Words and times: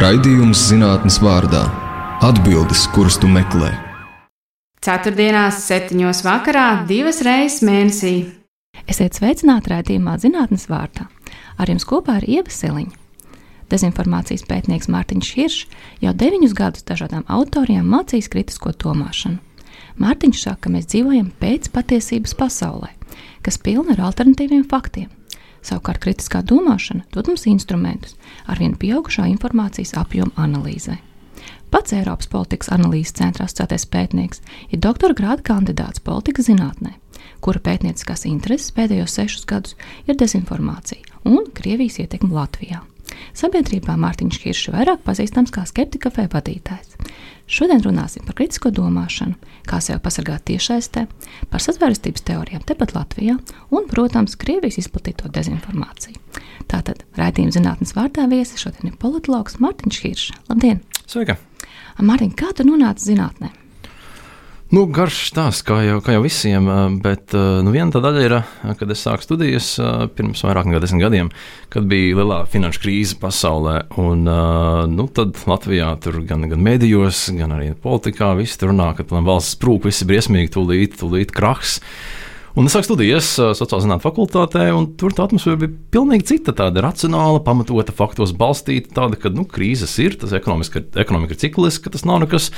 Raidījums 0.00 0.62
zinātnes 0.70 1.18
vārdā- 1.20 1.66
atbildes, 2.28 2.86
kuras 2.94 3.18
tu 3.20 3.28
meklē. 3.28 3.68
Ceturtdienās, 4.80 5.58
septiņos 5.66 6.22
vakarā, 6.24 6.86
divas 6.88 7.20
reizes 7.20 7.60
mēnesī. 7.60 8.14
Esiet 8.88 9.18
sveicināti 9.18 9.68
raidījumā 9.74 10.16
zinātnes 10.16 10.64
vārdā. 10.72 11.04
Ar 11.58 11.66
jums 11.68 11.84
kopā 11.84 12.16
ir 12.22 12.28
Ieva 12.38 12.48
Siliņa. 12.48 12.96
Dezinformācijas 13.68 14.48
pētnieks 14.48 14.88
Mārtiņš 14.88 15.34
Hiršs 15.36 15.66
jau 16.00 16.14
deviņus 16.14 16.56
gadus 16.56 16.88
dažādām 16.88 17.28
autoriem 17.28 17.84
mācīs 17.84 18.32
kritisko 18.32 18.72
domāšanu. 18.72 19.36
Mārtiņš 20.00 20.42
saka, 20.46 20.60
ka 20.62 20.70
mēs 20.70 20.88
dzīvojam 20.88 21.28
pēc 21.38 21.68
patiesības 21.76 22.32
pasaulē, 22.40 22.88
kas 23.42 23.58
pilna 23.58 23.92
ar 23.92 24.06
alternatīviem 24.08 24.64
faktiem. 24.64 25.10
Savukārt 25.66 26.00
kritiskā 26.04 26.40
domāšana 26.46 27.04
dod 27.14 27.28
mums 27.28 27.46
instrumentus 27.50 28.16
arvien 28.48 28.76
pieaugušā 28.80 29.28
informācijas 29.34 29.94
apjoma 30.00 30.32
analīzē. 30.40 30.96
Pats 31.70 31.94
Eiropas 31.94 32.26
politikas 32.30 32.72
analīzes 32.74 33.14
centrā 33.14 33.46
asociētais 33.46 33.86
pētnieks 33.92 34.42
ir 34.74 34.80
doktora 34.82 35.14
grāda 35.14 35.44
kandidāts 35.46 36.02
politikas 36.02 36.48
zinātnē, 36.50 36.96
kura 37.44 37.62
pētnieciskās 37.62 38.26
intereses 38.26 38.74
pēdējos 38.74 39.14
sešus 39.20 39.46
gadus 39.46 39.76
ir 40.10 40.18
dezinformācija 40.18 41.20
un 41.30 41.46
Krievijas 41.54 42.00
ietekme 42.02 42.34
Latvijā. 42.34 42.82
Sabiedrībā 43.36 43.94
Mārtiņš 44.00 44.38
Kiršs 44.42 44.72
vairāk 44.74 45.04
pazīstams 45.06 45.52
kā 45.54 45.64
skeptika 45.68 46.10
vai 46.16 46.26
vadītājs. 46.30 46.96
Šodien 47.50 47.82
runāsim 47.82 48.22
par 48.22 48.36
kritisko 48.38 48.70
domāšanu, 48.70 49.34
kā 49.66 49.80
sevi 49.82 49.98
pasargāt 50.04 50.44
tiešsaistē, 50.46 51.02
par 51.50 51.64
sazvērestības 51.64 52.22
teorijām 52.28 52.62
tepat 52.66 52.94
Latvijā 52.94 53.34
un, 53.74 53.88
protams, 53.90 54.38
Krievijas 54.38 54.78
izplatīto 54.84 55.26
dezinformāciju. 55.34 56.14
Tātad 56.70 57.02
raidījuma 57.18 57.56
zinātnes 57.56 57.96
vārdā 57.96 58.28
viesis 58.30 58.62
šodien 58.62 58.92
ir 58.92 59.00
politologs 59.02 59.58
Mārtiņš 59.58 60.02
Hiršs. 60.04 60.36
Labdien! 60.52 60.84
Sveika! 61.10 61.40
Mārtiņ, 61.98 62.36
kā 62.38 62.54
tu 62.54 62.68
nonāci 62.68 63.10
zinātnē? 63.10 63.50
Nu, 64.70 64.84
garš 64.86 65.24
stāsts, 65.32 65.64
kā 65.66 65.80
jau, 65.82 65.96
kā 65.98 66.14
jau 66.14 66.20
visiem, 66.22 66.68
bet 67.02 67.34
nu, 67.34 67.72
viena 67.74 67.90
tā 67.90 67.98
daļa 68.04 68.20
ir, 68.22 68.34
kad 68.78 68.92
es 68.94 69.00
sāku 69.02 69.26
studijas 69.26 69.72
pirms 70.14 70.44
vairāk 70.46 70.68
nekā 70.68 70.82
desmit 70.84 71.02
gadiem, 71.02 71.32
kad 71.74 71.88
bija 71.90 72.20
lielā 72.20 72.36
finanšu 72.52 72.84
krīze 72.84 73.18
pasaulē. 73.18 73.74
Un, 73.98 74.22
nu, 74.94 75.08
tad 75.10 75.34
Latvijā 75.50 75.90
tur 76.04 76.20
gan, 76.22 76.46
gan 76.52 76.62
medijos, 76.62 77.24
gan 77.34 77.56
arī 77.56 77.72
politikā 77.82 78.30
viss 78.38 78.62
tur 78.62 78.70
runā, 78.70 78.92
ka 78.94 79.08
valsts 79.10 79.56
sprūk, 79.58 79.90
viss 79.90 80.04
ir 80.04 80.12
briesmīgi, 80.12 80.54
tūlīt, 80.54 80.94
tūlīt 81.02 81.34
krahs. 81.34 81.80
Un 82.58 82.66
es 82.66 82.74
sāku 82.74 82.88
studijas 82.88 83.28
sociālajā 83.38 83.84
zinātnē 83.84 84.02
fakultātē, 84.02 84.64
un 84.74 84.88
tur 84.98 85.14
tā 85.14 85.28
atmosfēra 85.28 85.60
bija 85.60 85.74
pilnīgi 85.94 86.26
cita, 86.32 86.54
tāda 86.56 86.82
racionāla, 86.82 87.38
pamatota, 87.46 87.94
faktos 87.94 88.32
balstīta, 88.34 88.90
tāda, 88.96 89.18
ka 89.22 89.30
nu, 89.30 89.44
krīzes 89.46 89.94
ir, 90.02 90.16
tas 90.18 90.34
ekonomika, 90.34 90.82
ekonomika 90.98 91.36
ir 91.36 91.40
cikliska, 91.44 91.92
tas 91.94 92.02
nav 92.08 92.18
nekas 92.24 92.50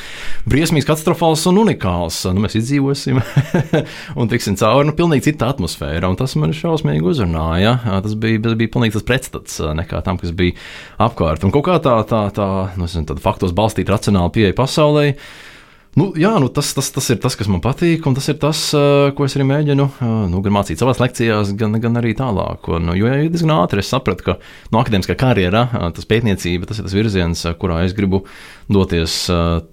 briesmīgs, 0.48 0.88
katastrofāls 0.88 1.44
un 1.50 1.60
unikāls. 1.66 2.22
Nu, 2.32 2.40
mēs 2.46 2.56
izdzīvosim 2.62 3.20
un 4.20 4.32
tiksim 4.32 4.56
cauri, 4.60 4.88
nu, 4.88 4.96
pilnīgi 4.96 5.28
cita 5.28 5.52
atmosfēra, 5.52 6.08
un 6.08 6.16
tas 6.20 6.38
man 6.40 6.56
šausmīgi 6.56 7.04
uzrunāja. 7.12 7.76
Tas 7.84 8.16
bija, 8.16 8.40
tas 8.48 8.56
bija 8.56 8.72
pilnīgi 8.72 8.96
tas 8.96 9.08
pretstats 9.12 9.60
nekā 9.76 10.00
tam, 10.08 10.16
kas 10.22 10.32
bija 10.36 10.56
apkārt. 11.04 11.44
Un 11.44 11.52
kaut 11.52 11.68
kā 11.68 11.76
tā, 11.84 11.98
tā, 12.08 12.26
tā, 12.32 12.50
nu, 12.80 12.88
tāda 12.88 13.20
faktos 13.20 13.52
balstīta, 13.56 13.92
racionāla 13.98 14.32
pieeja 14.32 14.56
pasaulē. 14.56 15.10
Nu, 15.92 16.06
jā, 16.16 16.30
nu, 16.40 16.46
tas, 16.48 16.70
tas, 16.72 16.86
tas 16.88 17.04
ir 17.12 17.18
tas, 17.20 17.34
kas 17.36 17.50
man 17.52 17.60
patīk, 17.60 18.06
un 18.08 18.14
tas 18.16 18.24
ir 18.32 18.38
tas, 18.40 18.60
ko 19.12 19.26
es 19.26 19.34
arī 19.36 19.44
mēģinu 19.44 19.84
nu, 20.32 20.38
gan 20.40 20.54
mācīt 20.56 20.80
savās 20.80 21.02
lekcijās, 21.02 21.50
gan, 21.60 21.76
gan 21.82 22.00
arī 22.00 22.14
tālāk. 22.16 22.64
Un, 22.72 22.94
jo 22.96 23.10
ja 23.10 23.18
diezgan 23.26 23.52
ātri 23.58 23.82
es 23.82 23.90
sapratu, 23.92 24.24
ka 24.24 24.34
no 24.72 24.80
akadēmiskā 24.80 25.18
karjerā 25.20 25.66
tas 25.92 26.08
pētniecība 26.08 26.70
tas 26.70 26.80
ir 26.80 26.86
tas 26.86 26.94
virziens, 26.96 27.42
kurā 27.60 27.82
es 27.84 27.92
gribu 27.98 28.22
doties 28.72 29.16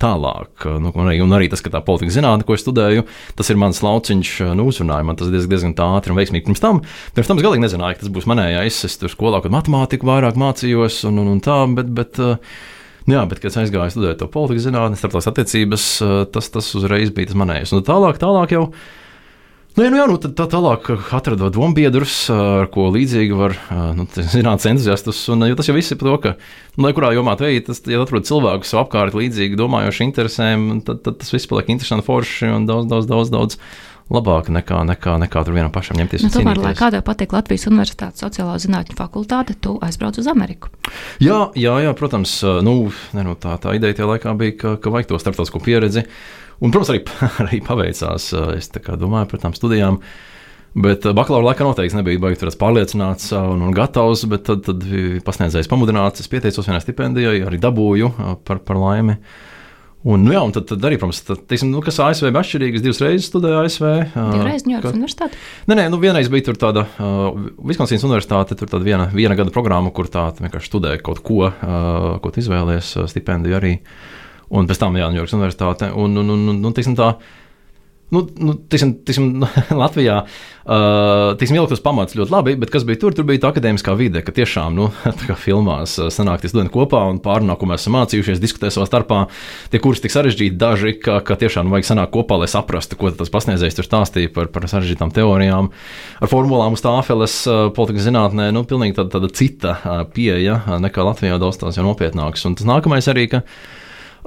tālāk. 0.04 0.68
Nu, 0.84 0.92
un, 0.92 1.06
arī, 1.06 1.22
un 1.24 1.36
arī 1.38 1.48
tas, 1.54 1.64
ka 1.64 1.72
tā 1.72 1.80
politika 1.88 2.18
zinātne, 2.18 2.44
ko 2.44 2.58
es 2.58 2.66
studēju, 2.66 3.06
tas 3.40 3.54
ir 3.54 3.62
mans 3.62 3.80
lauciņš, 3.86 4.34
nu, 4.60 4.66
uzrunāja 4.74 5.08
man 5.08 5.20
tas 5.22 5.32
diezgan, 5.32 5.54
diezgan 5.72 5.78
ātri 5.88 6.12
un 6.12 6.20
veiksmīgi. 6.20 6.50
Pirms 6.50 6.66
tam, 6.66 6.82
pirms 7.16 7.32
tam 7.32 7.40
es 7.40 7.48
galīgi 7.48 7.64
nezināju, 7.64 7.96
ka 7.96 8.04
tas 8.04 8.12
būs 8.20 8.28
manējais. 8.28 8.82
Es 8.90 9.00
tur 9.00 9.16
skolā, 9.16 9.40
kad 9.46 9.56
matemātiku 9.56 10.12
vairāk 10.12 10.36
mācījos 10.36 11.06
un, 11.08 11.24
un, 11.24 11.32
un 11.38 11.42
tā, 11.48 11.62
bet. 11.80 11.96
bet 11.96 12.22
jā, 13.16 13.26
bet, 13.30 13.42
kad 13.42 13.52
es 13.52 13.60
aizgāju 13.64 13.94
studēt 13.94 14.22
to 14.22 14.30
politikas 14.32 14.68
zinātnē, 14.68 14.98
starptautiskās 15.00 15.32
attiecības, 15.34 15.86
eh, 16.06 16.16
tas, 16.34 16.50
tas 16.54 16.72
uzreiz 16.78 17.14
bija 17.16 17.32
tas 17.32 17.40
manējais. 17.40 17.76
Un 17.76 17.86
tālāk, 17.88 18.20
tālāk 18.22 18.56
jau. 18.56 18.66
Nu, 19.78 19.84
jā, 19.86 19.90
nu 19.94 20.00
jā, 20.00 20.06
nu, 20.10 20.18
tā 20.18 20.46
tālāk 20.50 20.90
atradu 21.16 21.48
dombiedrus, 21.54 22.16
ar 22.34 22.68
ko 22.74 22.90
līdzīgi 22.92 23.38
var 23.38 23.56
eh, 23.56 23.84
nu, 23.96 24.08
zināt 24.36 24.66
entuziastus. 24.68 25.22
Un, 25.34 25.48
tas 25.56 25.70
jau 25.70 25.78
viss 25.78 25.94
ir 25.94 26.00
par 26.02 26.10
to, 26.10 26.18
ka, 26.26 26.34
nu, 26.76 26.88
lai 26.88 26.96
kurā 26.98 27.14
jomā 27.16 27.38
tu 27.40 27.48
ej, 27.48 27.62
tas, 27.70 27.84
ja 27.88 28.02
atrod 28.04 28.28
cilvēkus 28.28 28.76
apkārt 28.82 29.18
līdzīgi 29.18 29.60
domājoši 29.60 30.10
interesēm, 30.10 30.72
tad, 30.88 31.06
tad 31.06 31.22
tas 31.22 31.32
viss 31.36 31.50
paliek 31.50 31.72
interesanti 31.76 32.08
forši 32.10 32.52
un 32.58 32.68
daudz, 32.70 32.90
daudz, 32.92 33.08
daudz, 33.14 33.34
daudz 33.36 33.62
labāk 34.14 34.50
nekā, 34.54 34.82
nekā, 34.90 35.16
nekā 35.22 35.44
tur 35.46 35.56
vienam 35.56 35.72
pašam 35.74 36.00
ņemties. 36.00 36.26
Nu, 36.26 36.32
tomēr, 36.34 36.60
lai 36.62 36.74
kādai 36.78 37.02
patīk 37.06 37.34
Latvijas 37.36 37.68
Universitātes 37.70 38.24
sociālā 38.24 38.58
zinātņu 38.62 38.98
fakultāte, 38.98 39.56
tu 39.62 39.76
aizbrauc 39.86 40.18
uz 40.22 40.30
Ameriku. 40.32 40.72
Jā, 41.22 41.50
jā, 41.60 41.76
jā 41.86 41.94
protams, 41.98 42.40
nu, 42.66 42.76
ne, 43.18 43.26
nu, 43.28 43.38
tā, 43.40 43.56
tā 43.62 43.76
ideja 43.78 44.00
tajā 44.00 44.10
laikā 44.16 44.34
bija, 44.40 44.56
ka, 44.58 44.74
ka 44.82 44.94
vajag 44.94 45.12
to 45.12 45.22
starptautisko 45.22 45.62
pieredzi. 45.66 46.06
Un, 46.60 46.74
protams, 46.74 46.92
arī, 46.96 47.04
arī 47.46 47.62
paveicās. 47.66 48.32
Es 48.58 48.74
domāju 48.74 49.30
par 49.34 49.46
tām 49.46 49.56
studijām. 49.58 50.02
Bet 50.80 51.06
bakalaura 51.18 51.50
laikā 51.50 51.66
noteikti 51.66 51.98
nebija 51.98 52.22
baigts 52.22 52.58
pārliecināts 52.60 53.32
un, 53.38 53.64
un 53.66 53.74
gatavs, 53.74 54.26
bet 54.30 54.46
tad, 54.50 54.66
tad 54.68 54.84
pasniedzējs 55.26 55.70
pamudināts. 55.70 56.22
Es 56.22 56.30
pieteicos 56.30 56.70
vienai 56.70 56.82
stipendijai, 56.84 57.40
arī 57.46 57.62
dabūju 57.62 58.12
par, 58.46 58.62
par 58.66 58.78
laimi. 58.78 59.18
Uh, 59.18 59.48
Un, 60.08 60.22
nu, 60.24 60.32
jā, 60.32 60.40
un 60.48 60.54
tad, 60.56 60.64
tad 60.70 60.86
arī, 60.88 60.96
protams, 60.96 61.18
tad, 61.28 61.42
teiksim, 61.50 61.74
nu, 61.74 61.82
kas 61.84 61.98
ASV 62.00 62.30
bija 62.30 62.40
atšķirīgs. 62.40 62.84
Divas 62.86 63.02
reizes 63.04 63.26
studēju 63.28 63.58
ASV. 63.66 63.88
Divreiz 64.32 64.64
Ņujorkas 64.64 64.96
universitāte? 64.96 65.40
Nē, 65.68 65.76
nē, 65.76 65.88
nu, 65.92 66.00
vienreiz 66.00 66.30
bija 66.32 66.56
tāda 66.56 66.86
uh, 66.88 67.26
Viskonsīnas 67.68 68.06
universitāte, 68.08 68.56
tur 68.56 68.72
tāda 68.72 68.88
viena, 68.88 69.10
viena 69.12 69.36
gada 69.36 69.52
programma, 69.52 69.92
kur 69.92 70.08
tā 70.08 70.30
vienkārši 70.38 70.72
studēja 70.72 71.02
kaut 71.04 71.20
ko, 71.28 71.50
uh, 71.50 72.08
ko 72.24 72.32
izvēlējies, 72.32 72.94
stipendiju 73.12 73.60
arī. 73.60 73.74
Un 74.56 74.72
pēc 74.72 74.80
tam, 74.80 74.96
jā, 74.96 75.12
Ņujorkas 75.12 75.36
universitāte. 75.36 75.92
Un, 75.92 76.16
un, 76.24 76.32
un, 76.32 76.48
un, 76.56 76.64
un 76.72 76.78
teiksim, 76.78 76.96
tā, 76.96 77.12
Nu, 78.10 78.24
nu, 78.42 78.56
tiksim, 78.58 78.96
tiksim, 79.06 79.44
Latvijā 79.84 80.24
uh, 80.24 81.36
tiksim, 81.38 81.60
ieliktos 81.60 81.82
pamats 81.86 82.16
ļoti 82.18 82.34
labi, 82.34 82.56
bet 82.58 82.72
kas 82.74 82.86
bija 82.88 82.98
tur? 83.02 83.14
Tur 83.14 83.28
bija 83.30 83.44
tā 83.44 83.52
akadēmiskā 83.54 83.94
vide, 84.00 84.24
ka 84.26 84.34
tiešām, 84.34 84.74
nu, 84.78 84.88
filmās, 85.46 85.94
sanāk 86.16 86.42
tie 86.42 86.50
studenti 86.50 86.74
kopā 86.74 87.04
un 87.12 87.20
pārunā, 87.22 87.54
ko 87.60 87.70
mēs 87.70 87.84
esam 87.86 88.00
mācījušies, 88.00 88.42
diskutē 88.42 88.72
savā 88.74 88.88
starpā. 88.90 89.20
Tie 89.70 89.82
kursi 89.84 90.08
tik 90.08 90.16
sarežģīti 90.16 90.58
daži, 90.58 90.96
ka, 91.04 91.20
ka 91.26 91.38
tiešām 91.38 91.70
nu, 91.70 91.76
vajag 91.76 91.92
sanākt 91.92 92.14
kopā, 92.16 92.40
lai 92.42 92.50
saprastu, 92.50 92.98
ko 92.98 93.12
tas 93.14 93.30
pasniedzējs 93.34 93.78
tur 93.78 93.90
stāstīja 93.90 94.34
par, 94.34 94.50
par 94.56 94.66
sarežģītām 94.72 95.14
teorijām, 95.14 95.70
ar 96.18 96.32
formulām 96.32 96.78
uz 96.78 96.86
tāfeles 96.86 97.44
politikas 97.78 98.08
zinātnē. 98.10 98.50
Nu, 98.56 98.66
pilnīgi 98.66 98.98
tāda, 98.98 99.20
tāda 99.20 99.30
cita 99.38 99.76
pieeja 100.16 100.64
nekā 100.82 101.06
Latvijā 101.06 101.38
daudz 101.42 101.62
tās 101.62 101.78
jau 101.78 101.86
nopietnākas. 101.86 102.48
Un 102.50 102.58
tas 102.58 102.66
nākamais 102.70 103.12
arī, 103.14 103.30
ka 103.36 103.46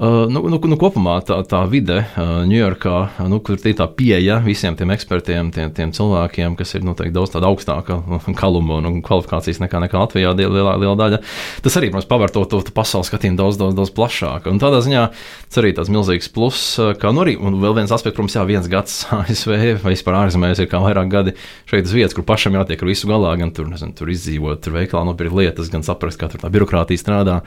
nu, 0.00 0.40
nu, 0.48 0.56
nu, 0.56 0.76
kopumā 0.80 1.18
tā, 1.26 1.36
tā 1.48 1.60
vide 1.68 1.98
Ņujorkā, 2.16 2.94
uh, 3.20 3.26
nu, 3.28 3.38
kur 3.44 3.58
ir 3.60 3.76
tā 3.76 3.86
pieeja 3.92 4.38
visiem 4.44 4.76
tiem 4.78 4.92
ekspertiem, 4.94 5.50
tiem, 5.52 5.72
tiem 5.76 5.92
cilvēkiem, 5.92 6.56
kas 6.56 6.72
ir 6.78 6.86
noteikti 6.86 7.14
daudz 7.16 7.36
augstāka 7.36 7.98
kaluma 8.40 8.80
un 8.80 9.02
kvalifikācijas 9.04 9.60
nekā, 9.62 9.82
nekā 9.84 10.00
Latvijā, 10.00 10.32
lielā, 10.38 10.76
lielā 10.80 10.94
daļa. 10.98 11.20
Tas 11.64 11.76
arī, 11.80 11.90
protams, 11.92 12.08
paver 12.08 12.32
to, 12.32 12.46
to, 12.48 12.62
to 12.64 12.74
pasaules 12.74 13.10
skatījumu 13.12 13.40
daudz, 13.40 13.60
daudz, 13.60 13.76
daudz 13.78 13.92
plašāk. 13.96 14.48
Un 14.50 14.62
tādā 14.62 14.80
ziņā 14.86 15.04
tas 15.12 15.62
arī 15.62 15.74
tāds 15.76 15.92
milzīgs 15.92 16.32
pluss, 16.32 16.74
kā 17.00 17.12
nu 17.12 17.26
arī, 17.26 17.36
un 17.36 17.60
vēl 17.62 17.76
viens 17.82 17.92
aspekts, 17.92 18.16
protams, 18.16 18.38
jā, 18.38 18.46
viens 18.48 18.72
gads 18.72 18.98
ASV 19.20 19.54
vai 19.84 19.94
vispār 19.94 20.20
ārzemēs 20.24 20.64
ir 20.64 20.72
kā 20.72 20.80
vairāk 20.82 21.12
gadi 21.12 21.36
šeit 21.70 21.88
uz 21.88 21.96
vietas, 21.96 22.16
kur 22.16 22.26
pašam 22.28 22.56
jātiek 22.56 22.80
ar 22.80 22.92
visu 22.94 23.10
galā, 23.10 23.36
gan 23.40 23.52
tur, 23.54 23.68
nezinu, 23.72 23.96
tur 23.98 24.12
izdzīvot, 24.12 24.64
tur 24.64 24.80
veikalā 24.80 25.04
nopirkt 25.10 25.36
lietas, 25.36 25.72
gan 25.72 25.84
saprast, 25.86 26.20
kā 26.20 26.32
tur 26.32 26.40
tā 26.42 26.52
birokrātija 26.52 27.00
strādā. 27.00 27.42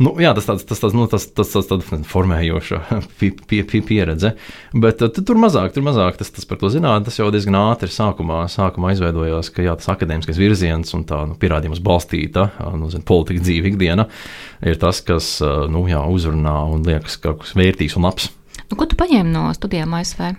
Nu, 0.00 0.14
jā, 0.16 0.30
tas 0.32 0.46
tāds, 0.48 0.62
tas, 0.64 0.80
tas, 0.80 0.94
nu, 0.96 1.04
tas, 1.12 1.26
tas, 1.36 1.50
tas, 1.52 1.66
tas 1.68 2.04
formējoša 2.08 2.78
pie, 3.20 3.28
pie, 3.36 3.60
pie, 3.68 3.82
pieredze. 3.84 4.32
Bet 4.72 5.04
uh, 5.04 5.12
tur 5.12 5.36
mazāk, 5.40 5.74
tur 5.74 5.84
mazāk 5.84 6.16
tas, 6.16 6.32
tas 6.32 6.48
par 6.48 6.56
to 6.62 6.70
zināt. 6.72 7.04
Tas 7.04 7.20
jau 7.20 7.28
diezgan 7.34 7.58
ātri 7.60 7.92
sākumā, 7.92 8.46
sākumā 8.48 8.94
izveidojās, 8.94 9.52
ka 9.52 9.66
jā, 9.66 9.76
tas 9.76 9.92
akadēmiskais 9.92 10.40
virziens 10.40 10.96
un 10.96 11.04
tā 11.08 11.20
nu, 11.28 11.36
pierādījums 11.40 11.84
balstīta 11.84 12.48
nu, 12.80 12.88
zin, 12.92 13.04
politika 13.04 13.44
dzīve 13.44 13.74
ikdiena 13.74 14.08
ir 14.64 14.80
tas, 14.80 15.04
kas 15.04 15.34
uh, 15.44 15.66
nu, 15.68 15.84
jā, 15.92 16.00
uzrunā 16.08 16.56
un 16.72 16.88
liekas 16.88 17.20
kaut 17.20 17.44
kas 17.44 17.52
vērtīgs 17.60 18.00
un 18.00 18.08
labs. 18.08 18.32
Nu, 18.70 18.80
ko 18.80 18.88
tu 18.88 18.96
paņēmi 18.96 19.36
no 19.36 19.50
studijām 19.52 20.00
ASV? 20.00 20.30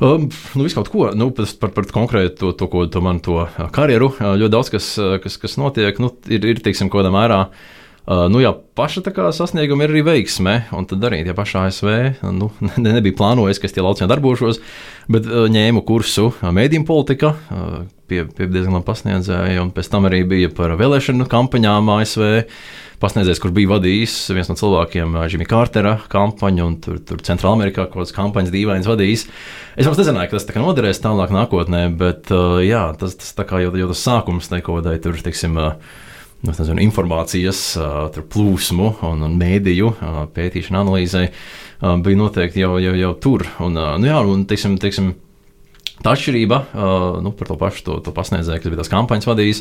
Um, 0.00 0.30
nu, 0.56 0.64
visu 0.64 0.80
kaut 0.80 0.90
ko 0.90 1.10
nu, 1.14 1.30
par, 1.36 1.70
par 1.76 1.92
konkrētu 1.94 2.40
to, 2.40 2.56
to, 2.58 2.72
ko 2.72 2.88
tu 2.90 3.02
man 3.04 3.22
to 3.22 3.44
karjeru. 3.70 4.16
Ļoti 4.18 4.54
daudz 4.56 4.74
kas, 4.74 4.94
kas, 5.22 5.36
kas 5.38 5.60
notiek, 5.60 6.00
nu, 6.02 6.16
ir, 6.26 6.50
ir 6.50 6.64
teiksim, 6.64 6.90
kaut 6.90 7.04
kādā 7.04 7.12
mērā. 7.14 7.44
Uh, 7.46 7.68
Uh, 7.70 7.76
nu, 8.10 8.40
jā, 8.42 8.50
paša 8.74 9.04
sasnieguma 9.36 9.86
ir 9.86 9.92
arī 9.92 10.02
veiksme, 10.02 10.56
un 10.74 10.86
tad 10.90 11.04
arī 11.06 11.20
tie 11.22 11.34
paši 11.36 11.58
ASV 11.60 11.90
nu, 12.34 12.50
ne, 12.66 12.96
nebija 12.96 13.14
plānojis, 13.20 13.62
ka 13.62 13.68
es 13.68 13.76
tie 13.76 13.84
lauciņā 13.86 14.10
darbošos, 14.10 14.58
bet 15.14 15.28
uh, 15.30 15.46
ņēmu 15.52 15.84
kursu 15.86 16.32
mēdīņu 16.42 16.88
politika, 16.88 17.36
uh, 17.54 17.84
pie, 18.10 18.24
pie 18.26 18.50
diezgan 18.50 18.80
labi 18.80 18.88
pasniedzēja, 18.88 19.62
un 19.62 19.70
pēc 19.76 19.92
tam 19.92 20.10
arī 20.10 20.24
bija 20.26 20.50
par 20.54 20.74
vēlēšanu 20.80 21.28
kampaņām 21.30 21.94
ASV. 22.00 22.26
Pasniedzējs, 23.00 23.38
kurš 23.40 23.54
bija 23.56 23.70
vadījis 23.70 24.14
viens 24.36 24.50
no 24.50 24.58
cilvēkiem, 24.60 25.14
Jimmy 25.32 25.46
Cartera 25.48 25.94
kampaņu, 26.12 26.66
un 26.66 26.74
tur, 26.84 26.98
tur 27.00 27.22
Centrālā 27.24 27.54
Amerikā 27.56 27.86
kaut 27.86 28.02
kādas 28.02 28.12
kampaņas 28.12 28.52
dīvainas 28.52 28.90
vadījis. 28.90 29.24
Es 29.72 29.88
jau 29.88 29.94
nezināju, 29.94 30.28
ka 30.28 30.36
tas 30.36 30.44
tā 30.50 30.60
noderēs 30.60 31.00
tālāk 31.00 31.32
nākotnē, 31.32 31.86
bet 31.96 32.28
jā, 32.66 32.82
tas, 33.00 33.16
tas 33.16 33.56
jau, 33.64 33.72
jau 33.72 33.88
tas 33.94 34.04
sākums 34.04 34.52
neko 34.52 34.76
kādai 34.82 34.98
tur, 35.00 35.16
teiksim, 35.16 35.56
nu, 36.42 36.52
nezinu, 36.52 36.80
informācijas 36.84 37.62
plūsmu 38.32 38.92
un, 39.08 39.24
un 39.26 39.40
mēdīju 39.40 39.94
pētīšanu 40.36 40.82
analīzē 40.84 41.26
bija 41.80 42.20
noteikti 42.20 42.64
jau, 42.64 42.76
jau, 42.82 42.94
jau 42.98 43.16
tur. 43.22 43.46
Un, 43.64 43.76
nu, 43.76 44.08
jā, 44.08 44.20
un, 44.24 44.46
teiksim, 44.48 44.78
teiksim, 44.80 45.14
Tā 46.00 46.14
atšķirība 46.16 46.58
nu, 47.20 47.32
par 47.36 47.48
to 47.50 47.56
pašu 47.60 47.82
to, 47.84 47.94
to 48.06 48.12
pasniedzēju, 48.16 48.62
kas 48.62 48.72
bija 48.72 48.80
tās 48.80 48.88
kampaņas 48.92 49.28
vadījis. 49.28 49.58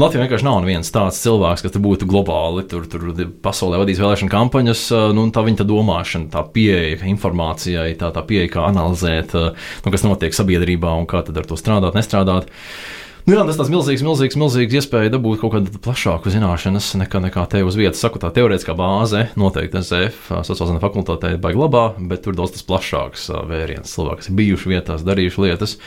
Latvijā 0.00 0.22
vienkārši 0.22 0.46
nav 0.46 0.64
viens 0.64 0.88
tāds 0.94 1.18
cilvēks, 1.20 1.64
kas 1.66 1.76
būtu 1.84 2.08
globāli, 2.08 2.64
tur, 2.70 2.86
tur 2.88 3.04
pasaulē 3.44 3.82
vadījis 3.82 4.00
vēlēšana 4.00 4.32
kampaņas. 4.32 4.86
Nu, 5.16 5.26
tā 5.34 5.44
viņa 5.44 5.60
tā 5.60 5.68
domāšana, 5.68 6.30
tā 6.32 6.46
pieeja 6.56 6.96
informācijai, 7.12 7.90
tā, 8.00 8.08
tā 8.16 8.24
pieeja, 8.24 8.48
kā 8.56 8.64
analizēt, 8.70 9.36
nu, 9.36 9.92
kas 9.92 10.06
notiek 10.08 10.36
sabiedrībā 10.36 10.96
un 11.02 11.08
kā 11.10 11.20
ar 11.20 11.48
to 11.52 11.60
strādāt, 11.60 12.00
nestrādāt. 12.00 12.48
Nu, 13.24 13.32
jā, 13.32 13.40
tas 13.48 13.56
ir 13.56 13.72
milzīgs, 13.72 14.02
milzīgs, 14.04 14.34
milzīgs 14.36 14.74
iespēja 14.82 15.14
dabūt 15.14 15.38
kaut 15.40 15.54
kādu 15.54 15.78
plašāku 15.80 16.28
zināšanas 16.28 16.90
nekā, 17.00 17.22
nekā 17.24 17.46
te 17.48 17.62
uz 17.64 17.78
vietas. 17.80 18.02
Saku, 18.04 18.20
tā 18.20 18.28
teorētiskā 18.36 18.74
bāze 18.76 19.22
noteikti 19.40 19.80
ZF 19.80 20.28
sociālajā 20.44 20.82
fakultātē 20.82 21.30
baigta 21.40 21.62
labā, 21.62 21.84
bet 22.10 22.20
tur 22.26 22.36
daudz 22.36 22.52
tas 22.58 22.66
plašāks 22.68 23.30
vēriens. 23.48 23.94
Cilvēki, 23.96 24.28
ir 24.28 24.36
bijuši 24.42 24.72
vietās, 24.74 25.06
darījuši 25.08 25.40
lietas. 25.40 25.78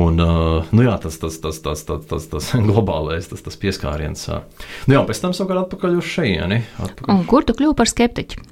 Un, 0.00 0.16
nu 0.16 0.86
jā, 0.86 0.96
tas, 1.04 1.20
tas, 1.20 1.36
tas, 1.44 1.60
tas, 1.60 1.84
tas, 1.84 2.08
tas, 2.08 2.30
tas 2.32 2.48
globālais, 2.70 3.28
tas, 3.28 3.44
tas 3.44 3.60
pieskāriens. 3.60 4.24
Nu 4.88 4.96
jā, 4.96 5.04
pēc 5.04 5.20
tam 5.26 5.36
savukārt 5.36 5.66
atpakaļ 5.66 6.00
uz 6.00 6.08
šejieni. 6.08 6.62
Kur 7.28 7.44
tu 7.44 7.52
kļuvi 7.58 7.76
par 7.82 7.92
skeptiķu? 7.92 8.48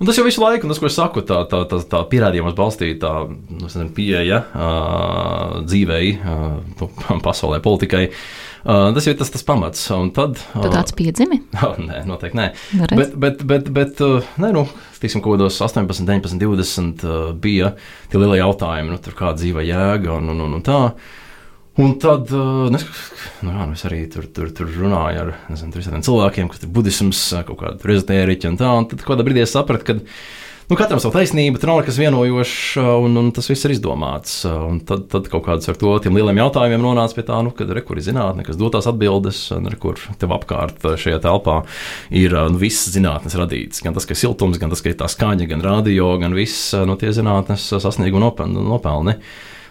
Un 0.00 0.08
tas 0.08 0.18
jau 0.18 0.24
visu 0.26 0.42
laiku, 0.42 0.66
un 0.66 0.72
tas, 0.72 0.80
ko 0.82 0.88
es 0.88 0.96
saku, 0.98 1.22
tā, 1.26 1.42
tā, 1.50 1.62
tā, 1.70 1.80
tā 1.88 2.00
pierādījumos 2.10 2.56
balstīta 2.58 3.12
nu, 3.28 3.68
pieeja 3.96 4.40
uh, 4.48 5.60
dzīvei, 5.66 6.14
uh, 6.18 7.18
pasaulē, 7.24 7.60
politikai. 7.64 8.08
Uh, 8.62 8.92
tas 8.94 9.06
jau 9.06 9.14
ir 9.14 9.18
tas, 9.18 9.30
tas 9.34 9.46
pamats. 9.46 9.84
Un 9.94 10.12
tad, 10.14 10.38
uh, 10.52 10.60
tu 10.62 10.70
tāds 10.72 10.94
piedzimi? 10.98 11.40
Uh, 11.56 11.78
nē, 11.88 12.04
noteikti 12.08 12.38
nē. 12.38 12.50
Varēs. 12.82 13.00
Bet, 13.00 13.16
bet, 13.24 13.46
bet, 13.52 13.72
bet 13.78 14.04
uh, 14.06 14.34
nē, 14.42 14.52
nu, 14.56 14.66
tiksim, 15.02 15.24
kaut 15.24 15.36
kādos 15.36 15.58
18, 15.64 16.06
19, 16.08 16.38
20 16.42 17.06
uh, 17.06 17.24
bija 17.34 17.74
tie 18.12 18.22
lielie 18.22 18.42
jautājumi, 18.42 18.94
nu, 18.94 19.02
tur 19.02 19.18
kāda 19.18 19.42
dzīve 19.42 19.66
jēga 19.66 20.16
un, 20.18 20.32
un, 20.34 20.46
un, 20.46 20.60
un 20.60 20.64
tā. 20.66 20.84
Uh, 20.92 21.18
Un 21.80 21.94
tad 21.96 22.28
uh, 22.36 22.68
nu, 22.68 22.78
nu, 23.40 23.48
jā, 23.48 23.64
nu 23.64 23.72
es 23.72 23.82
arī 23.88 24.02
tur, 24.12 24.26
tur, 24.28 24.50
tur 24.52 24.68
runāju 24.68 25.22
ar 25.22 25.30
nezinu, 25.48 25.80
cilvēkiem, 26.04 26.50
kas 26.52 26.66
ir 26.66 26.70
budisms, 26.74 27.20
kaut 27.48 27.62
kāda 27.62 27.92
ezotēriķa 27.94 28.50
un 28.50 28.58
tā. 28.60 28.72
Un 28.76 28.88
tad 28.90 29.04
kādā 29.06 29.24
brīdī 29.24 29.40
es 29.46 29.54
sapratu, 29.56 29.86
ka 29.88 29.94
nu, 29.96 30.76
katram 30.76 31.00
savu 31.00 31.14
taisnību, 31.16 31.56
tur 31.56 31.70
nav 31.70 31.78
nekas 31.80 31.96
vienojošs, 31.96 32.58
un, 32.76 33.16
un 33.22 33.30
tas 33.32 33.48
viss 33.48 33.64
ir 33.64 33.72
izdomāts. 33.72 34.34
Un 34.44 34.82
tad, 34.84 35.06
tad 35.14 35.30
kaut 35.32 35.46
kādas 35.46 35.70
ar 35.72 35.78
to 35.80 35.94
tiem 36.04 36.18
lieliem 36.18 36.42
jautājumiem 36.42 36.84
nonāca 36.84 37.16
pie 37.16 37.24
tā, 37.30 37.38
nu, 37.46 37.54
kad 37.56 37.72
re, 37.72 37.80
kur 37.88 37.96
ir 37.96 38.04
zinātne, 38.04 38.44
kas 38.44 38.60
dotās 38.60 38.90
atbildes, 38.92 39.40
un 39.56 39.70
kur 39.80 39.96
tev 40.20 40.36
apkārt 40.36 40.84
šajā 41.00 41.22
telpā 41.24 41.62
ir 42.12 42.36
nu, 42.52 42.60
viss 42.60 42.90
zinātnes 42.92 43.38
radīts. 43.40 43.80
Gan 43.80 43.96
tas, 43.96 44.04
ka 44.04 44.12
ir 44.12 44.20
siltums, 44.26 44.60
gan 44.60 44.68
tas, 44.74 44.84
ka 44.84 44.92
ir 44.92 45.00
tā 45.00 45.08
skaņa, 45.08 45.48
gan 45.54 45.64
radio, 45.64 46.12
gan 46.20 46.36
viss 46.36 46.76
nu, 46.84 47.00
tie 47.00 47.16
zinātnes 47.16 47.70
sasniegumi 47.80 48.28
un 48.44 48.60
nopelni. 48.74 49.16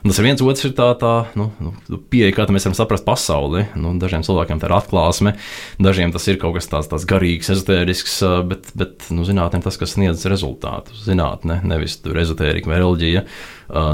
Un 0.02 0.10
tas 0.10 0.18
ir 0.18 0.26
viens 0.26 0.42
otrs, 0.42 0.64
ir 0.66 0.74
tā, 0.78 0.88
tā 0.98 1.12
nu, 1.38 1.52
nu, 1.62 1.72
pieeja, 2.10 2.34
kā 2.34 2.48
mēs 2.50 2.66
varam 2.66 2.78
saprast 2.78 3.06
pasauli. 3.06 3.68
Nu, 3.78 3.94
dažiem 4.02 4.26
cilvēkiem 4.26 4.62
tā 4.62 4.70
ir 4.70 4.76
atklāsme, 4.80 5.36
dažiem 5.78 6.14
tas 6.16 6.26
ir 6.32 6.40
kaut 6.42 6.56
kas 6.58 6.70
tāds, 6.72 6.90
tāds 6.90 7.06
garīgs, 7.10 7.52
ezotērisks, 7.54 8.18
bet, 8.50 8.72
bet 8.78 9.12
nu, 9.14 9.28
zinātnē 9.28 9.62
tas, 9.62 9.78
kas 9.78 9.94
sniedz 9.94 10.26
rezultātus. 10.32 11.04
Zinātne, 11.06 11.60
nevis 11.70 12.00
ezotērija 12.02 12.72
vai 12.72 12.82
reliģija 12.82 13.26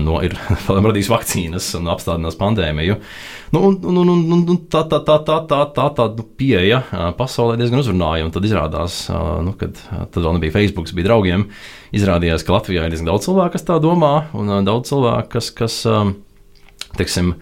no, 0.03 0.17
ir 0.25 0.35
radījis 0.89 1.09
vakcīnas 1.11 1.69
un 1.79 1.91
apstādinās 1.93 2.37
pandēmiju. 2.39 2.97
Nu, 3.55 3.61
un, 3.69 3.77
un, 3.87 3.99
un, 4.01 4.09
un, 4.11 4.41
un 4.41 4.59
tā 4.71 4.83
tā, 4.89 4.99
tā, 5.05 5.19
tā, 5.27 5.37
tā, 5.49 5.61
tā, 5.75 5.87
tā 5.97 6.07
nu, 6.17 6.25
pieeja 6.39 6.81
uh, 6.83 7.09
pasaulē 7.17 7.57
diezgan 7.59 7.83
uzrunāja. 7.83 8.27
Tad 8.33 8.47
izrādās, 8.47 8.99
uh, 9.11 9.37
nu, 9.45 9.53
kad 9.59 9.77
tad 9.77 10.19
vēl 10.19 10.37
nebija 10.37 10.55
Facebook, 10.57 10.89
bija 10.97 11.11
draugiem, 11.11 11.47
izrādījās, 11.95 12.45
ka 12.47 12.57
Latvijā 12.57 12.87
ir 12.87 12.95
diezgan 12.95 13.11
daudz 13.13 13.29
cilvēku, 13.29 13.55
kas 13.55 13.67
tā 13.67 13.79
domā, 13.83 14.13
un 14.37 14.51
uh, 14.51 14.63
daudz 14.67 14.91
cilvēku, 14.91 15.31
kas, 15.37 15.51
kas 15.55 15.79
um, 15.89 16.17
teiksim, 16.99 17.35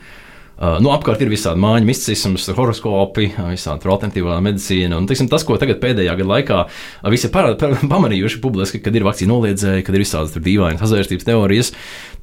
uh, 0.58 0.78
nu, 0.84 0.92
apkārt 0.96 1.22
ir 1.24 1.32
visādi 1.32 1.62
mājiņu 1.64 1.90
misticisms, 1.90 2.48
horoskopi, 2.58 3.30
visādi 3.38 3.92
alternatīvā 3.92 4.38
medicīna. 4.46 5.00
Un, 5.00 5.08
tiksim, 5.10 5.30
tas, 5.32 5.46
ko 5.48 5.58
tagad 5.62 5.82
pēdējā 5.84 6.16
gada 6.20 6.30
laikā 6.32 6.60
visi 7.14 7.30
ir 7.30 7.34
pamanījuši 7.94 8.42
publiski, 8.44 8.84
kad 8.86 8.96
ir 8.96 9.08
vakcīna 9.08 9.34
noliedzēji, 9.34 9.88
kad 9.88 9.98
ir 9.98 10.06
visādas 10.06 10.36
dīvainas 10.36 10.86
azvērstības 10.86 11.28
teorijas, 11.28 11.74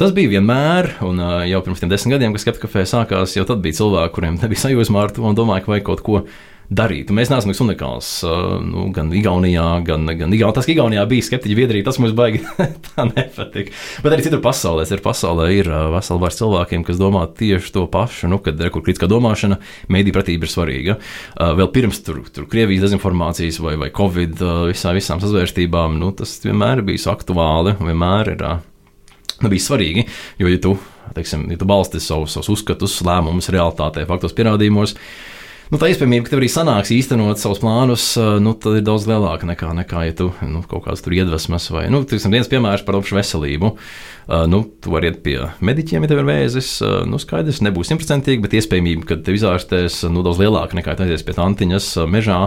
tas 0.00 0.14
bija 0.16 0.36
vienmēr, 0.36 0.94
un 1.08 1.20
uh, 1.22 1.42
jau 1.48 1.64
pirms 1.66 1.84
desmit 1.86 2.16
gadiem, 2.16 2.36
kad 2.36 2.46
skeptika 2.46 2.68
kafē 2.68 2.86
sākās, 2.88 3.36
jau 3.38 3.48
tad 3.48 3.64
bija 3.64 3.80
cilvēki, 3.82 4.16
kuriem 4.16 4.38
nebija 4.42 4.66
sajūsmā 4.68 5.06
ar 5.06 5.14
to 5.16 5.26
un 5.28 5.38
domāja, 5.38 5.66
ka 5.66 5.76
vajag 5.76 5.88
kaut 5.90 6.06
ko 6.06 6.24
darīt. 6.70 7.10
Mēs 7.14 7.30
neesam 7.32 7.50
nekas 7.50 7.62
unikāls. 7.64 8.10
Uh, 8.26 8.56
nu, 8.64 8.86
gan 8.94 9.10
Igaunijā, 9.14 9.66
gan, 9.86 10.06
gan 10.06 10.32
Igaunijā. 10.34 10.52
Tas, 10.56 10.68
ka 10.68 10.74
Igaunijā 10.74 11.04
bija 11.10 11.26
skeptiķi 11.26 11.58
biedrība, 11.58 11.86
tas 11.88 12.00
mums 12.02 12.14
baigi 12.16 12.42
tā 12.88 13.06
nepatīk. 13.08 13.72
Bet 14.04 14.14
arī 14.14 14.26
citur 14.26 14.42
pasaulē, 14.44 14.86
ir 14.86 15.04
pasaulē 15.04 15.48
ir 15.56 15.70
uh, 15.70 15.88
vesela 15.96 16.22
vārds 16.22 16.40
cilvēkiem, 16.40 16.86
kas 16.88 17.00
domā 17.00 17.26
tieši 17.38 17.74
to 17.76 17.86
pašu, 17.92 18.30
nu, 18.32 18.40
kad 18.44 18.60
ir 18.60 18.72
kritiskā 18.74 19.10
domāšana, 19.10 19.60
mēdī 19.92 20.14
pratība 20.14 20.48
ir 20.48 20.54
svarīga. 20.54 20.98
Uh, 21.36 21.54
vēl 21.60 21.72
pirms 21.74 22.02
tur, 22.06 22.22
tur 22.32 22.48
Krievijas 22.52 22.86
dezinformācijas 22.86 23.60
vai, 23.64 23.76
vai 23.80 23.92
Covid 23.94 24.42
visā, 24.70 24.94
visām 24.96 25.22
sazvērstībām, 25.22 25.98
nu, 26.00 26.12
tas 26.16 26.38
vienmēr 26.44 26.84
bijis 26.86 27.08
aktuāli 27.10 27.76
vienmēr 27.80 28.34
ir 28.34 28.44
nu, 29.42 29.50
bijis 29.50 29.66
svarīgi, 29.68 30.06
jo, 30.40 30.48
ja 30.50 30.60
tu, 30.62 30.76
teiksim, 31.16 31.48
ja 31.52 31.58
tu 31.58 31.68
balsti 31.68 32.00
savus, 32.02 32.36
savus 32.36 32.50
uzskatus, 32.54 33.00
lēmumus 33.06 33.50
realitātē, 33.52 34.06
faktos, 34.08 34.34
pierādījumos, 34.38 34.94
nu, 35.72 35.80
tā 35.80 35.88
iespējamība, 35.88 36.26
ka 36.26 36.34
tev 36.34 36.42
arī 36.42 36.50
sanāks 36.52 36.92
īstenot 36.94 37.40
savus 37.40 37.62
plānus, 37.62 38.12
nu, 38.44 38.52
tad 38.60 38.78
ir 38.78 38.86
daudz 38.86 39.08
lielāka 39.08 39.48
nekā, 39.48 39.72
nekā 39.82 40.06
ja 40.10 40.16
tu 40.18 40.28
nu, 40.44 40.60
kaut 40.68 40.84
kādas 40.86 41.04
tur 41.04 41.16
iedvesmas 41.16 41.70
vai, 41.72 41.86
nu, 41.92 42.04
tiksim, 42.08 42.34
viens 42.34 42.50
piemērs 42.50 42.84
par 42.86 43.00
augšu 43.00 43.16
veselību. 43.18 43.72
Uh, 44.22 44.44
nu, 44.46 44.62
tu 44.80 44.92
vari 44.94 45.08
iet 45.10 45.18
pie 45.24 45.34
mediķiem, 45.66 46.04
ja 46.04 46.10
tev 46.12 46.20
ir 46.22 46.28
vēzis. 46.28 46.68
Uh, 46.84 47.00
nu, 47.10 47.18
skaidrs, 47.18 47.58
nebūs 47.66 47.90
simtprocentīgi, 47.90 48.44
bet 48.44 48.54
iespējamība, 48.54 49.06
ka 49.08 49.16
tev 49.26 49.34
izārstēs 49.34 50.04
nu, 50.12 50.22
daudz 50.22 50.38
lielāka 50.38 50.78
nekā 50.78 50.94
tu 50.94 51.02
aizies 51.06 51.26
pie 51.26 51.34
tantiņas 51.34 51.88
uh, 51.98 52.06
mežā, 52.06 52.38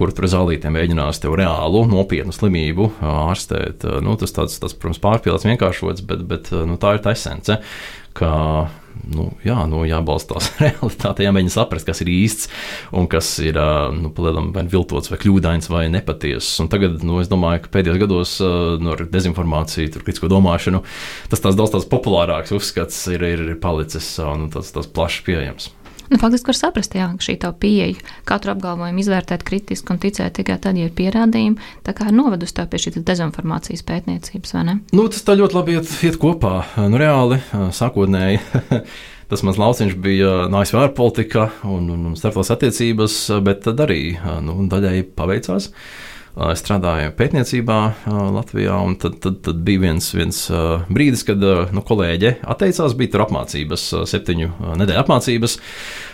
kur 0.00 0.14
tur 0.16 0.30
zālītēm 0.32 0.78
mēģinās 0.78 1.20
tev 1.20 1.36
reālu, 1.36 1.84
nopietnu 1.90 2.32
slimību 2.32 2.88
ārstēt. 3.04 3.84
Nu, 4.00 4.16
tas, 4.20 4.32
tāds, 4.32 4.56
tas, 4.62 4.72
protams, 4.72 5.02
pārpildīts, 5.04 5.48
vienkāršots, 5.50 6.06
bet, 6.08 6.24
bet 6.30 6.48
nu, 6.56 6.80
tā 6.80 6.96
ir 6.96 7.04
tā 7.04 7.12
esence. 7.12 7.60
Ka 8.16 8.32
nu, 9.10 9.30
jā, 9.46 9.58
nu, 9.70 9.82
jābalstās 9.88 10.50
realitātē, 10.62 11.26
jāmēģina 11.26 11.54
saprast, 11.54 11.88
kas 11.88 12.02
ir 12.04 12.12
īsts 12.12 12.50
un 12.96 13.08
kas 13.10 13.32
ir 13.44 13.58
nu, 13.96 14.12
palielam, 14.16 14.50
vai 14.56 14.66
viltots, 14.70 15.12
vai 15.12 15.20
kļūdains, 15.22 15.70
vai 15.72 15.86
nepatiesis. 15.92 16.60
Tagad, 16.72 17.00
nu, 17.06 17.20
es 17.22 17.30
domāju, 17.32 17.64
ka 17.64 17.74
pēdējos 17.78 18.00
gados 18.04 18.36
no 18.82 18.96
dezinformāciju, 19.00 19.94
tur 19.94 20.06
kritisko 20.06 20.30
domāšanu, 20.32 20.84
tas 21.32 21.42
tāds 21.42 21.58
daudz 21.58 21.74
tāds 21.74 21.90
populārāks 21.90 22.54
uzskats 22.56 23.02
ir, 23.12 23.26
ir 23.26 23.44
palicis 23.62 24.12
un 24.24 24.48
tas, 24.52 24.72
tas 24.74 24.90
plaši 24.90 25.26
pieejams. 25.26 25.70
Nu, 26.10 26.18
faktiski 26.18 26.50
var 26.50 26.58
saprast, 26.58 26.94
jā, 26.98 27.06
šī 27.22 27.36
tā 27.38 27.52
pieeja 27.54 28.00
katru 28.26 28.50
apgalvojumu 28.56 28.98
izvērtēt 28.98 29.44
kritiski 29.46 29.94
un 29.94 30.00
ticēt 30.02 30.34
tikai 30.40 30.56
tad, 30.62 30.78
ja 30.78 30.88
ir 30.88 30.94
pierādījumi, 30.96 31.70
tā 31.86 31.94
kā 31.94 32.10
novedusi 32.10 32.56
tā 32.56 32.66
pie 32.70 32.80
šīs 32.82 32.98
dezinformācijas 33.06 33.86
pētniecības, 33.86 34.56
vai 34.56 34.64
ne? 34.66 34.76
Nu, 34.90 35.06
tas 35.12 35.22
tā 35.26 35.38
ļoti 35.38 35.58
labi 35.58 35.78
iet, 35.78 35.94
iet 36.08 36.18
kopā. 36.20 36.64
Nu, 36.82 36.98
reāli, 37.00 37.40
sākotnēji. 37.54 38.42
Tas 39.30 39.44
mans 39.46 39.60
lauciņš 39.62 39.92
bija 40.02 40.30
ASV 40.58 40.80
ārpolitika 40.80 41.44
un, 41.62 41.84
un, 41.94 42.06
starptautiskās 42.18 42.56
attiecības, 42.56 43.18
bet 43.46 43.60
tad 43.62 43.78
arī 43.84 44.16
nu, 44.42 44.56
daļai 44.66 45.04
paveicās. 45.14 45.68
Es 45.70 45.74
strādāju 46.36 47.14
pētniecībā 47.18 47.78
Latvijā, 48.36 48.76
tad, 49.02 49.18
tad, 49.24 49.40
tad 49.46 49.64
bija 49.66 49.84
viens, 49.86 50.12
viens 50.14 50.44
brīdis, 50.90 51.24
kad 51.28 51.42
nu, 51.74 51.82
kolēģe 51.86 52.36
atteicās, 52.54 52.94
bija 52.98 53.14
tur 53.14 53.26
apmācības, 53.26 53.88
septiņu 54.10 54.52
nedēļu 54.80 55.02
apmācības. 55.04 55.58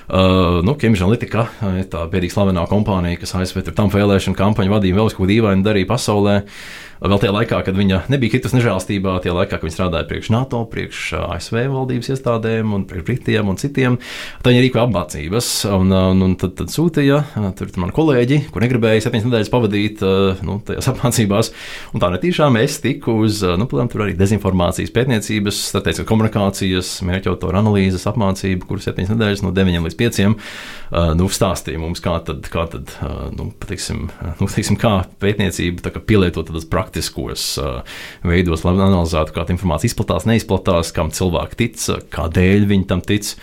Uh, 0.07 0.63
nu, 0.63 0.77
Cambridge 0.79 1.03
Analytica 1.03 1.49
tā 1.91 2.05
pēdīgi 2.13 2.31
slavenā 2.37 2.63
kompānija, 2.71 3.19
kas 3.19 3.35
ASV 3.35 3.65
tam 3.75 3.91
vēlēšanu 3.91 4.39
kampaņu 4.39 4.77
vadīja, 4.77 4.95
vēl 4.95 5.11
kaut 5.11 5.19
ko 5.19 5.27
dīvainu 5.27 5.67
darīja 5.67 5.91
pasaulē. 5.91 6.37
Vēl 6.97 7.21
tajā 7.21 7.33
laikā, 7.35 7.59
kad 7.67 7.77
viņa 7.77 7.99
nebija 8.13 8.33
kritus 8.33 8.55
nežēlstībā, 8.57 9.19
tajā 9.25 9.35
laikā, 9.37 9.59
kad 9.59 9.67
viņa 9.67 9.75
strādāja 9.75 10.09
priekš 10.09 10.31
NATO, 10.33 10.63
priekš 10.71 11.01
ASV 11.19 11.59
valdības 11.73 12.09
iestādēm 12.15 12.73
un 12.73 12.87
priekš 12.89 13.05
Britiem 13.07 13.51
un 13.53 13.59
citiem. 13.61 13.99
Tā 14.43 14.53
viņa 14.53 14.63
rīkoja 14.65 14.87
apmācības, 14.87 15.51
un, 15.77 15.93
un, 15.93 16.25
un 16.25 16.37
tad, 16.41 16.55
tad 16.57 16.73
sūtīja 16.73 17.21
tur 17.59 17.73
man 17.83 17.93
kolēģi, 17.97 18.41
kur 18.53 18.65
negribēja 18.65 19.05
septiņas 19.05 19.29
nedēļas 19.29 19.53
pavadīt 19.53 20.05
nu, 20.47 20.59
tajās 20.67 20.89
apmācībās. 20.95 21.53
Un 21.93 22.03
tā 22.03 22.11
netīšām 22.17 22.57
es 22.63 22.81
tiku 22.85 23.19
uz, 23.27 23.43
nu, 23.45 23.69
piemēram, 23.69 23.93
tur 23.93 24.07
arī 24.07 24.17
dezinformācijas 24.17 24.95
pētniecības, 24.97 25.61
strateģiskas 25.73 26.09
komunikācijas, 26.09 26.95
mērķautoru 27.07 27.61
analīzes 27.61 28.09
apmācību, 28.09 28.69
kuras 28.71 28.89
septiņas 28.89 29.13
nedēļas 29.13 29.45
no 29.45 29.53
9 29.57 29.87
līdz 29.87 30.01
5 30.01 30.25
nu, 31.19 31.29
stāstīja 31.33 31.81
mums, 31.83 32.01
kā 32.05 32.17
tad, 32.27 32.47
kā 32.53 32.67
tad 32.73 32.93
nu, 33.37 33.51
patiksim, 33.61 34.07
nu, 34.41 34.49
teiksim, 34.49 34.79
kā 34.81 34.97
pētniecība 35.23 35.93
kā 35.95 36.03
pielietot 36.03 36.49
tādas 36.51 36.67
praktikas 36.71 36.86
praktiskos 36.87 37.59
uh, 37.59 37.83
veidos, 38.27 38.65
lai 38.65 38.77
analizētu, 38.79 39.35
kā 39.35 39.47
informācija 39.53 39.91
izplatās, 39.91 40.29
neizplatās, 40.31 40.95
kam 40.95 41.11
cilvēki 41.11 41.59
tic, 41.59 41.87
kādēļ 42.15 42.69
viņi 42.71 42.91
tam 42.91 43.03
tic. 43.05 43.35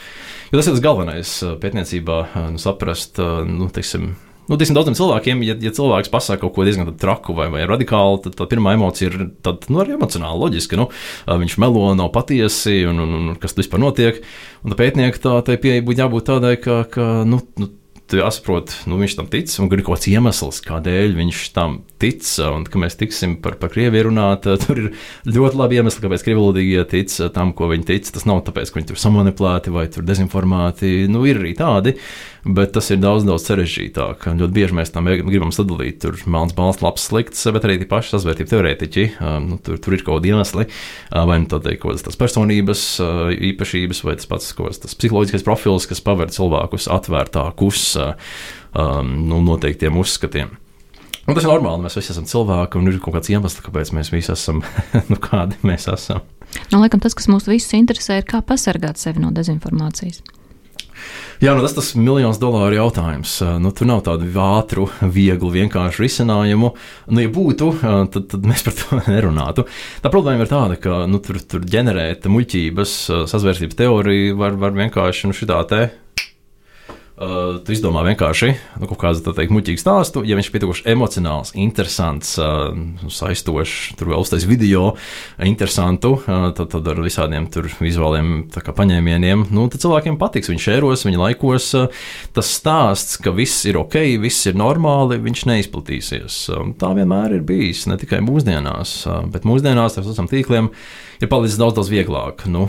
Jo 0.52 0.60
tas 0.60 0.70
ir 0.70 0.78
tas 0.78 0.86
galvenais 0.86 1.40
uh, 1.44 1.58
pētniecībā, 1.60 2.22
uh, 2.24 2.54
nu, 2.56 2.62
saprast, 2.62 3.20
nu, 3.20 3.72
teiksim, 3.74 4.14
Nu, 4.44 4.58
Tiksim, 4.60 4.76
daudziem 4.76 4.96
cilvēkiem, 4.98 5.44
ja, 5.48 5.54
ja 5.64 5.72
cilvēks 5.72 6.12
pasakā 6.12 6.42
kaut 6.42 6.52
ko 6.58 6.66
diezgan 6.68 6.90
traku 7.00 7.32
vai, 7.38 7.46
vai 7.52 7.62
radikālu, 7.70 8.20
tad 8.26 8.36
tā 8.36 8.48
pirmā 8.52 8.74
emocija 8.76 9.08
ir 9.08 9.30
tāda 9.46 9.72
nu, 9.72 9.80
arī 9.80 9.96
emocionāla, 9.96 10.36
loģiska. 10.42 10.80
Nu, 10.80 10.90
viņš 11.24 11.56
melo, 11.64 11.86
nav 11.96 12.10
patiesi, 12.16 12.82
un, 12.90 13.00
un, 13.06 13.14
un 13.22 13.38
kas 13.40 13.56
tur 13.56 13.64
vispār 13.64 13.80
notiek. 13.80 14.20
Un 14.66 14.74
tā 14.74 14.80
pētnieka 14.82 15.24
tā, 15.24 15.38
tā 15.48 15.56
pieeja 15.64 15.86
būtu 15.88 16.04
jābūt 16.04 16.28
tādai, 16.28 16.58
ka, 16.60 16.82
ka 16.92 17.08
nu, 17.30 17.40
nu, 17.62 17.70
jāsaprot, 18.20 18.72
nu, 18.90 18.98
viņš 19.02 19.16
tam 19.20 19.28
tic, 19.32 19.52
un 19.62 19.70
ir 19.70 19.84
kaut 19.84 19.98
kāds 19.98 20.10
iemesls, 20.12 20.62
kādēļ 20.66 21.16
viņš 21.18 21.42
tam 21.56 21.80
tic. 22.02 22.26
Un, 22.46 22.68
kad 22.68 22.82
mēs 22.84 22.98
tiksim 23.00 23.38
par, 23.44 23.58
par 23.62 23.72
Krieviju 23.74 24.10
runāt, 24.10 24.48
tur 24.66 24.82
ir 24.82 24.90
ļoti 25.30 25.60
labi 25.60 25.80
iemesli, 25.80 26.04
kāpēc 26.04 26.26
krievlodīgie 26.28 26.84
tic 26.92 27.16
tam, 27.36 27.54
ko 27.58 27.72
viņi 27.72 27.88
tic. 27.90 28.12
Tas 28.16 28.28
nav 28.30 28.44
tāpēc, 28.48 28.72
ka 28.72 28.80
viņi 28.80 28.92
tur 28.92 29.02
samanipulēti 29.02 29.74
vai 29.74 29.88
tur 29.94 30.06
dezinformēti. 30.08 30.94
Nu, 31.12 31.26
ir 31.30 31.42
arī 31.42 31.56
tādi, 31.60 31.96
bet 32.44 32.74
tas 32.76 32.90
ir 32.92 33.00
daudz, 33.00 33.24
daudz 33.28 33.46
sarežģītāk. 33.48 34.28
Ļoti 34.40 34.56
bieži 34.56 34.76
mēs 34.76 34.92
tam 34.94 35.08
gribam 35.08 35.54
sadalīt, 35.56 36.02
tur 36.04 36.18
melns, 36.28 36.56
balsts, 36.58 36.84
labs, 36.84 37.06
slikts, 37.08 37.46
bet 37.56 37.68
arī 37.68 37.78
tie 37.82 37.88
paši 37.90 38.16
sazvērtību 38.16 38.52
teorētiķi. 38.52 39.06
Nu, 39.46 39.60
tur, 39.64 39.80
tur 39.84 39.96
ir 39.96 40.04
kaut 40.04 40.20
kādi 40.20 40.34
iemesli, 40.34 40.68
vai 41.14 41.38
nu 41.44 41.48
tādai 41.52 41.78
kaut 41.80 42.02
kādas 42.02 42.20
personības 42.20 42.84
īpašības, 43.54 44.04
vai 44.08 44.18
tas 44.20 44.30
pats 44.30 44.52
tas 44.84 45.00
psiholoģiskais 45.00 45.48
profils, 45.48 45.88
kas 45.90 46.04
paver 46.04 46.34
cilvēkus 46.36 46.90
atvērtākus 46.92 47.86
nu, 48.76 49.40
noteiktiem 49.40 49.98
uzskatiem. 50.04 50.60
Un 51.24 51.38
tas 51.38 51.46
ir 51.46 51.52
normāli. 51.54 51.86
Mēs 51.86 51.96
visi 51.96 52.12
esam 52.12 52.28
cilvēki, 52.28 52.80
un 52.82 52.92
ir 52.92 53.00
kaut 53.04 53.16
kāds 53.16 53.32
iemesls, 53.32 53.62
kāpēc 53.64 53.94
mēs 53.96 54.12
visi 54.12 54.34
esam 54.34 54.60
nu, 55.12 55.20
kādi 55.24 55.56
mēs 55.64 55.88
esam. 55.94 56.20
Nu, 56.74 56.82
laikam, 56.84 57.00
tas, 57.02 57.16
kas 57.18 57.30
mūs 57.32 57.48
visus 57.48 57.72
interesē, 57.78 58.20
ir 58.20 58.28
kā 58.28 58.44
pasargāt 58.46 59.00
sevi 59.00 59.24
no 59.24 59.32
dezinformācijas. 59.34 60.20
Jā, 61.44 61.52
nu 61.58 61.66
tas 61.66 61.90
ir 61.92 62.00
miljonus 62.00 62.40
dolāru 62.40 62.78
jautājums. 62.78 63.34
Nu, 63.60 63.74
tur 63.76 63.90
nav 63.90 64.04
tādu 64.06 64.30
ātru, 64.40 64.86
vieglu, 65.02 65.50
vienkāršu 65.52 66.06
risinājumu. 66.06 66.70
Nu, 67.12 67.24
ja 67.24 67.32
būtu, 67.34 67.72
tad, 67.82 68.30
tad 68.32 68.48
mēs 68.48 68.64
par 68.64 68.78
to 68.80 69.02
nerunātu. 69.12 69.66
Tā 70.04 70.14
problēma 70.14 70.46
ir 70.46 70.54
tāda, 70.54 70.80
ka 70.80 71.04
nu, 71.10 71.20
tur, 71.24 71.42
tur 71.44 71.66
ģenerēt 71.68 72.30
muļķības, 72.32 72.96
sazvērstības 73.32 73.82
teoriju 73.82 74.40
var, 74.40 74.56
var 74.62 74.80
vienkārši 74.80 75.32
nu, 75.32 75.36
šitā 75.36 75.60
te 75.68 75.84
Uh, 77.24 77.60
tu 77.64 77.74
izdomā 77.76 78.02
vienkārši 78.08 78.50
nu, 78.82 78.88
kaut 78.90 79.00
kādu 79.00 79.34
teikt, 79.36 79.52
muļķīgu 79.54 79.80
stāstu. 79.80 80.24
Ja 80.28 80.36
viņš 80.38 80.50
ir 80.50 80.54
pietiekami 80.56 80.94
emocionāls, 80.94 81.54
interesants, 81.60 82.34
uh, 82.42 82.74
saistošs, 83.12 83.94
tur 84.00 84.12
vēl 84.12 84.24
uztais 84.24 84.48
video, 84.50 84.94
interesantu, 85.44 86.16
uh, 86.20 86.50
tad, 86.58 86.72
tad 86.74 86.90
ar 86.92 87.00
visādiem 87.04 87.48
vizuāliem 87.80 88.34
paņēmieniem, 88.52 89.48
nu, 89.54 89.68
tad 89.72 89.84
cilvēkiem 89.86 90.18
patiks. 90.22 90.52
Viņi 90.52 90.66
šēros, 90.66 91.06
viņi 91.08 91.22
laikos. 91.22 91.70
Uh, 91.80 92.04
tas 92.36 92.52
stāsts, 92.58 93.20
ka 93.22 93.36
viss 93.36 93.64
ir 93.70 93.80
ok, 93.80 94.00
viss 94.24 94.50
ir 94.50 94.60
normāli, 94.60 95.22
viņš 95.24 95.46
neizplatīsies. 95.54 96.42
Uh, 96.52 96.74
tā 96.80 96.92
vienmēr 96.98 97.38
ir 97.40 97.48
bijis, 97.48 97.86
ne 97.92 98.00
tikai 98.02 98.24
mūsdienās, 98.26 99.00
uh, 99.08 99.24
bet 99.32 99.48
mūsdienās 99.48 100.00
ar 100.00 100.08
sociāliem 100.08 100.34
tīkliem 100.34 100.72
ir 101.24 101.32
palicis 101.32 101.60
daudz, 101.60 101.78
daudz 101.78 101.90
vieglāk. 101.92 102.46
Nu, 102.52 102.68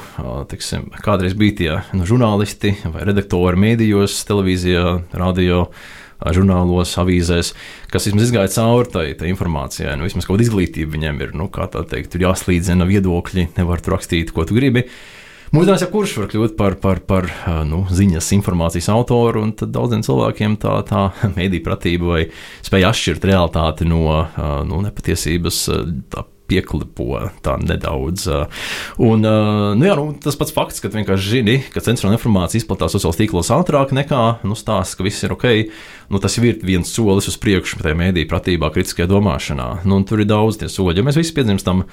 tiksim, 0.51 0.89
kādreiz 1.05 1.35
bija 1.39 1.59
tie 1.59 1.73
nu, 1.97 2.07
žurnālisti 2.09 2.77
vai 2.87 3.05
redaktori 3.09 3.61
mēdījos, 3.61 4.23
televīzijā, 4.29 4.87
radio. 5.17 5.69
Žurnālos, 6.25 6.95
avīzēs, 7.03 7.51
kas 7.93 8.07
vismaz 8.07 8.31
izgāja 8.31 8.49
cauri 8.55 8.89
tai, 8.89 9.03
tai 9.19 9.27
informācijai. 9.29 9.97
Nu, 9.99 10.07
vismaz 10.07 10.25
kaut 10.25 10.39
kāda 10.39 10.47
izglītība 10.47 10.95
viņiem 10.95 11.19
ir. 11.21 11.35
Nu, 11.37 11.51
kā 11.53 11.67
tā 11.69 11.83
teikt, 11.91 12.15
tur 12.15 12.23
jāslīdzina 12.25 12.87
viedokļi, 12.89 13.49
nevar 13.59 13.83
tur 13.85 13.99
rakstīt, 13.99 14.33
ko 14.33 14.47
tu 14.49 14.57
gribi. 14.57 14.87
Mūsdienās 15.53 15.85
jau 15.85 15.91
kurš 15.93 16.15
var 16.23 16.31
kļūt 16.33 16.55
par, 16.57 16.79
par, 16.81 17.03
par 17.05 17.29
nu, 17.69 17.83
ziņas, 17.93 18.31
informācijas 18.39 18.89
autoru, 18.95 19.43
un 19.45 19.53
daudziem 19.59 20.07
cilvēkiem 20.07 20.57
tā, 20.63 20.79
tā 20.89 21.03
mēdī 21.37 21.61
pratība 21.67 22.15
vai 22.15 22.23
spēja 22.65 22.95
atšķirt 22.95 23.29
realitāti 23.29 23.91
no 23.91 24.23
nu, 24.71 24.81
nepatiesības, 24.87 25.61
tā 26.15 26.25
pieklipo 26.55 27.21
tā 27.45 27.57
nedaudz. 27.61 28.29
Un, 29.03 29.27
nu 29.79 29.89
jā, 29.89 29.97
nu, 29.99 30.15
tas 30.23 30.39
pats 30.39 30.55
fakts, 30.55 30.83
ka 30.83 30.93
vienkārši 30.95 31.37
zini, 31.37 31.59
ka 31.75 31.83
centrāla 31.85 32.17
informācija 32.19 32.63
izplatās 32.63 32.95
sociālos 32.95 33.19
tīklos 33.19 33.53
ātrāk 33.55 33.95
nekā 33.97 34.23
nu, 34.47 34.59
stāsts, 34.59 34.99
ka 34.99 35.07
viss 35.07 35.25
ir 35.27 35.35
ok. 35.35 35.47
Nu, 36.13 36.21
tas 36.23 36.37
ir 36.39 36.61
viens 36.65 36.91
solis 36.91 37.31
uz 37.31 37.39
priekšu 37.41 37.83
tajā 37.83 37.97
mēdī 37.99 38.27
pratībā, 38.31 38.71
kritiskajā 38.75 39.09
domāšanā. 39.11 39.71
Nu, 39.89 40.03
tur 40.07 40.23
ir 40.23 40.31
daudz 40.31 40.61
tie 40.61 40.71
soļi, 40.71 41.01
ja 41.01 41.09
mēs 41.09 41.19
visi 41.21 41.35
piedzimstam. 41.37 41.87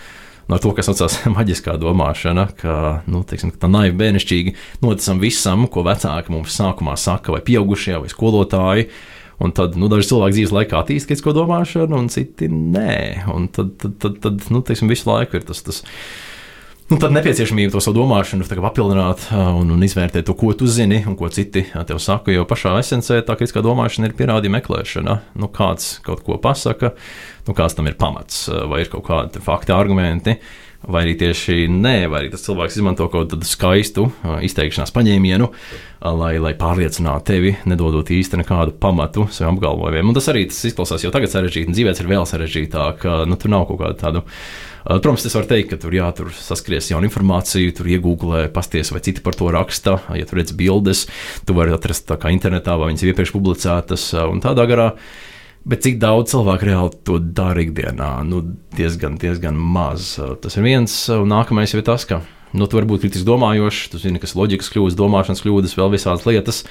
No 0.49 0.57
to, 0.59 0.73
kas 0.75 0.89
saucās 0.89 1.19
maģiskā 1.37 1.77
domāšana, 1.79 2.47
ka 2.59 2.75
nu, 3.11 3.21
teiksim, 3.27 3.53
tā 3.61 3.69
naivi 3.71 3.95
bērnišķīgi 4.01 4.55
noticam 4.83 5.21
visam, 5.21 5.67
ko 5.71 5.85
vecāki 5.87 6.33
mums 6.33 6.57
sākumā 6.57 6.97
saka, 6.99 7.37
vai 7.37 7.43
pieaugušie, 7.45 7.95
vai 8.01 8.11
skolotāji. 8.11 8.89
Un 9.41 9.53
tad 9.57 9.77
nu, 9.79 9.89
daži 9.89 10.11
cilvēki 10.11 10.37
dzīves 10.37 10.53
laikā 10.53 10.81
attīstīja 10.81 11.11
kritisko 11.11 11.33
domāšanu, 11.33 11.97
un 11.97 12.11
citi 12.13 12.49
nē. 12.51 12.97
Un 13.33 13.47
tad, 13.53 13.73
tad, 13.81 13.95
tad, 14.03 14.19
tad 14.21 14.43
nu, 14.53 14.61
teiksim, 14.65 14.91
visu 14.91 15.09
laiku 15.09 15.39
ir 15.39 15.47
tas. 15.47 15.63
tas 15.65 15.81
Nu, 16.91 16.97
tad 16.99 17.13
nepieciešamība 17.15 17.71
to 17.71 17.79
savu 17.79 18.01
domāšanu 18.01 18.43
papildināt 18.51 19.29
un, 19.31 19.69
un 19.71 19.83
izvērtēt 19.85 20.25
to, 20.27 20.33
ko 20.35 20.49
tu 20.59 20.67
zini 20.67 20.97
un 21.07 21.15
ko 21.15 21.29
citi 21.31 21.63
tev 21.87 22.01
saka. 22.03 22.33
Jo 22.35 22.43
pašā 22.43 22.73
esencē 22.81 23.21
tā 23.23 23.37
kritiskā 23.39 23.63
domāšana 23.63 24.09
ir 24.09 24.15
pierādījuma 24.19 24.59
meklēšana. 24.59 25.15
Nu, 25.39 25.47
kāds 25.55 26.01
kaut 26.03 26.25
ko 26.27 26.35
pasaka, 26.43 26.91
nu, 27.47 27.55
kāds 27.55 27.77
tam 27.77 27.87
ir 27.87 27.95
pamats, 27.95 28.43
vai 28.67 28.81
ir 28.83 28.91
kaut 28.91 29.05
kādi 29.07 29.39
fakti, 29.45 29.71
argumenti 29.71 30.35
vai 30.87 31.03
arī 31.05 31.13
tieši 31.19 31.67
nē, 31.69 31.95
vai 32.09 32.23
arī 32.23 32.31
tas 32.33 32.43
cilvēks 32.45 32.79
izmanto 32.79 33.05
kaut 33.11 33.31
kādu 33.33 33.47
skaistu 33.47 34.07
izteikšanās 34.47 34.93
paņēmienu, 34.95 35.49
lai, 36.17 36.33
lai 36.41 36.53
pārliecinātu 36.57 37.27
tevi, 37.27 37.53
nedodot 37.69 38.09
īsti 38.09 38.41
nekādu 38.41 38.73
pamatu 38.81 39.27
saviem 39.29 39.59
apgalvojumiem. 39.59 40.09
Un 40.09 40.17
tas 40.17 40.31
arī 40.33 40.47
tas 40.49 40.63
izklausās 40.71 41.05
jau 41.05 41.13
tagad 41.13 41.33
sarežģīti, 41.33 41.69
un 41.69 41.77
dzīvēs 41.77 42.01
ir 42.01 42.11
vēl 42.11 42.27
sarežģītāk. 42.29 43.07
Nu, 43.29 43.37
tur 43.37 43.53
nav 43.53 43.67
kaut 43.69 43.81
kāda 43.83 43.99
tāda. 44.01 44.25
Protams, 44.81 45.27
es 45.29 45.35
varu 45.37 45.45
teikt, 45.51 45.69
ka 45.69 45.77
tur, 45.83 45.93
jā, 45.93 46.07
tur 46.17 46.31
saskries 46.33 46.89
jaunu 46.89 47.05
informāciju, 47.05 47.75
tur 47.77 47.89
iegūlē, 47.93 48.47
pasties, 48.53 48.89
vai 48.89 49.03
citi 49.05 49.21
par 49.21 49.37
to 49.37 49.51
raksta. 49.53 49.99
Ja 50.17 50.25
tur 50.25 50.41
redz 50.41 50.55
bildes, 50.57 51.05
tu 51.45 51.53
vari 51.57 51.75
atrast 51.75 52.09
internetā, 52.09 52.79
vai 52.81 52.89
viņas 52.89 53.05
iepriekš 53.11 53.35
publicētas 53.35 54.07
un 54.25 54.41
tādā 54.41 54.65
garā. 54.69 54.95
Bet 55.61 55.83
cik 55.85 55.99
daudz 56.01 56.31
cilvēku 56.33 56.65
reāli 56.65 56.97
to 57.05 57.19
dara 57.21 57.61
ikdienā? 57.61 58.09
Nu, 58.25 58.41
diezgan, 58.77 59.19
diezgan 59.21 59.57
maz. 59.57 60.15
Tas 60.41 60.57
ir 60.57 60.65
viens, 60.65 60.95
un 61.13 61.29
nākamais 61.29 61.75
ir 61.75 61.83
tas, 61.85 62.07
ka 62.09 62.23
nu, 62.57 62.65
tu 62.65 62.79
vari 62.79 62.89
būt 62.89 63.05
kritiski 63.05 63.27
domājošs, 63.27 63.91
tu 63.93 64.01
zini, 64.01 64.21
kas 64.21 64.33
ir 64.33 64.41
loģikas 64.41 64.71
kļūdas, 64.73 64.97
domāšanas 64.97 65.43
kļūdas, 65.45 65.77
vēl 65.77 65.93
visādas 65.93 66.25
lietas. 66.25 66.63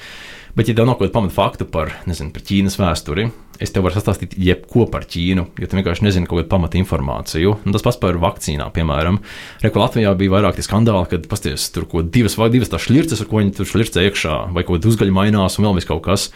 Bet, 0.57 0.67
ja 0.67 0.75
tev 0.75 0.89
nav 0.89 0.97
kaut 0.99 1.07
kāda 1.07 1.15
pamata 1.15 1.37
faktu 1.37 1.67
par, 1.71 1.93
nezinu, 2.09 2.33
par 2.35 2.43
Ķīnas 2.43 2.75
vēsturi, 2.81 3.29
es 3.59 3.73
tev 3.73 3.85
varu 3.85 3.97
sastāstīt 3.97 4.37
jebko 4.39 4.87
par 4.91 5.05
Ķīnu, 5.09 5.47
jo 5.59 5.69
tu 5.69 5.79
vienkārši 5.79 6.05
nezini 6.07 6.29
kaut 6.29 6.41
kādu 6.41 6.51
pamata 6.51 6.79
informāciju. 6.79 7.57
Un 7.65 7.75
tas 7.75 7.85
pats 7.85 7.99
par 8.01 8.19
vakcīnām, 8.21 8.71
piemēram. 8.75 9.21
Reku 9.65 9.81
Latvijā 9.81 10.13
bija 10.17 10.35
vairāk 10.37 10.57
tie 10.57 10.65
skandāli, 10.65 11.09
kad 11.11 11.29
pasties 11.31 11.69
tur 11.75 11.87
ko 11.91 12.05
divas 12.05 12.37
vai 12.39 12.51
divas 12.53 12.71
tās 12.71 12.87
šļirces, 12.87 13.23
ar 13.23 13.31
ko 13.31 13.41
viņi 13.41 13.55
tur 13.59 13.69
šļircē 13.69 14.05
iekšā, 14.07 14.37
vai 14.55 14.65
kaut 14.65 14.79
kāda 14.79 14.91
uzgaļa 14.93 15.17
mainās 15.17 15.59
un 15.59 15.67
vēl 15.67 15.81
vis 15.81 15.89
kaut 15.89 16.05
kas 16.07 16.29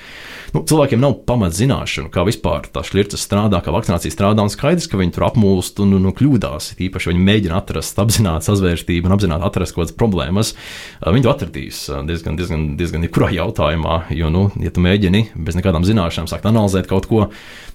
nu, 0.55 0.61
cilvēkiem 0.67 1.01
nav 1.01 1.17
pamatzināšanu, 1.27 2.11
kā 2.13 2.23
vispār 2.27 2.69
tā 2.71 2.83
šķirta 2.85 3.19
strādā, 3.19 3.59
kā 3.63 3.73
vakcinācija 3.75 4.13
strādā. 4.13 4.45
Un 4.45 4.53
skaidrs, 4.53 4.87
ka 4.91 4.99
viņi 4.99 5.15
tur 5.15 5.27
apmūst 5.29 5.81
un, 5.83 5.95
un, 5.97 6.07
un 6.09 6.15
kļūdās. 6.15 6.73
Īpaši 6.85 7.11
viņi 7.11 7.25
mēģina 7.29 7.59
atrast 7.59 7.99
apzināti 8.01 8.49
sazvērstību 8.49 9.09
un 9.09 9.15
apzināti 9.17 9.47
atrast 9.49 9.75
kaut 9.75 9.85
kādas 9.85 9.97
problēmas. 9.99 10.53
Viņi 11.03 11.25
to 11.25 11.33
atradīs 11.33 11.81
diezgan, 12.09 12.39
diezgan, 12.39 12.67
diezgan 12.79 13.07
jebkurā 13.07 13.31
jautājumā. 13.35 13.99
Jo, 14.15 14.31
nu, 14.33 14.47
ja 14.61 14.71
tu 14.73 14.83
mēģini 14.85 15.25
bez 15.35 15.57
nekādām 15.59 15.87
zināšanām 15.87 16.29
sākt 16.31 16.47
analizēt 16.49 16.89
kaut 16.91 17.09
ko, 17.09 17.14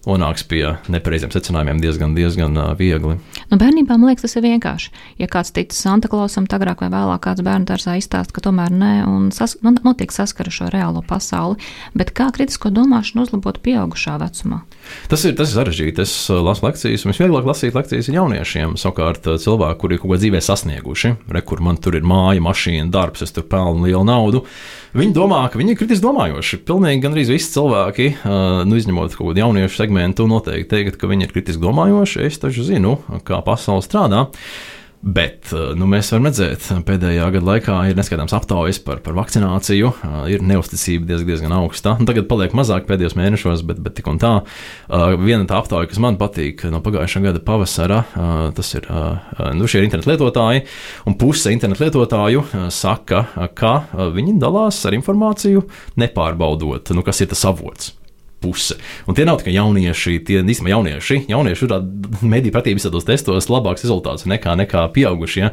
nonāks 0.06 0.44
pie 0.48 0.62
nepareiziem 0.92 1.32
secinājumiem 1.34 1.80
diezgan, 1.82 2.14
diezgan 2.16 2.56
viegli. 2.78 3.18
Nu, 3.50 3.58
bērnībā 3.60 3.96
man 3.96 4.08
liekas, 4.10 4.26
tas 4.26 4.38
ir 4.38 4.46
vienkārši. 4.46 4.92
Ja 5.20 5.28
kāds 5.30 5.52
tic 5.56 5.74
Santa 5.76 6.08
Klausam, 6.12 6.48
tad 6.48 6.60
agrāk 6.60 6.84
vai 6.84 6.90
vēlāk 6.92 7.24
kāds 7.26 7.44
bērnu 7.44 7.68
dārzā 7.68 7.98
izstāsta, 8.00 8.34
ka 8.36 8.44
tomēr 8.48 8.72
nē, 8.72 8.92
un 9.10 9.28
sas, 9.34 9.58
nu, 9.64 9.74
notiek 9.84 10.12
saskara 10.14 10.52
šo 10.54 10.70
reālo 10.72 11.04
pasauli. 11.06 11.60
Bet 11.96 12.14
kā 12.16 12.30
kritisko 12.34 12.72
domāšanu 12.74 13.26
uzlabot 13.26 13.60
pieaugušā 13.64 14.16
vecumā? 14.22 14.62
Tas 15.10 15.24
ir, 15.26 15.34
tas 15.38 15.50
ir 15.50 15.58
sarežģīti. 15.58 16.04
Es 16.04 16.14
lasu 16.30 16.66
lekcijas, 16.66 17.04
un 17.04 17.14
visvieglāk 17.14 17.48
lasīt 17.48 17.76
lekcijas 17.76 18.10
ir 18.10 18.18
jauniešiem. 18.18 18.76
Savukārt, 18.80 19.26
cilvēki, 19.42 19.78
kuri 19.80 19.96
ir 19.96 20.02
kaut 20.02 20.14
ko 20.14 20.20
dzīvē 20.20 20.42
sasnieguši, 20.44 21.12
re, 21.34 21.42
kur 21.46 21.62
man 21.66 21.80
tur 21.82 21.98
ir 21.98 22.06
māja, 22.06 22.42
mašīna, 22.44 22.90
darbs, 22.94 23.24
es 23.26 23.34
tur 23.36 23.46
pelnu 23.50 23.86
lielu 23.88 24.02
naudu. 24.06 24.44
Viņi 24.96 25.14
domā, 25.14 25.44
ka 25.50 25.60
viņi 25.60 25.74
ir 25.74 25.78
kritiski 25.78 26.06
domājoši. 26.06 26.62
Pilnīgi 26.66 27.04
gandrīz 27.04 27.30
visi 27.30 27.52
cilvēki, 27.54 28.08
nu, 28.66 28.80
izņemot 28.80 29.14
kaut 29.14 29.30
kādu 29.30 29.44
jauniešu 29.44 29.82
segmentu, 29.84 30.26
noteikti 30.30 30.70
teikt, 30.72 30.98
ka 30.98 31.10
viņi 31.10 31.28
ir 31.28 31.34
kritiski 31.34 31.62
domājoši. 31.62 32.26
Es 32.26 32.40
taču 32.42 32.66
zinu, 32.66 32.98
kā 33.26 33.42
pasaule 33.46 33.86
strādā. 33.86 34.26
Bet 35.00 35.48
eh, 35.56 35.70
nu, 35.80 35.86
mēs 35.88 36.10
varam 36.12 36.26
redzēt, 36.28 36.66
pēdējā 36.84 37.30
gada 37.32 37.46
laikā 37.46 37.76
ir 37.88 37.96
neskaitāms 37.96 38.34
aptaujas 38.36 38.82
par, 38.84 38.98
par 39.00 39.14
vakcināciju, 39.16 39.92
eh, 39.96 40.16
ir 40.34 40.42
neusticība 40.44 41.08
diezgan, 41.08 41.30
diezgan 41.30 41.54
augsta. 41.56 41.94
Nu, 41.96 42.04
tagad 42.08 42.26
paliek 42.28 42.52
mazāk 42.56 42.84
pēdējos 42.88 43.16
mēnešos, 43.16 43.62
bet, 43.68 43.80
bet 43.80 43.96
tik 43.96 44.10
un 44.12 44.20
tā. 44.20 44.32
Eh, 44.44 45.14
viena 45.22 45.48
tā 45.48 45.56
aptauja, 45.56 45.88
kas 45.88 46.02
man 46.04 46.18
patīk 46.20 46.66
no 46.68 46.82
pagājušā 46.84 47.22
gada 47.24 47.40
pavasara, 47.44 48.02
tas 48.54 48.74
ir 48.76 48.86
nu, 49.56 49.68
šie 49.70 49.82
internetu 49.86 50.10
lietotāji, 50.12 50.64
un 51.08 51.16
puse 51.20 51.52
internetu 51.54 51.86
lietotāju 51.86 52.44
saka, 52.74 53.22
ka 53.56 53.72
viņi 54.16 54.36
dalās 54.42 54.82
ar 54.88 54.96
informāciju 54.98 55.64
nepārbaudot, 56.00 56.92
nu, 56.96 57.06
kas 57.06 57.24
ir 57.24 57.32
tas 57.32 57.46
avots 57.48 57.94
puse. 58.40 58.76
Un 59.06 59.16
tie 59.16 59.26
nav 59.28 59.40
tikai 59.40 59.54
jaunieši, 59.54 60.18
tie 60.26 60.40
īstenībā 60.40 60.74
jaunieši. 60.74 61.24
Jaunieši 61.30 61.66
ir 61.66 61.74
mediju 62.24 62.54
pratība 62.54 62.80
visādos 62.80 63.06
testos 63.08 63.50
labāks 63.52 63.84
rezultāts 63.84 64.26
nekā, 64.30 64.56
nekā 64.62 64.86
pieaugušie. 64.94 65.42
Ja? 65.44 65.52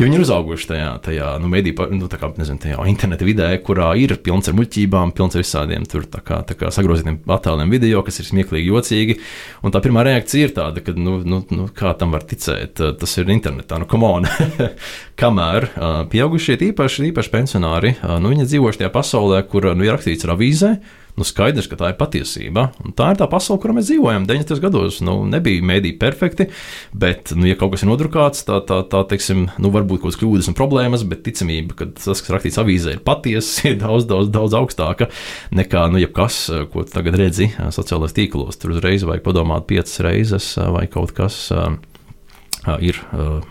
Jo 0.00 0.06
viņi 0.06 0.16
ir 0.16 0.22
uzauguši 0.24 0.68
tajā, 0.70 0.90
tajā 1.04 1.26
nu, 1.42 1.50
mediju, 1.52 1.86
nu, 1.92 2.06
kā, 2.08 2.30
nezinu, 2.40 2.60
tajā 2.62 2.86
interneta 2.88 3.26
vidē, 3.28 3.50
kurā 3.60 3.90
ir 4.00 4.14
pilns 4.24 4.48
ar 4.48 4.56
muļķībām, 4.56 5.12
pilns 5.16 5.36
ar 5.36 5.44
visādiem 5.44 5.84
tur 5.90 6.06
tā 6.08 6.22
kā, 6.24 6.38
tā 6.48 6.56
kā 6.56 6.70
sagrozītiem 6.72 7.18
attēliem 7.36 7.74
video, 7.74 8.00
kas 8.06 8.22
ir 8.22 8.28
smieklīgi, 8.30 8.70
jocīgi. 8.72 9.18
Un 9.60 9.74
tā 9.74 9.82
pirmā 9.84 10.06
reakcija 10.08 10.48
ir 10.48 10.54
tāda, 10.56 10.80
ka, 10.86 10.94
nu, 10.96 11.18
nu, 11.28 11.42
nu 11.52 11.68
kā 11.76 11.92
tam 12.00 12.16
var 12.16 12.24
ticēt, 12.30 12.80
tas 12.80 13.18
ir 13.20 13.34
internetā, 13.34 13.82
nu, 13.82 13.90
come 13.90 14.08
on. 14.08 14.30
Kamēr 15.20 15.68
pieaugušie, 16.08 16.56
īpaši, 16.70 17.10
īpaši 17.10 17.34
pensionāri, 17.34 17.92
nu, 18.00 18.32
viņi 18.32 18.48
dzīvo 18.48 18.72
šajā 18.72 18.88
pasaulē, 18.94 19.44
kur 19.52 19.68
nu, 19.74 19.84
ir 19.84 19.92
rakstīts 19.98 20.24
ar 20.24 20.38
avīzē 20.38 20.74
nu, 21.18 21.26
skaidrs, 21.26 21.68
ka 21.70 21.78
tā 21.80 21.90
ir 21.92 21.98
patiesība. 21.98 22.68
Un 22.84 22.94
tā 22.96 23.10
ir 23.12 23.20
tā 23.20 23.28
pasaule, 23.30 23.60
kurā 23.62 23.74
mēs 23.76 23.88
dzīvojam. 23.90 24.26
90. 24.28 24.60
gados 24.62 25.00
nu, 25.06 25.16
nebija 25.28 25.64
mēdī 25.66 25.92
perfekti, 26.00 26.48
bet, 26.92 27.34
nu, 27.36 27.48
ja 27.48 27.58
kaut 27.60 27.74
kas 27.74 27.84
ir 27.84 27.90
nodrukāts, 27.90 28.44
tā, 28.48 28.60
tā, 28.66 28.80
tā 28.90 29.02
teiksim, 29.10 29.48
nu, 29.60 29.72
varbūt 29.74 30.02
kaut 30.02 30.10
kādas 30.10 30.20
kļūdas 30.22 30.50
un 30.52 30.58
problēmas, 30.58 31.06
bet 31.10 31.24
ticamība, 31.26 31.78
ka 31.78 31.90
tas, 31.98 32.22
kas 32.22 32.34
rakstīts 32.34 32.60
avīzē, 32.62 32.96
ir 32.96 33.04
patiesa, 33.06 33.66
ir 33.72 33.80
daudz, 33.82 34.08
daudz, 34.10 34.32
daudz 34.34 34.58
augstāka 34.60 35.10
nekā 35.56 35.86
nu, 35.92 36.00
jebkas, 36.02 36.42
ko 36.72 36.86
tagad 36.88 37.18
redzi 37.20 37.50
sociālajos 37.58 38.16
tīklos. 38.16 38.60
Tur 38.60 38.76
uzreiz 38.76 39.06
vajag 39.08 39.26
padomāt 39.26 39.68
piecas 39.70 40.00
reizes, 40.04 40.52
vai 40.74 40.86
kaut 40.90 41.14
kas 41.16 41.48
ir 42.80 42.98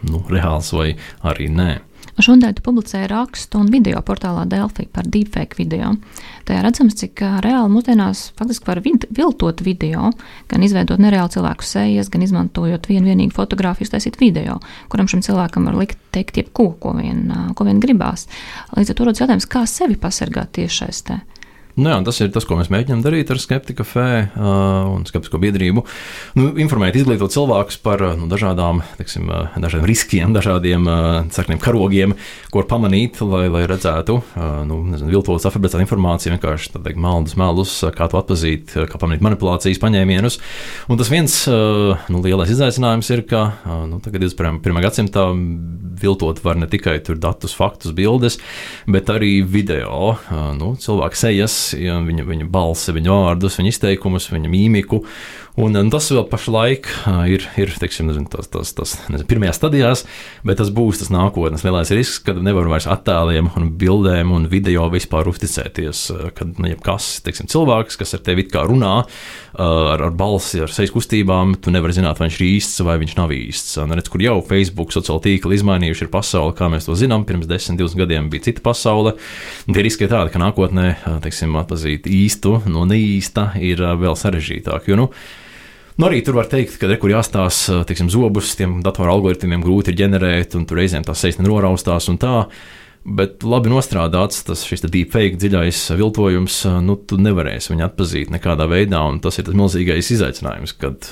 nu, 0.05 0.23
reāls 0.29 0.73
vai 0.75 0.91
arī 1.25 1.49
nē. 1.53 1.71
Šodien 2.19 2.51
tu 2.51 2.63
publicēji 2.65 3.07
rakstu 3.07 3.61
un 3.61 3.69
video 3.71 4.01
portālā 4.03 4.41
Delphi 4.51 4.89
par 4.91 5.07
deepfake 5.07 5.55
video. 5.55 5.93
Tajā 6.47 6.65
redzams, 6.65 6.97
cik 6.99 7.21
reāli 7.45 7.71
mūsdienās 7.71 8.25
faktiski 8.35 8.67
var 8.67 8.81
viltot 8.83 9.63
video, 9.63 10.09
gan 10.51 10.65
izveidot 10.65 10.99
nereālu 10.99 11.31
cilvēku 11.31 11.63
sejas, 11.63 12.11
gan 12.11 12.25
izmantojot 12.25 12.91
vienu 12.91 13.07
vienīgu 13.13 13.31
fotografiju, 13.37 13.93
taisīt 13.93 14.19
video, 14.19 14.57
kuram 14.91 15.07
šim 15.07 15.23
cilvēkam 15.23 15.69
var 15.69 15.79
likt 15.79 16.01
teikt 16.11 16.41
jebko, 16.41 16.73
ko 16.83 16.97
vien, 16.99 17.29
ko 17.55 17.67
vien 17.69 17.79
gribās. 17.79 18.27
Līdz 18.75 18.91
ar 18.91 18.99
to 18.99 19.07
rodas 19.07 19.23
jautājums, 19.23 19.47
kā 19.47 19.63
sevi 19.69 19.95
pasargāt 19.95 20.51
tiešais 20.59 21.05
te. 21.07 21.21
Nu, 21.79 21.93
jā, 21.93 21.97
tas 22.03 22.17
ir 22.19 22.31
tas, 22.35 22.43
ko 22.43 22.57
mēs 22.59 22.67
mēģinām 22.73 22.99
darīt 23.05 23.29
ar 23.31 23.39
Skeptika 23.39 23.85
Fē 23.87 24.07
uh, 24.27 24.89
un 24.91 25.05
Skeptisko 25.07 25.39
biedrību. 25.39 25.83
Nu, 26.35 26.49
informēt, 26.59 26.97
izglītot 26.99 27.31
cilvēkus 27.31 27.77
par 27.85 28.01
nu, 28.19 28.27
dažādām, 28.27 28.81
teiksim, 28.97 29.29
dažādiem 29.55 29.87
riskiem, 29.87 30.33
dažādiem 30.35 30.89
uh, 30.89 31.07
sarkaniem 31.31 31.61
karogiem, 31.63 32.15
ko 32.51 32.65
pamanīt, 32.67 33.21
lai, 33.23 33.45
lai 33.53 33.61
redzētu, 33.69 34.17
uh, 34.19 34.49
nu, 34.67 34.81
nezinu, 34.91 35.13
viltotas, 35.13 35.47
afabricētas 35.47 35.85
informāciju, 35.85 36.33
vienkārši 36.35 36.73
teikt, 36.75 36.99
meldus, 36.99 37.37
meldus, 37.39 37.77
kā 37.95 38.09
to 38.11 38.19
atpazīt, 38.19 38.75
kā 38.75 38.99
pamanīt 38.99 39.23
manipulācijas 39.23 39.79
paņēmienus. 39.79 40.39
Un 40.91 40.99
tas 40.99 41.13
viens 41.13 41.37
uh, 41.47 41.95
nu, 42.11 42.23
lielais 42.25 42.51
izaicinājums 42.51 43.13
ir, 43.15 43.23
ka 43.29 43.45
uh, 43.53 43.85
nu, 43.87 44.01
tagad 44.03 44.25
21. 44.27 44.83
gadsimtā 44.83 45.29
viltot 45.99 46.43
var 46.43 46.59
ne 46.59 46.67
tikai 46.71 46.99
datus, 47.15 47.55
faktus, 47.55 47.95
bildes, 47.95 48.39
bet 48.83 49.07
arī 49.15 49.37
video, 49.47 50.17
uh, 50.17 50.51
nu, 50.59 50.73
cilvēku 50.79 51.23
sejas 51.23 51.59
ja, 51.68 51.68
viņa, 51.77 52.25
viņa 52.27 52.47
balsi, 52.51 52.93
viņa 52.95 53.15
vārdus, 53.15 53.59
viņa 53.59 53.73
izteikumus, 53.73 54.29
viņa 54.33 54.51
mīmiku. 54.51 55.03
Un, 55.59 55.73
un 55.75 55.89
tas 55.91 56.05
vēl 56.07 56.23
pašlaik 56.29 56.87
ir, 57.27 57.43
ir 57.59 57.71
teiksim, 57.81 58.07
nezinu, 58.07 58.29
tas, 58.31 58.47
tas, 58.47 58.69
tas 58.77 58.93
nezinu, 59.11 59.27
pirmajās 59.27 59.57
stadijās, 59.59 60.03
bet 60.47 60.59
tas 60.61 60.69
būs 60.71 61.01
tas 61.01 61.09
nākotnes 61.11 61.65
lielais 61.65 61.89
risks, 61.91 62.21
kad 62.23 62.37
nevar 62.39 62.69
vairs 62.71 62.87
attēliem, 62.87 63.49
un 63.59 63.65
bildēm 63.81 64.31
un 64.31 64.45
video 64.51 64.85
vispār 64.93 65.27
uzticēties. 65.27 66.03
Kad 66.37 66.61
nu, 66.61 66.69
jebkas, 66.71 67.09
teiksim, 67.25 67.49
cilvēks, 67.51 67.99
kas 67.99 68.15
ar 68.15 68.23
tevi 68.23 68.45
kā 68.47 68.63
runā, 68.69 68.93
ar, 69.59 70.05
ar 70.05 70.15
balsi, 70.15 70.61
ar 70.63 70.71
sejas 70.71 70.93
kustībām, 70.95 71.57
tu 71.59 71.73
nevari 71.75 71.97
zināt, 71.97 72.21
vai 72.21 72.29
viņš 72.29 72.39
ir 72.39 72.47
īsts 72.47 72.85
vai 72.87 72.95
viņš 73.03 73.17
nav 73.19 73.35
īsts. 73.35 73.75
Un, 73.83 73.97
redz, 73.99 74.07
kur 74.13 74.23
jau 74.23 74.37
Facebook 74.47 74.95
sociālo 74.95 75.19
tīklu 75.27 75.57
izmainījuši 75.57 76.07
ir 76.07 76.13
pasauli, 76.13 76.55
kā 76.55 76.71
mēs 76.71 76.87
to 76.87 76.95
zinām, 76.99 77.27
pirms 77.27 77.49
10, 77.51 77.75
20 77.81 78.05
gadiem 78.05 78.31
bija 78.31 78.47
cita 78.47 78.63
pasaule. 78.63 79.17
Tie 79.67 79.83
riski 79.83 80.07
ir 80.07 80.15
tādi, 80.15 80.31
ka 80.31 80.39
nākotnē, 80.39 80.87
teiksim, 81.27 81.59
atpazīt 81.59 82.07
īstu 82.07 82.61
no 82.71 82.87
neīsta 82.87 83.49
ir 83.59 83.83
vēl 83.99 84.15
sarežģītāk. 84.23 84.87
Jo, 84.87 85.03
nu, 85.03 85.11
Nu, 85.99 86.07
arī 86.07 86.21
tur 86.23 86.37
var 86.37 86.47
teikt, 86.47 86.77
ka 86.79 86.87
rekur 86.87 87.11
jāstās 87.11 87.65
teiksim, 87.89 88.07
zobus, 88.07 88.53
tiem 88.55 88.77
datoru 88.85 89.11
algoritmiem 89.17 89.59
grūti 89.65 89.91
ir 89.91 89.97
ģenerēt, 89.99 90.55
un 90.55 90.63
tur 90.63 90.79
reizēm 90.79 91.03
tās 91.03 91.19
sejas 91.19 91.41
nenoraustās 91.41 92.07
un 92.07 92.15
tā. 92.21 92.35
Bet 93.03 93.43
labi 93.43 93.71
nostrādāts 93.71 94.45
tas 94.47 94.63
deepfake 94.63 95.35
dziļais 95.35 95.81
viltojums, 95.99 96.61
nu, 96.87 96.95
tu 97.03 97.19
nevarēsi 97.19 97.73
viņu 97.73 97.87
atpazīt 97.89 98.31
nekādā 98.31 98.69
veidā, 98.71 99.03
un 99.11 99.19
tas 99.19 99.41
ir 99.41 99.49
tas 99.49 99.59
milzīgais 99.59 100.13
izaicinājums, 100.15 100.77
kad, 100.79 101.11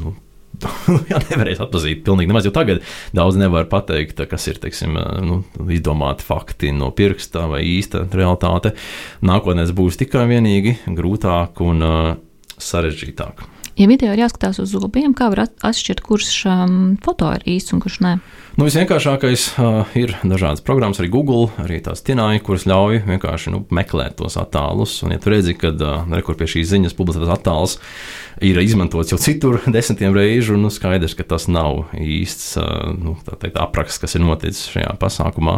nu, 0.00 0.16
Jā, 1.10 1.20
nevarēs 1.28 1.60
atpazīt 1.64 2.00
pilnīgi 2.06 2.32
nemaz, 2.32 2.48
jo 2.48 2.56
tagad 2.56 2.80
daudz 3.16 3.36
nevar 3.36 3.68
pateikt, 3.68 4.24
kas 4.30 4.48
ir 4.48 4.60
teiksim, 4.62 4.96
nu, 5.28 5.42
izdomāti 5.76 6.24
fakti 6.24 6.72
no 6.76 6.88
pirksta 6.96 7.48
vai 7.52 7.64
īsta 7.68 8.06
realitāte. 8.08 8.72
Nākotnē 9.28 9.68
būs 9.76 10.00
tikai 10.00 10.28
vienīgi 10.30 10.78
grūtāk 10.88 11.64
un 11.66 11.84
uh, 11.84 12.12
sarežģītāk. 12.56 13.51
Ja 13.80 13.88
video 13.88 14.12
ir 14.12 14.20
jāskatās 14.20 14.60
uz 14.60 14.74
zobiem, 14.74 15.14
kā 15.16 15.30
var 15.32 15.46
atšķirt, 15.46 16.02
kurš 16.04 16.30
um, 16.50 16.74
foto 17.04 17.30
ir 17.38 17.46
īsts 17.54 17.72
un 17.72 17.80
kurš 17.80 18.02
nē? 18.04 18.16
Nu, 18.52 18.66
Visvienkāršākais 18.68 19.46
uh, 19.56 19.94
ir 19.96 20.10
dažādas 20.28 20.60
programmas, 20.60 20.98
arī 21.00 21.08
Google, 21.14 21.46
arī 21.62 21.78
tās 21.80 22.02
tināji, 22.04 22.42
kuras 22.44 22.66
ļauj 22.68 22.98
vienkārši 23.06 23.52
nu, 23.54 23.62
meklēt 23.72 24.18
tos 24.18 24.36
attēlus. 24.36 24.98
Un, 25.06 25.14
ja 25.14 25.20
tu 25.24 25.32
redzi, 25.32 25.54
ka 25.56 25.70
uh, 25.72 26.02
rekur 26.12 26.36
pie 26.36 26.50
šīs 26.52 26.68
ziņas 26.74 26.96
publicētas 26.98 27.32
attēls 27.32 27.78
ir 28.44 28.60
izmantots 28.60 29.14
jau 29.14 29.16
citur 29.20 29.56
desmitiem 29.76 30.12
reižu, 30.12 30.58
nu, 30.60 30.68
skaidrs, 30.68 31.14
ka 31.16 31.24
tas 31.30 31.48
nav 31.48 31.94
īsts 31.96 32.58
uh, 32.60 32.90
nu, 32.92 33.14
teikt, 33.30 33.56
apraksts, 33.56 34.02
kas 34.02 34.18
ir 34.18 34.24
noticis 34.26 34.68
šajā 34.74 34.92
pasākumā. 35.00 35.56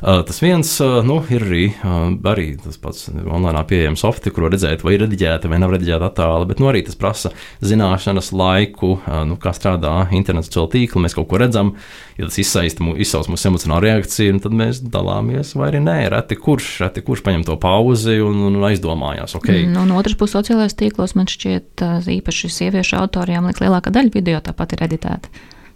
Uh, 0.00 0.22
tas 0.24 0.40
viens 0.40 0.72
uh, 0.80 1.02
nu, 1.04 1.18
ir 1.28 1.44
arī, 1.44 1.66
uh, 1.84 2.16
arī 2.32 2.48
tas 2.64 2.80
pats 2.80 3.10
online 3.12 3.66
pieejams 3.68 4.06
softi, 4.06 4.32
kur 4.32 4.48
redzēt, 4.48 4.86
vai 4.88 4.96
ir 4.96 5.04
rediģēta 5.04 5.52
vai 5.52 5.60
nav 5.60 5.76
rediģēta 5.76 6.08
attēla, 6.08 6.48
bet 6.48 6.64
nu, 6.64 6.72
arī 6.72 6.80
tas 6.88 6.96
prasa 6.96 7.34
zināšanas, 7.60 8.32
laiku, 8.32 8.94
uh, 9.02 9.20
nu, 9.28 9.36
kā 9.36 9.52
strādā 9.52 10.06
internets, 10.16 10.48
sociāla 10.48 10.72
tīkla, 10.78 11.04
mēs 11.04 11.20
kaut 11.20 11.28
ko 11.28 11.44
redzam 11.44 11.76
ja 12.22 12.30
tas 12.30 12.38
izsauc 12.38 13.30
mūsu 13.30 13.48
emocionālo 13.50 13.82
reakciju, 13.84 14.38
tad 14.44 14.56
mēs 14.56 14.82
dalāmies, 14.92 15.54
vai 15.58 15.70
arī 15.72 15.82
nē, 15.84 15.96
reti 16.14 16.38
kurš, 16.38 16.74
reti 16.84 17.04
kurš 17.04 17.24
paņem 17.26 17.46
to 17.48 17.56
pauzi 17.62 18.18
un, 18.24 18.44
un 18.50 18.60
aizdomājās. 18.70 19.36
Okay. 19.38 19.66
Mm, 19.66 19.88
no 19.90 19.98
otras 20.00 20.16
puses, 20.18 20.38
sociālajos 20.38 20.78
tīklos 20.78 21.16
man 21.18 21.30
šķiet, 21.30 21.82
īpaši 22.18 22.52
sieviešu 22.60 23.00
autoriem, 23.00 23.50
liekas, 23.50 23.64
lielākā 23.64 23.92
daļa 23.94 24.14
video 24.14 24.42
tāpat 24.44 24.76
ir 24.76 24.86
editēta 24.88 25.32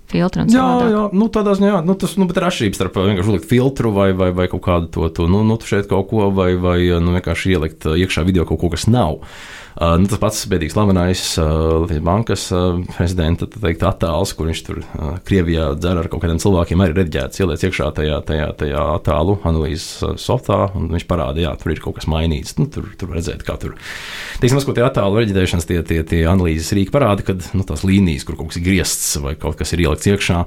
filtru. 0.07 0.45
Jā, 0.47 0.63
savādāk. 0.63 0.93
jā, 0.95 1.03
nu, 1.19 1.29
tādā 1.35 1.55
ziņā, 1.59 1.81
nu, 1.87 1.97
tas 1.99 2.15
nu, 2.21 2.29
ir 2.31 2.49
atšķirības 2.49 2.79
starp 2.81 2.99
vienkārši 3.01 3.33
uzlikt 3.33 3.49
filtru 3.51 3.93
vai, 3.97 4.11
vai, 4.17 4.31
vai 4.37 4.47
kaut 4.53 4.63
kādu 4.67 4.91
to, 4.95 5.09
to 5.15 5.27
nu, 5.31 5.43
nu, 5.47 5.59
šeit 5.67 5.89
kaut 5.91 6.11
ko, 6.13 6.29
vai, 6.35 6.53
vai 6.61 6.79
nu, 7.03 7.17
vienkārši 7.17 7.55
ielikt 7.57 7.89
iekšā 7.91 8.27
video 8.29 8.47
kaut 8.49 8.63
ko, 8.63 8.71
kas 8.75 8.87
nav. 8.91 9.19
Uh, 9.77 9.99
nu, 10.01 10.09
tas 10.09 10.21
pats 10.23 10.39
bēdīgs 10.49 10.73
slavenais 10.73 11.23
uh, 11.37 11.83
Latvijas 11.83 12.05
bankas 12.07 12.45
uh, 12.55 12.79
prezidenta 12.97 13.45
teikt, 13.45 13.83
attēls, 13.85 14.31
kur 14.33 14.49
viņš 14.49 14.61
tur 14.65 14.79
Krievijā 15.29 15.67
dzer 15.77 15.99
ar 16.01 16.07
kaut 16.09 16.23
kādiem 16.23 16.39
cilvēkiem, 16.41 16.81
arī 16.81 16.95
redzēts, 16.97 17.43
ieliec 17.43 17.61
iekšā 17.69 17.91
tajā, 17.99 18.23
tajā, 18.25 18.47
tajā 18.57 18.85
attēlu 18.95 19.35
analīzes 19.45 20.17
softā, 20.23 20.71
un 20.81 20.89
viņš 20.95 21.05
parāda, 21.11 21.43
jā, 21.45 21.53
tur 21.61 21.75
ir 21.75 21.83
kaut 21.85 21.99
kas 21.99 22.09
mainīts. 22.09 22.55
Nu, 22.57 22.65
tur, 22.73 22.89
tur 22.97 23.13
redzēt, 23.13 23.45
kā 23.45 23.59
tur. 23.61 23.75
Teiksim, 24.41 24.63
ko 24.65 24.73
tie 24.79 24.87
attēlu 24.87 25.21
reģistrēšanas, 25.21 25.69
tie, 25.69 25.83
tie, 25.85 26.01
tie 26.09 26.23
analīzes 26.31 26.73
rīki 26.79 26.95
parāda, 26.97 27.27
kad 27.29 27.45
nu, 27.53 27.67
tās 27.69 27.85
līnijas, 27.85 28.25
kur 28.25 28.41
kaut 28.41 28.55
kas 28.55 28.61
ir 28.63 28.65
griezts 28.71 29.13
vai 29.21 29.35
kaut 29.37 29.61
kas 29.61 29.77
ir 29.77 29.85
ielikts 29.85 30.09
iekšā. 30.09 30.41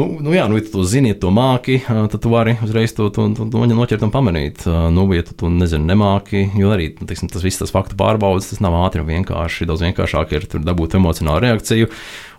Nu, 0.00 0.08
nu 0.24 0.32
jā, 0.32 0.48
nu, 0.48 0.56
ja 0.56 0.64
tu 0.64 0.78
to 0.78 0.86
zini, 0.88 1.12
ja 1.12 1.20
to 1.20 1.34
māki, 1.34 1.82
tad 1.84 2.16
tu 2.24 2.32
vari 2.32 2.56
uzreiz 2.64 2.96
to, 2.96 3.10
to, 3.12 3.28
to, 3.36 3.50
to 3.52 3.68
noķert 3.68 4.08
un 4.08 4.16
pamanīt. 4.16 4.64
Nu, 4.64 5.04
ja 5.12 5.28
tu 5.28 5.36
to 5.44 5.52
nezini, 5.52 5.90
nemāki, 5.92 6.46
jo 6.56 6.72
arī 6.72 6.94
nu, 6.96 7.10
teiksim, 7.10 7.28
tas 7.32 7.44
viss 7.44 7.60
tas 7.60 7.74
faktu 7.74 8.00
pārbaudas, 8.00 8.48
tas 8.48 8.61
nav 8.62 8.76
ātri 8.84 9.02
un 9.02 9.10
vienkārši. 9.10 9.66
Daudz 9.68 9.84
vienkāršāk 9.84 10.34
ir 10.36 10.46
dabūt 10.62 10.96
emocionālu 10.98 11.44
reakciju 11.46 11.90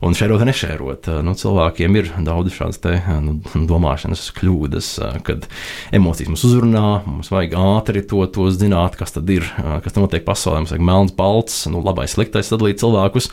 un 0.04 0.18
šērot 0.18 0.44
un 0.44 0.50
nešērot. 0.52 1.10
Nu, 1.26 1.36
cilvēkiem 1.40 2.00
ir 2.00 2.10
daudz 2.26 2.56
šādas 2.58 2.82
te, 2.84 2.96
nu, 3.24 3.38
domāšanas 3.70 4.26
kļūdas, 4.40 4.90
kad 5.28 5.48
emocijas 5.96 6.32
mums 6.32 6.48
uzrunā, 6.50 6.88
mums 7.08 7.32
vajag 7.34 7.56
ātri 7.60 8.04
to, 8.08 8.26
to 8.34 8.50
zināt, 8.56 8.98
kas 9.00 9.16
tad 9.16 9.30
ir, 9.34 9.48
kas 9.86 9.96
notiek 10.00 10.26
pasaulē. 10.28 10.64
Mums 10.64 10.76
vajag 10.76 10.90
melns, 10.90 11.16
balts, 11.18 11.64
nu, 11.72 11.84
labais, 11.86 12.16
sliktais 12.16 12.52
sadalīt 12.52 12.84
cilvēkus. 12.84 13.32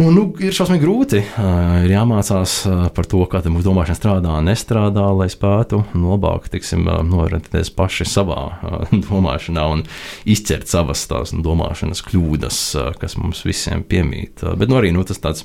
Un, 0.00 0.14
nu, 0.16 0.22
ir 0.40 0.54
šausmīgi 0.56 0.80
grūti. 0.80 1.18
Uh, 1.36 1.82
ir 1.84 1.90
jāmācās 1.92 2.54
uh, 2.64 2.84
par 2.96 3.04
to, 3.10 3.20
kā 3.28 3.42
mūsu 3.52 3.66
domāšana 3.66 3.98
strādā 3.98 4.36
nestrādā, 4.46 5.04
lai 5.12 5.26
spētu 5.28 5.82
labāk 5.92 6.46
tiksim, 6.48 6.86
uh, 6.88 7.02
norentēties 7.04 7.68
paši 7.76 8.06
savā 8.08 8.38
uh, 8.48 8.94
domāšanā 9.10 9.66
un 9.74 9.82
izcert 10.24 10.72
savas 10.72 11.02
tās 11.10 11.34
domāšanas 11.36 12.00
kļūdas, 12.06 12.60
uh, 12.80 12.88
kas 13.00 13.18
mums 13.20 13.44
visiem 13.44 13.84
piemīt. 13.84 14.40
Uh, 14.40 14.56
bet 14.56 14.72
nu, 14.72 14.78
arī 14.80 14.94
nu, 14.96 15.04
tas 15.04 15.20
tāds. 15.20 15.44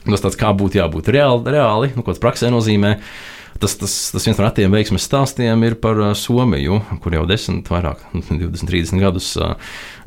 Tas 0.00 0.22
tāds 0.24 0.38
kā 0.40 0.54
būtu 0.56 0.78
jābūt 0.78 1.10
reāli, 1.12 1.52
reāli 1.52 1.90
nu, 1.92 2.00
ko 2.00 2.14
tas 2.14 2.22
praksē 2.22 2.48
nozīmē. 2.48 2.94
Uh, 2.96 3.39
Tas, 3.60 3.74
tas, 3.76 3.94
tas 4.08 4.24
viens 4.24 4.38
no 4.38 4.44
retiem 4.46 4.72
veiksmes 4.72 5.04
stāstiem 5.04 5.60
ir 5.66 5.74
par 5.82 5.98
Somiju, 6.16 6.78
kur 7.04 7.12
jau 7.12 7.26
10, 7.28 7.58
vairāk, 7.68 8.00
20, 8.14 8.62
30 8.64 9.02
gadus 9.02 9.34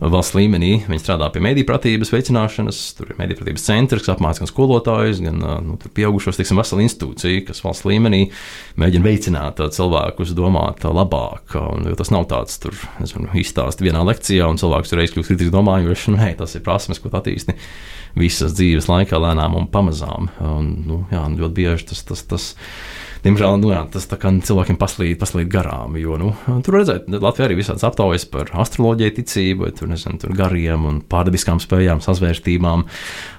valsts 0.02 0.34
līmenī 0.34 0.72
viņi 0.88 1.02
strādā 1.04 1.28
pie 1.30 1.44
mediju 1.46 1.68
pratības 1.70 2.10
veicināšanas. 2.16 2.80
Tur 2.98 3.12
ir 3.12 3.20
mediju 3.20 3.38
pratības 3.44 3.68
centrs, 3.68 4.08
kas 4.08 4.16
apmāca 4.16 4.42
gan 4.42 4.50
skolotājus, 4.50 5.22
gan 5.22 5.38
nu, 5.68 5.78
pieaugušos, 5.86 6.40
tiksim, 6.40 6.58
veselu 6.58 6.82
institūciju, 6.88 7.44
kas 7.52 7.62
valsts 7.62 7.86
līmenī 7.86 8.24
mēģina 8.82 9.06
veicināt 9.06 9.62
cilvēkus 9.78 10.34
domāt 10.34 10.82
labāk. 10.90 11.54
Un, 11.62 11.86
tas 12.00 12.10
nav 12.16 12.26
tāds 12.34 12.58
tur, 12.64 12.74
izstāsts 13.38 13.86
vienā 13.86 14.02
lekcijā, 14.10 14.50
un 14.50 14.58
cilvēks 14.62 14.90
tur 14.90 15.04
reiz 15.04 15.14
kļūst 15.14 15.30
kritiski 15.30 15.54
domājošs. 15.54 16.10
Nē, 16.18 16.34
tas 16.42 16.58
ir 16.58 16.66
prasmes, 16.66 17.04
ko 17.04 17.14
attīsti 17.14 17.54
visas 18.18 18.58
dzīves 18.58 18.90
laikā 18.90 19.22
lēnām 19.22 19.62
un 19.62 19.70
pamazām. 19.70 20.34
Un, 20.42 20.76
nu, 20.90 21.04
jā, 21.14 21.28
ļoti 21.38 21.60
bieži 21.62 21.92
tas. 21.94 22.06
tas, 22.10 22.26
tas 22.34 22.52
diemžēl 23.24 23.58
nu, 23.62 23.72
jā, 23.74 23.82
tas 23.94 24.08
cilvēkiem 24.10 24.78
paslīd, 24.80 25.18
paslīd 25.22 25.50
garām. 25.52 25.98
Jo, 26.00 26.18
nu, 26.22 26.34
tur 26.66 26.80
redzēt, 26.80 27.08
Latvijā 27.14 27.50
arī 27.50 27.60
visādas 27.62 27.86
aptaujas 27.88 28.28
par 28.30 28.52
astroloģiju, 28.64 29.16
ticību, 29.20 29.72
tur, 29.80 29.92
nezinu, 29.94 30.20
tur 30.22 30.36
gariem 30.38 30.86
un 30.90 31.02
pārdabiskām 31.02 31.62
spējām, 31.64 32.04
sazvērstībām. 32.04 32.86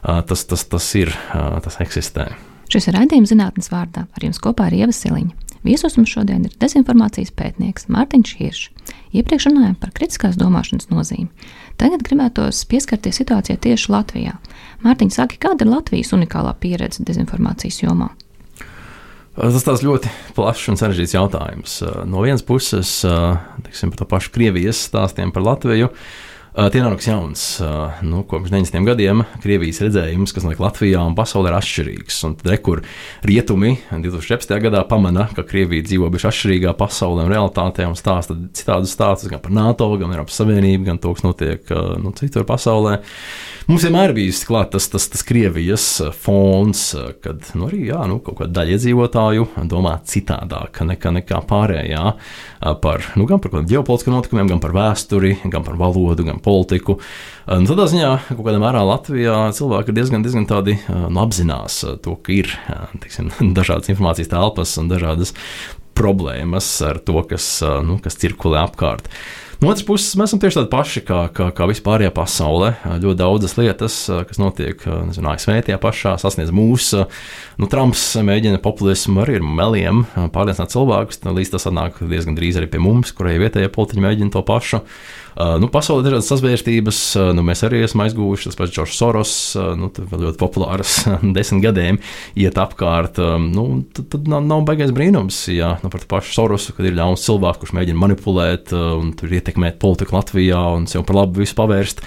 Tas, 0.03 0.49
tas, 0.51 0.66
tas 0.73 0.90
ir, 1.01 1.14
tas 1.33 1.81
eksistē. 1.85 2.33
Šis 2.73 2.88
ir 2.88 2.97
raidījums 2.97 3.31
zinātnes 3.31 3.70
vārdā. 3.70 4.07
Ar 4.09 4.25
jums 4.25 4.40
kopā 4.42 4.70
ir 4.70 4.81
Ieva 4.83 4.94
Siliņa. 4.94 5.44
Viesos 5.64 5.94
mums 5.97 6.11
šodien 6.12 6.42
ir 6.44 6.57
dezinformācijas 6.61 7.31
pētnieks 7.37 7.87
Mārtiņš 7.92 8.33
Hiršs. 8.37 8.90
Iepriekš 9.16 9.47
runājām 9.49 9.79
par 9.81 9.94
kritiskās 9.97 10.37
domāšanas 10.37 10.90
nozīmi. 10.90 11.31
Tagad 11.81 12.05
gribētos 12.05 12.61
pieskarties 12.68 13.23
situācijai 13.23 13.57
tieši 13.68 13.92
Latvijā. 13.94 14.35
Mārtiņš, 14.85 15.16
saki, 15.16 15.40
kāda 15.40 15.64
ir 15.64 15.73
Latvijas 15.73 16.12
unikālā 16.16 16.53
pieredze 16.61 17.07
dezinformācijas 17.09 17.81
jomā? 17.81 18.11
Tas 19.35 19.66
ir 19.83 19.88
ļoti 19.88 20.11
plašs 20.37 20.68
un 20.70 20.79
sarežģīts 20.79 21.16
jautājums. 21.16 21.81
No 22.07 22.23
vienas 22.23 22.44
puses, 22.47 23.01
teiksim, 23.03 23.90
par 23.90 23.99
to 23.99 24.07
pašu 24.12 24.31
Krievijas 24.37 24.85
stāstiem 24.87 25.33
par 25.35 25.42
Latviju. 25.42 25.90
Tie 26.55 26.79
nav 26.79 26.93
nekas 26.93 27.07
jauns. 27.09 27.45
Nu, 28.07 28.21
kopš 28.31 28.53
90. 28.53 28.85
gadiem 28.87 29.25
Krievijas 29.43 29.81
redzējums, 29.83 30.31
kas 30.31 30.45
notiek 30.47 30.61
Latvijā 30.62 31.01
un 31.03 31.17
pasaulē, 31.19 31.51
ir 31.51 31.57
atšķirīgs. 31.59 32.19
Un 32.29 32.37
tad, 32.38 32.53
kur 32.62 32.85
rietumi 33.27 33.73
2017. 33.90 34.55
gadā 34.62 34.85
pamana, 34.87 35.25
ka 35.35 35.43
Krievija 35.49 35.83
dzīvo 35.88 36.12
bijusi 36.14 36.29
atšķirīgā 36.31 36.77
pasaulē 36.79 37.25
un 37.27 37.35
realitātē 37.35 37.88
un 37.90 37.99
stāsta 37.99 38.37
citādus 38.55 38.95
stāstus 38.95 39.33
gan 39.33 39.43
par 39.43 39.51
NATO, 39.57 39.90
gan 39.99 40.14
Eiropas 40.14 40.38
Savienību, 40.38 40.87
gan 40.93 41.03
to, 41.03 41.17
kas 41.17 41.27
notiek 41.27 41.75
nu, 41.99 42.14
citur 42.14 42.47
pasaulē. 42.47 43.01
Mums 43.64 43.81
vienmēr 43.87 44.12
bijis 44.12 44.43
klāt 44.45 44.75
tas, 44.75 44.85
tas, 44.93 45.07
tas 45.09 45.23
Krievijas 45.25 45.85
eh, 46.05 46.11
fons, 46.12 46.81
eh, 46.99 47.14
kad 47.25 47.47
nu, 47.57 47.71
arī 47.71 47.87
jā, 47.88 48.03
nu, 48.11 48.19
kaut 48.21 48.43
kāda 48.43 48.59
daļa 48.59 48.75
iedzīvotāju 48.75 49.47
domā 49.71 49.95
citādāk 50.05 50.83
nekā, 50.85 51.12
nekā 51.17 51.38
pārējā 51.49 52.03
eh, 52.12 52.75
par, 52.83 53.07
nu, 53.17 53.25
gan 53.31 53.40
par 53.40 53.64
ģeopolitiskiem 53.64 54.12
notikumiem, 54.12 54.51
gan 54.53 54.61
par 54.61 54.77
vēsturi, 54.77 55.38
gan 55.49 55.64
par 55.64 55.79
valodu, 55.81 56.27
gan 56.29 56.43
politiku. 56.44 56.98
Nu, 57.48 57.68
tādā 57.68 57.87
ziņā, 57.92 58.11
kaut 58.30 58.44
kādā 58.46 58.61
mērā 58.62 58.83
Latvijā 58.88 59.38
cilvēki 59.57 59.92
ir 59.92 59.98
diezgan, 60.00 60.24
diezgan 60.24 60.48
tādi 60.48 60.78
nu, 60.88 61.16
apzinās 61.24 61.83
to, 62.04 62.18
ka 62.20 62.35
ir 62.35 62.52
tiksim, 63.02 63.33
dažādas 63.59 63.92
informācijas 63.92 64.33
telpas 64.33 64.76
un 64.80 64.92
dažādas 64.92 65.35
problēmas 65.94 66.68
ar 66.85 66.98
to, 67.07 67.20
kas, 67.30 67.46
nu, 67.87 68.00
kas 68.02 68.18
cirkulē 68.20 68.64
apkārt. 68.64 69.11
No 69.62 69.70
otras 69.70 69.85
puses, 69.87 70.16
mēs 70.18 70.33
esam 70.33 70.40
tieši 70.42 70.59
tādi 70.59 70.70
paši 70.72 71.00
kā, 71.07 71.18
kā, 71.33 71.46
kā 71.54 71.66
vispārējā 71.70 72.11
pasaulē. 72.12 72.72
Ļoti 73.00 73.16
daudzas 73.20 73.54
lietas, 73.57 73.94
kas 74.28 74.40
notiek 74.40 74.83
nezinu, 75.09 75.30
ASV, 75.30 75.54
tie 75.68 75.78
pašā 75.80 76.16
sasniedz 76.20 76.50
mūsu. 76.54 77.04
Nu, 77.61 77.68
Trumps 77.70 78.02
mēģina 78.26 78.61
populismu 78.64 79.22
arī 79.22 79.38
ar 79.38 79.46
meliem 79.46 80.02
pārliecināt 80.35 80.74
cilvēkus, 80.74 81.22
līdz 81.24 81.54
tas 81.54 81.68
nāk 81.72 82.02
diezgan 82.02 82.37
drīz 82.37 82.59
arī 82.61 82.68
pie 82.74 82.83
mums, 82.83 83.14
kurai 83.16 83.38
vietējie 83.40 83.70
politiķi 83.72 84.04
mēģina 84.04 84.35
to 84.35 84.42
pašu. 84.44 84.83
Uh, 85.35 85.57
nu, 85.59 85.66
pasaulē 85.66 86.05
ir 86.05 86.07
dažādas 86.07 86.29
sazvērstības, 86.31 86.99
uh, 87.18 87.29
nu, 87.35 87.42
mēs 87.47 87.64
arī 87.66 87.81
esam 87.83 88.05
aizgūši. 88.05 88.53
Tas 88.53 88.59
pats 88.59 88.75
Džordžs 88.75 88.99
Soros, 89.01 89.33
uh, 89.59 89.73
nu, 89.79 89.88
ļoti 89.90 90.38
populārs 90.38 91.01
desmit 91.37 91.64
gadiem, 91.64 91.99
iet 92.38 92.59
apkārt. 92.61 93.18
Nu, 93.18 93.64
tad, 93.97 94.07
tad 94.12 94.31
nav, 94.31 94.44
nav 94.47 94.62
baigais 94.68 94.92
brīnums, 94.94 95.40
ja 95.51 95.73
nu, 95.83 95.90
par 95.90 96.05
pašu 96.11 96.37
Sorosu, 96.37 96.75
kad 96.77 96.87
ir 96.87 96.94
ļauns 96.94 97.25
cilvēks, 97.27 97.61
kurš 97.62 97.75
mēģina 97.75 97.99
manipulēt 97.99 98.70
un 98.75 99.11
ietekmēt 99.14 99.81
politiku 99.83 100.14
Latvijā 100.14 100.61
un 100.77 100.87
sev 100.90 101.03
par 101.09 101.18
labu 101.18 101.42
visu 101.42 101.57
pavērst. 101.59 102.05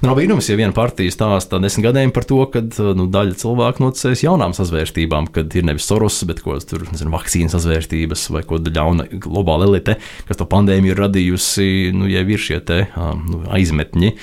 Nu, 0.00 0.08
nav 0.08 0.16
brīnums, 0.16 0.48
ja 0.48 0.56
viena 0.56 0.72
partija 0.76 1.12
stāsta 1.12 1.60
desmit 1.60 1.90
gadiem 1.90 2.14
par 2.16 2.24
to, 2.28 2.40
ka 2.52 2.64
nu, 2.96 3.10
daļa 3.12 3.36
cilvēku 3.42 3.84
noticēs 3.84 4.24
jaunām 4.24 4.56
sazvērstībām, 4.56 5.28
kad 5.34 5.52
ir 5.58 5.68
nevis 5.68 5.88
Soros, 5.90 6.22
bet 6.28 6.40
ko 6.44 6.56
tur, 6.64 6.86
nezinu, 6.88 7.12
vakcīnas 7.12 7.58
sazvērstības 7.58 8.26
vai 8.32 8.44
ko 8.48 8.60
ļauna 8.64 9.10
globāla 9.20 9.68
elite, 9.68 9.98
kas 10.28 10.40
to 10.40 10.48
pandēmiju 10.48 10.94
ir 10.94 11.04
radījusi, 11.04 11.68
nu, 11.96 12.08
ja 12.10 12.24
ir 12.24 12.40
šie 12.40 12.60
te, 12.70 12.80
nu, 13.26 13.42
aizmetņi. 13.52 14.14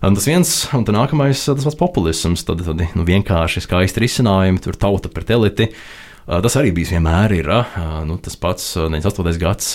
Un 0.00 0.16
tas 0.16 0.28
viens, 0.30 0.50
un 0.76 0.86
nākamais, 0.96 1.42
tas 1.44 1.66
pats 1.66 1.76
populisms, 1.76 2.46
tad, 2.48 2.62
tad 2.64 2.86
nu, 2.96 3.04
vienkārši 3.04 3.66
skaisti 3.66 4.06
risinājumi, 4.06 4.62
tur 4.64 4.78
tauta 4.80 5.10
pret 5.12 5.34
eliti. 5.36 5.68
Tas 6.28 6.54
arī 6.60 6.70
bijis 6.74 6.92
vienmēr 6.94 7.32
ir. 7.34 7.48
Nu, 8.06 8.18
tas 8.22 8.36
pats 8.38 8.74
98. 8.76 9.38
gads 9.40 9.72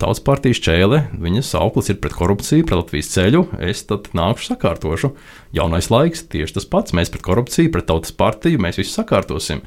Tautas 0.00 0.22
partijas 0.26 0.60
čēle, 0.64 1.04
viņas 1.22 1.54
auklis 1.60 1.92
ir 1.92 2.00
pret 2.02 2.16
korupciju, 2.16 2.66
pret 2.66 2.82
Latvijas 2.82 3.12
ceļu. 3.14 3.44
Es 3.64 3.84
tad 3.88 4.10
nākušu 4.16 4.52
sakārtošu 4.52 5.12
jaunais 5.56 5.88
laiks, 5.92 6.26
tieši 6.32 6.58
tas 6.58 6.68
pats. 6.68 6.94
Mēs 6.96 7.10
pret 7.12 7.24
korupciju, 7.24 7.70
pret 7.72 7.86
tautas 7.88 8.12
partiju, 8.16 8.60
mēs 8.62 8.80
visu 8.80 8.92
sakārtosim. 8.92 9.62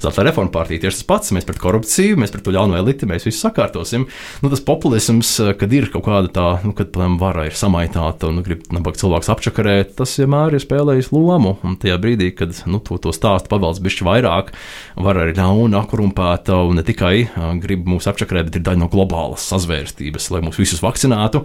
Zelta 0.00 0.24
reforma 0.26 0.52
partija 0.54 0.86
tieši 0.86 1.00
tas 1.00 1.08
pats. 1.08 1.34
Mēs 1.36 1.46
pret 1.48 1.60
korupciju, 1.60 2.18
mēs 2.20 2.32
pret 2.34 2.46
to 2.46 2.54
ļauno 2.54 2.78
eliti, 2.78 3.08
mēs 3.10 3.26
visu 3.28 3.42
sakārtosim. 3.42 4.06
Nu, 4.44 4.52
tas 4.52 4.62
populisms, 4.64 5.34
kad 5.60 5.74
ir 5.76 5.90
kaut 5.92 6.06
kāda 6.08 6.32
tā, 6.34 6.46
nu, 6.64 6.74
kad 6.76 6.92
plēm 6.94 7.18
vara 7.20 7.48
ir 7.48 7.58
samaitāta 7.58 8.30
un 8.30 8.38
nu, 8.38 8.46
grib 8.46 8.64
nabaga 8.74 9.00
cilvēks 9.00 9.30
apčakarēt, 9.34 9.94
tas 10.00 10.16
vienmēr 10.20 10.56
ir 10.56 10.64
spēlējis 10.64 11.12
lomu. 11.14 11.56
Un 11.66 11.76
tajā 11.80 11.98
brīdī, 12.00 12.30
kad 12.36 12.56
nu, 12.70 12.80
to, 12.84 12.98
to 13.02 13.12
stāstu 13.16 13.52
pavalds 13.52 13.82
bišķi 13.84 14.08
vairāk, 14.08 14.54
var 14.96 15.20
arī 15.20 15.36
ļauna, 15.72 15.86
korumpēta 15.90 16.58
un 16.68 16.78
ne 16.78 16.84
tikai 16.86 17.28
grib 17.62 17.86
mūs 17.88 18.08
apčakarēt, 18.10 18.50
bet 18.50 18.60
ir 18.60 18.66
daļa 18.66 18.84
no 18.84 18.90
globālas 18.92 19.46
sazvērstības, 19.52 20.30
lai 20.34 20.44
mūs 20.44 20.60
visus 20.60 20.84
vakcinētu. 20.84 21.44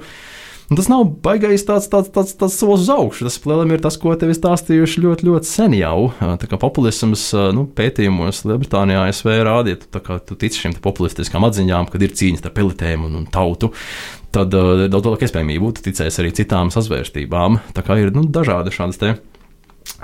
Un 0.69 0.77
tas 0.77 0.85
nav 0.85 1.07
baigais 1.25 1.63
tāds, 1.65 1.87
tāds, 1.89 2.11
tāds, 2.13 2.35
tāds 2.37 2.53
solis 2.59 2.83
uz 2.83 2.91
augšu. 2.93 3.25
Tas 3.25 3.39
plēlim 3.41 3.71
ir 3.73 3.81
tas, 3.81 3.95
ko 3.97 4.13
tev 4.13 4.29
stāstījuši 4.37 5.01
ļoti, 5.01 5.25
ļoti 5.25 5.49
sen 5.49 5.73
jau. 5.73 6.11
Tā 6.19 6.45
kā 6.45 6.59
populisms 6.61 7.23
nu, 7.57 7.63
pētījumos 7.73 8.43
Lielbritānijā, 8.45 9.07
ASV 9.09 9.31
rādīja, 9.47 9.79
kā, 9.97 10.19
tu 10.21 10.37
tici 10.37 10.61
šīm 10.61 10.77
populistiskām 10.83 11.47
atziņām, 11.49 11.89
kad 11.89 12.05
ir 12.05 12.13
cīņas 12.13 12.43
starp 12.43 12.61
elitēm 12.61 13.07
un, 13.07 13.17
un 13.23 13.25
tautu. 13.33 13.71
Tad 14.29 14.53
daudz 14.53 15.09
lielāka 15.09 15.25
iespējamība 15.25 15.65
būtu 15.65 15.87
ticēs 15.87 16.21
arī 16.21 16.35
citām 16.37 16.69
sazvērstībām. 16.75 17.57
Tā 17.73 17.81
kā 17.87 17.97
ir 17.97 18.13
nu, 18.13 18.27
dažādi 18.29 18.75
šādas 18.75 19.01
te 19.01 19.15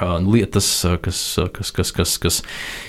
lietas, 0.02 0.68
kas, 1.02 1.22
kas, 1.54 1.72
kas, 1.72 1.92
kas, 1.96 2.18
kas 2.22 2.42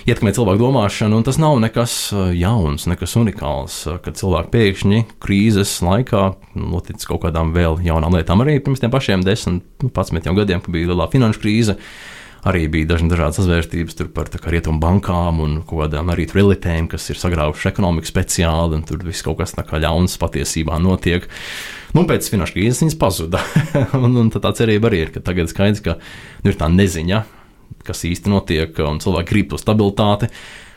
ietekmē 0.08 0.32
cilvēku 0.36 0.64
domāšanu, 0.64 1.20
un 1.20 1.26
tas 1.26 1.38
nav 1.38 1.58
nekas 1.62 1.94
jauns, 2.34 2.88
nekas 2.90 3.16
unikāls. 3.20 3.78
Kad 4.04 4.18
cilvēki 4.18 4.52
pēkšņi 4.56 5.00
krīzes 5.22 5.78
laikā 5.86 6.26
notic 6.58 7.06
kaut 7.06 7.24
kādām 7.26 7.54
vēl 7.56 7.80
jaunām 7.86 8.18
lietām, 8.18 8.42
arī 8.42 8.58
pirms 8.60 8.82
tiem 8.82 8.92
pašiem 8.94 9.24
10, 9.26 9.62
11 9.86 10.30
nu, 10.30 10.36
gadiem, 10.40 10.62
kad 10.64 10.74
bija 10.74 10.92
lielā 10.92 11.10
finanšu 11.12 11.42
krīze. 11.44 11.80
Arī 12.46 12.68
bija 12.70 12.92
dažna 12.92 13.10
dažādas 13.10 13.40
sazvērstības 13.40 13.96
par 14.14 14.28
rietumu 14.52 14.78
bankām 14.78 15.40
un 15.42 15.56
kādām 15.66 16.12
arī 16.14 16.28
trilitēm, 16.30 16.86
kas 16.92 17.08
ir 17.10 17.18
sagraujušas 17.18 17.72
ekonomiku 17.72 18.06
speciāli, 18.06 18.78
un 18.78 18.84
tur 18.86 19.02
viss 19.02 19.24
kaut 19.26 19.40
kas 19.40 19.56
tā 19.56 19.64
kā 19.66 19.80
ļauns 19.82 20.14
patiesībā 20.22 20.78
notiek. 20.78 21.26
Nu, 21.96 22.02
pēc 22.04 22.26
finanšu 22.28 22.58
krīzes 22.58 22.82
viņas 22.82 22.98
pazuda. 23.00 23.40
un, 23.96 24.18
un 24.20 24.28
tā 24.34 24.50
cerība 24.58 24.90
arī 24.90 25.06
ir, 25.06 25.12
ka 25.14 25.22
tagad 25.24 25.48
skaidrs, 25.48 25.80
ka 25.84 25.96
nu, 25.96 26.50
ir 26.50 26.58
tā 26.60 26.68
neziņa, 26.68 27.22
kas 27.86 28.04
īsti 28.04 28.32
notiek, 28.32 28.80
un 28.84 29.00
cilvēki 29.00 29.32
grib 29.32 29.48
to 29.52 29.60
stabilitāti. 29.60 30.28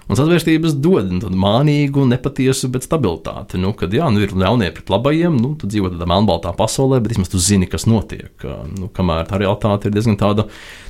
Un 0.10 0.18
sazvērstības 0.18 0.74
dod 0.82 1.12
nu, 1.14 1.30
mānīgu, 1.38 2.02
nepatiesu, 2.10 2.72
bet 2.74 2.88
stabilitāti. 2.88 3.60
Nu, 3.62 3.76
kad 3.78 3.94
jā, 3.94 4.08
nu, 4.10 4.24
ir 4.26 4.34
ļaunie 4.34 4.72
pret 4.74 4.90
labajiem, 4.90 5.36
nu, 5.38 5.54
tu 5.60 5.70
dzīvo 5.70 5.92
tādā 5.94 6.08
melnbaltā 6.10 6.50
pasaulē, 6.58 6.98
bet 7.04 7.14
vismaz 7.14 7.30
tu 7.30 7.38
zini, 7.38 7.68
kas 7.70 7.86
notiek. 7.86 8.34
Nu, 8.74 8.90
kamēr 8.90 9.28
tā 9.30 9.38
realitāte 9.38 9.90
ir 9.90 9.94
diezgan 9.94 10.18
tāda 10.18 10.48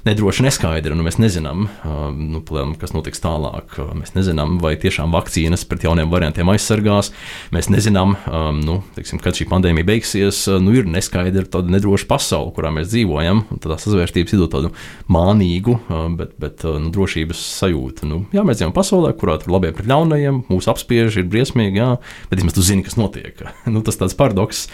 nedroša, 0.08 0.46
neskaidra. 0.48 0.96
Nu, 0.96 1.04
mēs 1.04 1.20
nezinām, 1.20 1.68
nu, 2.16 2.44
kas 2.80 2.96
notiks 2.96 3.20
tālāk. 3.20 3.76
Mēs 4.00 4.16
nezinām, 4.16 4.56
vai 4.64 4.78
tiešām 4.80 5.12
vakcīnas 5.12 5.68
pret 5.68 5.84
jauniem 5.90 6.08
variantiem 6.14 6.54
aizsargās. 6.56 7.12
Mēs 7.52 7.68
nezinām, 7.74 8.16
nu, 8.62 8.80
teiksim, 8.96 9.20
kad 9.20 9.36
šī 9.36 9.50
pandēmija 9.52 9.90
beigsies. 9.92 10.46
Nu, 10.64 10.72
ir 10.80 10.88
neskaidra, 10.88 11.44
tāda 11.44 11.76
nedroša 11.76 12.08
pasaule, 12.08 12.56
kurā 12.56 12.72
mēs 12.72 12.88
dzīvojam. 12.94 13.44
Tad 13.60 13.76
sazvērstības 13.84 14.38
iedod 14.38 14.56
tādu 14.56 14.72
mānīgu, 15.12 15.76
bet, 16.16 16.38
bet 16.40 16.64
nu, 16.64 16.88
drošības 16.96 17.44
sajūtu. 17.60 18.08
Nu, 18.08 18.24
jā, 18.32 18.48
mēs 18.48 18.62
dzīvojam 18.62 18.80
pasaulē 18.80 19.09
pasaulē, 19.10 19.18
kurā 19.18 19.40
tur 19.42 19.54
labie 19.54 19.72
pret 19.74 19.88
ļaunajiem, 19.88 20.46
mūs 20.50 20.68
apspiež, 20.70 21.18
ir 21.18 21.28
briesmīgi, 21.30 21.80
jā, 21.80 21.98
bet 22.30 22.40
vismaz 22.40 22.56
tu 22.56 22.62
zini, 22.62 22.84
kas 22.84 22.98
notiek. 22.98 23.36
nu, 23.74 23.82
tas 23.82 23.98
tāds 23.98 24.16
paradoks, 24.16 24.68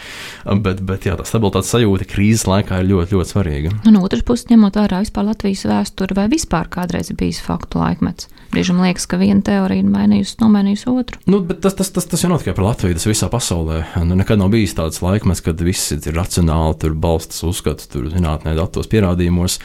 bet, 0.44 0.80
bet 0.82 1.06
jā, 1.06 1.16
tā 1.16 1.24
stabilitātes 1.26 1.72
sajūta 1.72 2.06
krīzes 2.06 2.46
laikā 2.46 2.80
ir 2.82 2.90
ļoti, 2.90 3.16
ļoti 3.16 3.32
svarīga. 3.32 3.74
Un 3.86 3.98
otrs 4.00 4.24
puses, 4.26 4.48
ņemot 4.50 4.76
vērā 4.76 5.02
vispār 5.04 5.26
Latvijas 5.26 5.66
vēsturi, 5.66 6.16
vai 6.16 6.28
vispār 6.28 6.68
kādreiz 6.68 7.10
ir 7.10 7.18
bijis 7.18 7.40
faktu 7.44 7.80
laikmets? 7.80 8.30
Brīžam 8.52 8.78
liekas, 8.80 9.08
ka 9.10 9.18
viena 9.18 9.42
teorija 9.44 9.82
ir 9.82 9.90
mainījusi, 9.90 10.38
nomainījusi 10.40 10.88
otru. 10.92 11.20
Nu, 11.28 11.42
tas, 11.50 11.74
tas, 11.76 11.90
tas, 11.92 12.06
tas 12.08 12.22
jau 12.22 12.30
nav 12.30 12.40
tikai 12.40 12.54
par 12.56 12.68
Latviju, 12.68 12.96
tas 12.96 13.08
visā 13.08 13.28
pasaulē. 13.32 13.82
Nu, 14.06 14.16
nekad 14.16 14.38
nav 14.40 14.52
bijis 14.54 14.76
tāds 14.78 15.02
laikmets, 15.02 15.42
kad 15.44 15.60
viss 15.66 15.92
ir 15.96 16.14
racionāli, 16.16 16.78
tur 16.80 16.94
balstas 16.96 17.42
uzskats, 17.44 17.90
tur 17.90 18.06
zinātnē, 18.12 18.54
datos, 18.56 18.88
pierādījumos. 18.92 19.58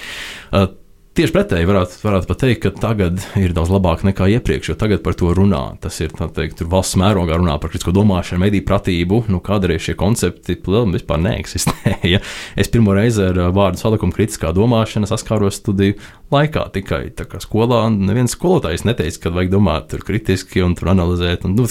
Uh, 0.49 0.67
Tieši 1.11 1.33
pretēji 1.35 1.67
varētu, 1.67 1.97
varētu 2.05 2.27
pat 2.29 2.37
teikt, 2.39 2.59
ka 2.63 2.69
tagad 2.71 3.17
ir 3.35 3.51
daudz 3.51 3.67
labāk 3.73 4.05
nekā 4.07 4.29
iepriekš, 4.31 4.69
jo 4.69 4.75
tagad 4.79 5.01
par 5.03 5.17
to 5.19 5.33
runā. 5.35 5.59
Tas 5.83 5.97
ir 5.99 6.13
teikt, 6.15 6.63
valsts 6.71 6.95
mērogā 7.01 7.35
runā 7.35 7.57
par 7.59 7.73
kritisko 7.73 7.91
domāšanu, 7.97 8.39
mediju 8.45 8.63
pratību. 8.69 9.19
Nu, 9.27 9.41
kādreiz 9.43 9.83
šie 9.83 9.97
koncepti 9.99 10.55
vispār 10.95 11.19
neeksistēja. 11.25 12.21
Es 12.61 12.71
pirmo 12.71 12.95
reizi 12.95 13.25
ar 13.25 13.41
vārdu 13.51 13.81
salikumu 13.81 14.15
kritiskā 14.15 14.53
domāšana 14.55 15.09
saskāros 15.09 15.59
studiju 15.59 15.99
laikā. 16.31 16.69
Tikai 16.79 17.03
skolā 17.43 17.83
neviens 17.91 18.31
skolotājs 18.31 18.87
neteica, 18.87 19.25
ka 19.25 19.35
vajag 19.35 19.51
domāt 19.51 19.99
kritiski 20.07 20.63
un 20.63 20.79
analizēt. 20.79 21.43
Un, 21.43 21.59
nu, 21.59 21.67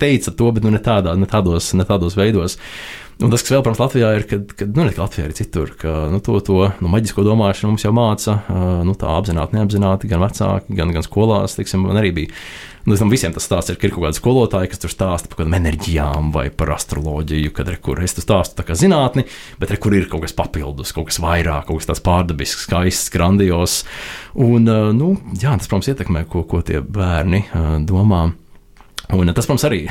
teica 0.00 0.32
to, 0.32 0.52
bet 0.56 0.64
nu, 0.64 0.72
ne, 0.72 0.80
tādā, 0.80 1.12
ne, 1.20 1.28
tādos, 1.28 1.74
ne 1.76 1.84
tādos 1.84 2.16
veidos. 2.16 2.56
Un 3.22 3.30
tas, 3.30 3.44
kas 3.44 3.52
vēl, 3.54 3.62
protams, 3.62 3.78
Latvijā 3.78 4.08
ir, 4.18 4.24
kad, 4.26 4.52
kad 4.58 4.74
nu, 4.74 4.84
ne 4.88 4.92
Latvijā, 4.96 5.28
arī 5.28 5.36
citur, 5.38 5.70
ka 5.78 5.92
nu, 6.10 6.18
to, 6.24 6.34
to 6.42 6.56
nu, 6.82 6.90
maģisko 6.90 7.22
domāšanu 7.22 7.70
mums 7.70 7.84
jau 7.86 7.92
māca, 7.94 8.40
nu, 8.86 8.94
tā 8.98 9.12
apzināti, 9.14 9.54
neapzināti, 9.54 10.10
gan 10.10 10.24
vecāki, 10.24 10.74
gan, 10.74 10.90
gan 10.96 11.06
skolās. 11.06 11.54
Tiksim, 11.54 11.86
man 11.86 12.00
arī 12.00 12.10
bija. 12.16 12.34
Nu, 12.84 12.98
tam 13.00 13.08
visiem 13.08 13.32
tas 13.32 13.46
stāsts 13.46 13.72
ir, 13.72 13.78
ka 13.80 13.86
ir 13.86 13.94
kaut 13.94 14.02
kāda 14.04 14.18
skolotāja, 14.18 14.68
kas 14.68 14.82
tur 14.82 14.92
stāsta 14.92 15.30
par 15.30 15.38
kādām 15.38 15.54
enerģijām 15.56 16.34
vai 16.34 16.50
par 16.52 16.74
astroloģiju, 16.74 17.54
kad 17.56 17.70
re, 17.72 17.78
kur 17.80 18.02
es 18.04 18.12
tur 18.18 18.26
stāstu 18.26 18.58
tā 18.58 18.66
kā 18.68 18.76
zinātni, 18.76 19.24
bet 19.62 19.72
re, 19.72 19.78
kur 19.80 19.96
ir 19.96 20.10
kaut 20.10 20.26
kas 20.26 20.36
papildus, 20.36 20.92
kaut 20.92 21.08
kas 21.08 21.22
vairāk, 21.22 21.70
kaut 21.70 21.80
kas 21.80 21.88
tāds 21.88 22.04
pārdabisks, 22.04 22.66
skaists, 22.66 23.14
grandios. 23.14 23.82
Un, 24.36 24.68
nu, 24.98 25.14
jā, 25.32 25.54
tas, 25.54 25.70
protams, 25.70 25.94
ietekmē, 25.94 26.26
ko, 26.28 26.44
ko 26.50 26.60
tie 26.66 26.84
bērni 26.84 27.46
domā. 27.88 28.26
Un 29.12 29.28
tas, 29.36 29.44
protams, 29.44 29.64
arī 29.68 29.82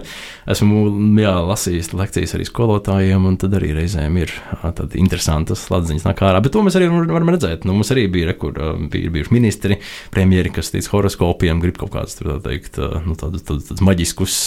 esmu 0.52 0.86
jā, 1.20 1.32
lasījis 1.44 1.90
lekcijas 1.92 2.32
arī 2.38 2.46
skolotājiem, 2.48 3.26
un 3.28 3.36
tad 3.40 3.52
arī 3.58 3.74
reizēm 3.76 4.16
ir 4.22 4.32
tādas 4.62 4.96
interesantas 4.96 5.66
atziņas 5.68 6.06
nāk 6.06 6.22
ārā. 6.24 6.40
Bet 6.44 6.54
to 6.54 6.62
mēs 6.64 6.78
arī 6.78 6.88
varam 6.88 7.32
redzēt. 7.34 7.66
Nu, 7.68 7.74
mums 7.76 7.92
arī 7.92 8.06
bija, 8.12 8.30
re, 8.30 8.36
kur 8.40 8.56
bija 8.92 9.12
bijuši 9.12 9.34
ministri, 9.34 9.76
premjeri, 10.14 10.54
kas 10.56 10.72
tic 10.72 10.88
horoskopiem, 10.88 11.60
grib 11.60 11.76
kaut 11.82 11.92
kādas 11.92 12.16
teikt, 12.46 12.80
nu, 13.04 13.16
tādus, 13.20 13.44
tādus 13.48 13.84
maģiskus 13.84 14.38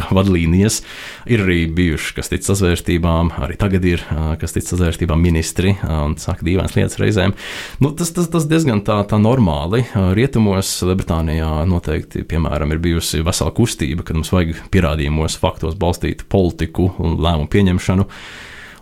kā 0.00 0.08
vadlīnijas. 0.18 0.80
Ir 1.28 1.44
arī 1.44 1.60
bijuši, 1.76 2.16
kas 2.16 2.32
tic 2.32 2.48
sazvērstībām, 2.48 3.34
arī 3.44 3.58
tagad 3.60 3.84
ir, 3.84 4.06
kas 4.40 4.56
tic 4.56 4.64
sazvērstībām 4.64 5.20
ministri 5.20 5.76
un 5.84 6.16
saka 6.20 6.46
dīvainas 6.48 6.78
lietas 6.78 6.98
reizēm. 7.02 7.36
Nu, 7.84 7.92
tas, 7.92 8.14
tas, 8.16 8.32
tas 8.32 8.48
diezgan 8.48 8.80
tā, 8.86 9.02
tā 9.10 9.20
normāli. 9.20 9.84
Rietumos, 10.16 10.72
Lielbritānijā 10.88 11.52
noteikti, 11.68 12.24
piemēram, 12.28 12.72
ir 12.72 12.82
bijusi 12.88 13.20
vesela 13.26 13.52
kustība, 13.58 14.06
kad 14.06 14.18
mums 14.18 14.30
vajag 14.32 14.62
pierādījumos, 14.72 15.38
faktos 15.42 15.76
balstītu 15.78 16.28
politiku 16.30 16.92
un 17.02 17.18
lēmumu 17.18 17.50
pieņemšanu. 17.52 18.06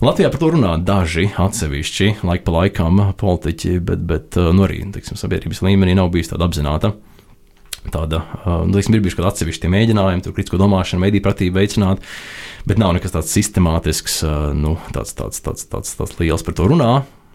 Latvijā 0.05 0.29
par 0.29 0.41
to 0.43 0.53
runā 0.53 0.75
daži 0.85 1.31
atsevišķi, 1.41 2.19
laik 2.29 2.45
pa 2.45 2.53
laikam 2.59 3.01
politiķi, 3.17 3.79
bet, 3.81 4.03
bet 4.05 4.37
nu, 4.37 4.67
arī 4.67 4.83
teiksim, 4.93 5.17
sabiedrības 5.17 5.63
līmenī 5.65 5.97
nav 5.97 6.13
bijis 6.13 6.35
tāda 6.35 6.49
apzināta. 6.51 6.93
Tāda, 7.93 8.21
nu, 8.67 8.75
teiksim, 8.75 8.97
ir 8.97 9.05
bijuši 9.05 9.19
kādi 9.19 9.31
atsevišķi 9.31 9.71
mēģinājumi, 9.73 10.25
tur 10.25 10.35
kritisko 10.37 10.59
domāšanu, 10.61 11.05
mediju 11.05 11.25
pratību 11.25 11.61
veicināt, 11.61 12.03
bet 12.67 12.81
nav 12.83 12.97
nekas 12.97 13.15
tāds 13.15 13.33
sistemātisks, 13.33 14.21
nu, 14.59 14.75
tāds, 14.95 15.15
tāds, 15.17 15.41
tāds, 15.45 15.69
tāds, 15.71 15.95
tāds 15.99 16.17
liels 16.21 16.45
par 16.47 16.59
to 16.59 16.67
runā. 16.73 16.91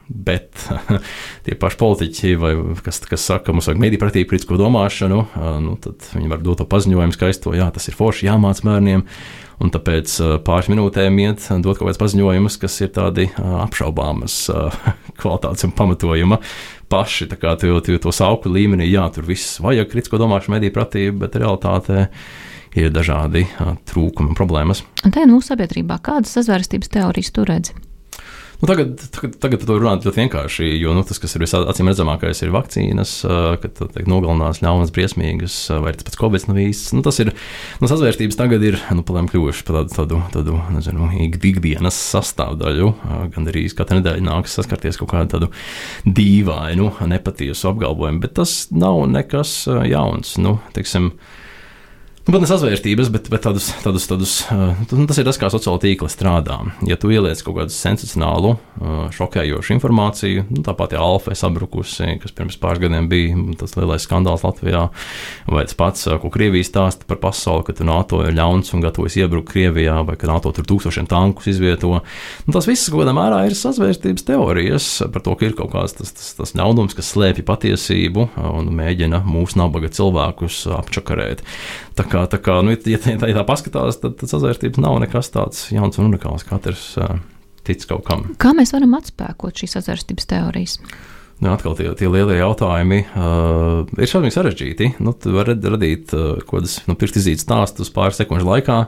Bet 0.10 0.66
tie 1.46 1.56
paši 1.60 1.80
politiķi, 1.80 2.34
vai, 2.42 2.52
kas, 2.84 3.00
kas 3.08 3.24
saka, 3.30 3.48
ka 3.48 3.56
mums 3.56 3.70
vajag 3.70 3.82
mediju 3.84 4.02
pratību, 4.02 4.30
kritisko 4.32 4.58
domāšanu, 4.60 5.22
nu, 5.64 5.78
tad 5.82 6.10
viņi 6.16 6.32
var 6.32 6.44
dot 6.44 6.62
to 6.62 6.68
paziņojumu 6.72 7.16
skaisto, 7.16 7.56
jā, 7.56 7.70
tas 7.74 7.88
ir 7.88 7.98
forši 7.98 8.28
jāmāc 8.28 8.64
bērniem. 8.66 9.06
Un 9.62 9.70
tāpēc 9.70 10.14
pāris 10.42 10.72
minūtēm 10.72 11.20
iet, 11.22 11.44
dot 11.62 11.78
kaut 11.78 11.86
kādus 11.86 12.02
paziņojumus, 12.02 12.58
kas 12.64 12.80
ir 12.82 12.90
tādi 12.96 13.28
apšaubāmas 13.38 14.38
kvalitātes 15.22 15.68
un 15.68 15.76
pamatojuma. 15.78 16.42
Paši 16.92 17.30
kā, 17.38 17.54
to, 17.62 17.78
to, 17.86 18.00
to 18.02 18.16
sauku 18.16 18.52
līmenī, 18.52 18.90
jā, 18.90 19.06
tur 19.14 19.30
viss 19.30 19.62
vajag 19.64 19.92
kritisko 19.94 20.20
domāšanu, 20.20 20.58
mediju 20.58 20.76
pratību, 20.76 21.22
bet 21.22 21.38
realitātē 21.40 22.08
ir 22.82 22.92
dažādi 22.92 23.46
trūkumi 23.88 24.34
un 24.34 24.40
problēmas. 24.40 24.84
Un 25.06 25.14
te 25.14 25.24
mūsu 25.30 25.54
sabiedrībā 25.54 26.02
kādas 26.04 26.34
sazvērstības 26.40 26.92
teorijas 26.98 27.32
tu 27.36 27.46
redzi? 27.48 27.78
Nu, 28.62 28.68
tagad, 28.70 29.02
tagad, 29.10 29.40
tagad 29.42 29.62
par 29.64 29.68
to 29.72 29.76
runāt 29.82 30.04
ļoti 30.06 30.20
vienkārši, 30.22 30.68
jo 30.78 30.92
nu, 30.94 31.02
tas, 31.02 31.18
kas 31.18 31.34
ir 31.34 31.42
visacīm 31.42 31.88
redzamākais, 31.90 32.44
ir 32.46 32.52
vakcīnas, 32.54 33.14
kad 33.64 33.82
tiek 33.96 34.06
nogalinās 34.06 34.62
ļaunas, 34.62 34.94
briesmīgas, 34.94 35.56
vai 35.82 35.96
tas 35.98 36.06
pats 36.06 36.20
covid 36.22 36.46
nav 36.46 36.60
īsts. 36.62 36.94
Nu, 36.94 37.02
tas 37.02 37.18
ir 37.24 37.32
nu, 37.34 37.90
sazvērstības 37.90 38.38
tagad 38.38 38.62
ir 38.68 38.78
nu, 38.94 39.02
kļuvuši 39.02 39.66
par 39.66 39.80
tādu, 39.80 39.96
tādu, 39.98 40.22
tādu 40.36 40.62
nezinu, 40.78 41.10
ikdienas 41.26 41.98
sastāvdaļu. 42.14 42.94
Gan 43.34 43.50
arī 43.50 43.66
katru 43.74 43.98
nedēļu 43.98 44.30
nāks 44.30 44.60
saskarties 44.60 45.02
kaut 45.02 45.10
kādu 45.16 45.34
tādu 45.34 45.52
dīvainu, 46.06 46.92
nepatiesu 47.10 47.74
apgalvojumu, 47.74 48.22
bet 48.22 48.38
tas 48.44 48.68
nav 48.70 49.08
nekas 49.10 49.64
jauns. 49.90 50.38
Nu, 50.38 50.60
teiksim, 50.78 51.16
Nu, 51.16 51.41
pat 52.30 52.44
ne 52.44 52.48
sazvērstības, 52.50 53.10
bet, 53.10 53.30
bet 53.34 53.42
tādus, 53.42 53.72
tādus, 53.82 54.04
tādus, 54.06 54.34
uh, 54.54 54.78
tas 55.10 55.18
ir 55.18 55.26
tas, 55.26 55.40
kā 55.42 55.48
sociāla 55.50 55.82
tīkla 55.82 56.10
strādā. 56.12 56.60
Ja 56.86 56.94
tu 57.02 57.10
ieliec 57.10 57.40
kaut 57.42 57.58
kādu 57.58 57.74
sensacionālu, 57.74 58.52
uh, 58.78 59.00
šokējošu 59.16 59.74
informāciju, 59.74 60.44
nu, 60.52 60.62
tāpat 60.68 60.94
jau 60.94 61.02
Alfa 61.02 61.34
sabrukusi, 61.34 62.20
kas 62.22 62.36
pirms 62.38 62.60
pāris 62.62 62.84
gadiem 62.84 63.08
bija 63.10 63.40
tas 63.58 63.74
lielais 63.74 64.06
skandāls 64.06 64.46
Latvijā, 64.46 64.84
vai 65.50 65.66
tas 65.66 65.78
pats, 65.80 66.06
uh, 66.12 66.20
ko 66.22 66.30
Krievija 66.34 66.68
stāsta 66.68 67.10
par 67.10 67.18
pasauli, 67.24 67.66
ka 67.66 67.90
NATO 67.90 68.22
ir 68.28 68.38
ļauns 68.38 68.70
un 68.76 68.86
gatavojas 68.86 69.18
iebrukt 69.24 69.50
Krievijā, 69.56 69.98
vai 70.06 70.20
ka 70.22 70.30
NATO 70.30 70.54
tur 70.54 70.70
tūkstošiem 70.70 71.10
tankus 71.10 71.50
izvieto. 71.50 72.04
Nu, 72.46 72.54
tas 72.54 72.70
viss, 72.70 72.92
kādā 72.94 73.18
mērā, 73.18 73.42
ir 73.50 73.58
sazvērstības 73.58 74.30
teorijas 74.30 74.92
par 75.10 75.26
to, 75.26 75.34
ka 75.40 75.50
ir 75.50 75.58
kaut 75.58 75.74
kāds 75.74 75.98
tas, 75.98 76.14
tas, 76.14 76.30
tas 76.38 76.54
ļaunums, 76.60 76.94
kas 76.98 77.10
slēpj 77.16 77.48
patiesību 77.50 78.30
un 78.52 78.70
mēģina 78.78 79.24
mūsu 79.26 79.58
nabaga 79.58 79.90
cilvēkus 79.90 80.68
apčakarēt. 80.78 81.42
Tā 81.98 82.06
kā, 82.12 82.26
tā 82.32 82.40
kā 82.44 82.60
nu, 82.66 82.74
ja, 82.76 83.00
tā, 83.02 83.16
ja 83.16 83.38
tā 83.38 83.46
paskatās, 83.48 84.02
tad, 84.02 84.18
tad 84.20 84.32
sazvērstības 84.32 84.82
nav 84.84 85.00
nekas 85.04 85.32
tāds 85.34 85.70
jauns 85.74 86.00
un 86.00 86.12
unikāls. 86.12 86.46
Katrs 86.48 86.92
uh, 87.00 87.16
tic 87.68 87.86
kaut 87.90 88.06
kam. 88.08 88.28
Kā 88.42 88.54
mēs 88.58 88.74
varam 88.76 88.98
atspēkot 89.00 89.64
šīs 89.64 89.78
sazvērstības 89.78 90.30
teorijas? 90.32 90.78
Nu, 91.42 91.50
atkal 91.56 91.74
tie, 91.78 91.88
tie 91.98 92.10
lielie 92.12 92.38
jautājumi 92.38 93.02
uh, 93.08 93.88
ir 93.98 94.10
šausmīgi 94.12 94.36
sarežģīti. 94.36 94.92
Nu, 95.02 95.16
tu 95.18 95.34
vari 95.34 95.58
radīt 95.58 96.14
uh, 96.14 96.38
kaut 96.44 96.60
kādas 96.60 96.78
nu, 96.86 96.98
pirkstizītas 97.00 97.48
stāstus 97.48 97.94
pāris 97.94 98.22
sekundžu 98.22 98.50
laikā. 98.50 98.84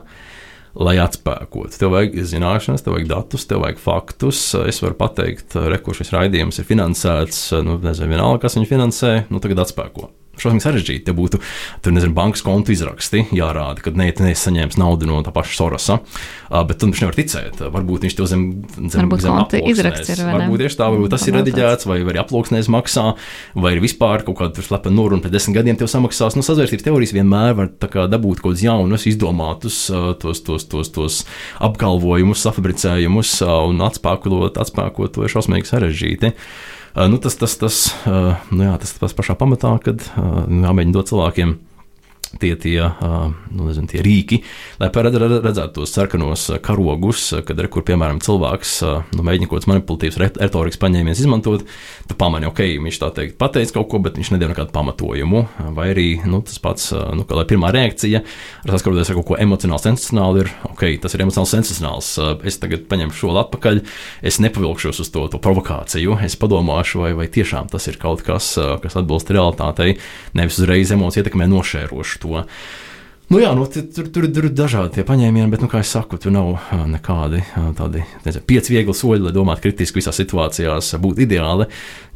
lai 0.74 0.96
atspēkotu. 0.98 1.78
Tev 1.78 1.92
vajag 1.94 2.16
zināšanas, 2.26 2.82
tev 2.82 2.96
vajag 2.96 3.06
datus, 3.12 3.44
tev 3.46 3.62
vajag 3.62 3.78
faktus. 3.78 4.40
Es 4.66 4.82
varu 4.82 4.98
pateikt, 4.98 5.54
rekurss 5.70 6.02
šis 6.02 6.10
raidījums 6.16 6.58
ir 6.58 6.66
finansēts, 6.66 7.46
nu, 7.62 7.78
nezinu, 7.82 8.10
vienalga, 8.10 8.42
kas 8.42 8.58
viņu 8.58 8.70
finansē, 8.72 9.14
nu, 9.30 9.42
tagad 9.42 9.62
atspēko 9.62 10.10
šausmīgi 10.40 10.64
sarežģīti. 10.64 11.04
Te 11.06 11.14
būtu, 11.16 11.40
tur 11.84 11.94
nezinu, 11.94 12.14
bankas 12.16 12.44
kontu 12.44 12.74
izraksti 12.74 13.26
jārāda, 13.34 13.82
ka 13.84 13.92
ne, 13.96 14.10
neesi 14.24 14.48
saņēmis 14.48 14.78
naudu 14.80 15.08
no 15.08 15.20
tā 15.24 15.32
paša 15.34 15.56
Sorosa. 15.58 15.98
Uh, 16.00 16.62
bet 16.68 16.80
tam 16.82 16.92
viņš 16.92 17.02
nevar 17.04 17.18
ticēt. 17.18 17.62
Varbūt 17.74 18.06
viņš 18.06 18.16
to 18.18 18.28
zem, 18.30 18.44
zem, 18.76 19.04
varbūt 19.04 19.24
zem 19.24 19.36
konta 19.38 19.62
izraksts 19.72 20.12
ir. 20.14 20.24
Varbūt 20.28 20.64
tieši 20.64 20.80
tā, 20.80 20.90
varbūt 20.94 21.14
tas 21.14 21.26
ir 21.28 21.38
rediģēts, 21.38 21.88
vai 21.90 21.98
arī 22.02 22.22
aploksnēs 22.22 22.70
maksā, 22.72 23.06
vai 23.58 23.74
ir 23.76 23.82
vispār 23.84 24.26
kaut 24.26 24.38
kāda 24.40 24.64
slepena 24.64 24.98
noruna 24.98 25.24
pēc 25.24 25.34
desmit 25.34 25.58
gadiem 25.58 25.80
tev 25.80 25.90
samaksās. 25.92 26.38
Nu, 26.38 26.44
sazvērstības 26.46 26.86
teorijas 26.86 27.14
vienmēr 27.16 27.56
var 27.58 27.72
kā, 27.84 28.06
dabūt 28.10 28.42
kaut 28.42 28.54
kādus 28.54 28.66
jaunus, 28.66 29.08
izdomātus 29.10 29.80
uh, 29.92 30.12
tos, 30.20 30.44
tos, 30.46 30.68
tos, 30.70 30.92
tos 30.94 31.22
apgalvojumus, 31.64 32.42
safabricējumus 32.44 33.36
uh, 33.46 33.56
un 33.70 33.82
atspēkot, 33.88 34.60
atspēkot 34.62 35.16
to 35.16 35.28
šausmīgi 35.30 35.70
sarežģīti. 35.70 36.34
Uh, 36.34 36.73
nu, 36.94 37.18
tas, 37.18 37.34
tas, 37.34 37.56
tas, 37.58 37.78
uh, 38.06 38.34
nu, 38.54 38.66
jā, 38.68 38.74
tas, 38.82 38.94
tas 39.00 39.16
pašā 39.16 39.34
pamatā, 39.38 39.72
kad 39.82 40.04
uh, 40.14 40.44
jāmēģina 40.46 40.94
dot 40.94 41.10
cilvēkiem 41.10 41.56
tie, 42.40 42.54
tie, 42.60 42.78
nu, 43.50 43.68
nezinu, 43.68 43.88
tie 43.90 44.02
rīki, 44.04 44.40
lai 44.80 44.90
redzētu 44.92 45.80
tos 45.80 45.94
sarkanos 45.94 46.46
karogus, 46.64 47.26
kad 47.46 47.58
ir, 47.60 47.68
kur, 47.72 47.84
piemēram, 47.86 48.20
cilvēks 48.24 48.74
nu, 49.14 49.24
mēģina 49.26 49.48
kaut 49.48 49.60
kādas 49.60 49.70
manipulatīvas 49.70 50.20
retorikas 50.40 50.80
paņēmienas 50.82 51.22
izmantot, 51.22 51.66
tad 52.08 52.18
pamani, 52.20 52.48
ok, 52.50 52.62
viņš 52.84 53.00
tā 53.02 53.10
teikt 53.16 53.38
pateica 53.40 53.78
kaut 53.78 53.90
ko, 53.92 54.00
bet 54.04 54.18
viņš 54.20 54.32
nedēļ 54.34 54.52
nekādu 54.54 54.74
pamatojumu. 54.74 55.44
Vai 55.76 55.90
arī 55.92 56.08
nu, 56.28 56.40
tas 56.46 56.60
pats, 56.62 56.90
nu, 56.92 57.26
kā 57.28 57.44
pirmā 57.48 57.70
reakcija, 57.74 58.22
ar 58.64 58.74
saskaroties 58.74 59.12
ar 59.12 59.18
kaut 59.20 59.28
ko 59.30 59.38
emocionāli 59.40 59.86
sensacionāli, 59.86 60.44
ir, 60.44 60.52
ok, 60.70 60.84
tas 61.02 61.16
ir 61.16 61.24
emocionāli 61.24 61.52
sensacionāls, 61.52 62.10
es 62.46 62.60
tagad 62.62 62.86
paņemšu 62.90 63.24
šo 63.24 63.34
atpakaļ, 63.44 63.82
es 64.26 64.40
nepavilkšos 64.42 65.02
uz 65.04 65.12
to, 65.14 65.26
to 65.32 65.40
provokāciju, 65.42 66.18
es 66.24 66.38
padomāšu, 66.40 67.04
vai, 67.04 67.12
vai 67.18 67.28
tiešām 67.32 67.70
tas 67.72 67.88
ir 67.90 67.98
kaut 68.02 68.24
kas, 68.26 68.54
kas 68.82 68.98
atbilst 69.00 69.32
realitātei, 69.34 69.98
nevis 70.36 70.60
uzreiz 70.60 70.92
emociju 70.94 71.24
ietekmē 71.24 71.48
nošērošu 71.50 72.23
to. 72.24 72.44
Nu 73.32 73.38
jā, 73.40 73.54
nu, 73.56 73.64
tur, 73.72 73.86
tur, 74.12 74.26
tur 74.28 74.46
ir 74.46 74.52
dažādi 74.52 75.02
paņēmieni, 75.08 75.48
bet, 75.50 75.62
nu, 75.64 75.68
kā 75.72 75.80
jau 75.80 75.88
saku, 75.94 76.18
tur 76.20 76.34
nav 76.34 76.58
nekādi 76.90 77.40
tādi 77.78 78.02
nezinu, 78.26 78.44
pieci 78.50 78.74
viegli 78.74 78.94
soļi, 78.94 79.24
lai 79.24 79.32
domātu 79.32 79.64
kritiski 79.64 80.02
visās 80.02 80.20
situācijās. 80.20 80.92
Būtu 81.00 81.24
ideāli, 81.24 81.66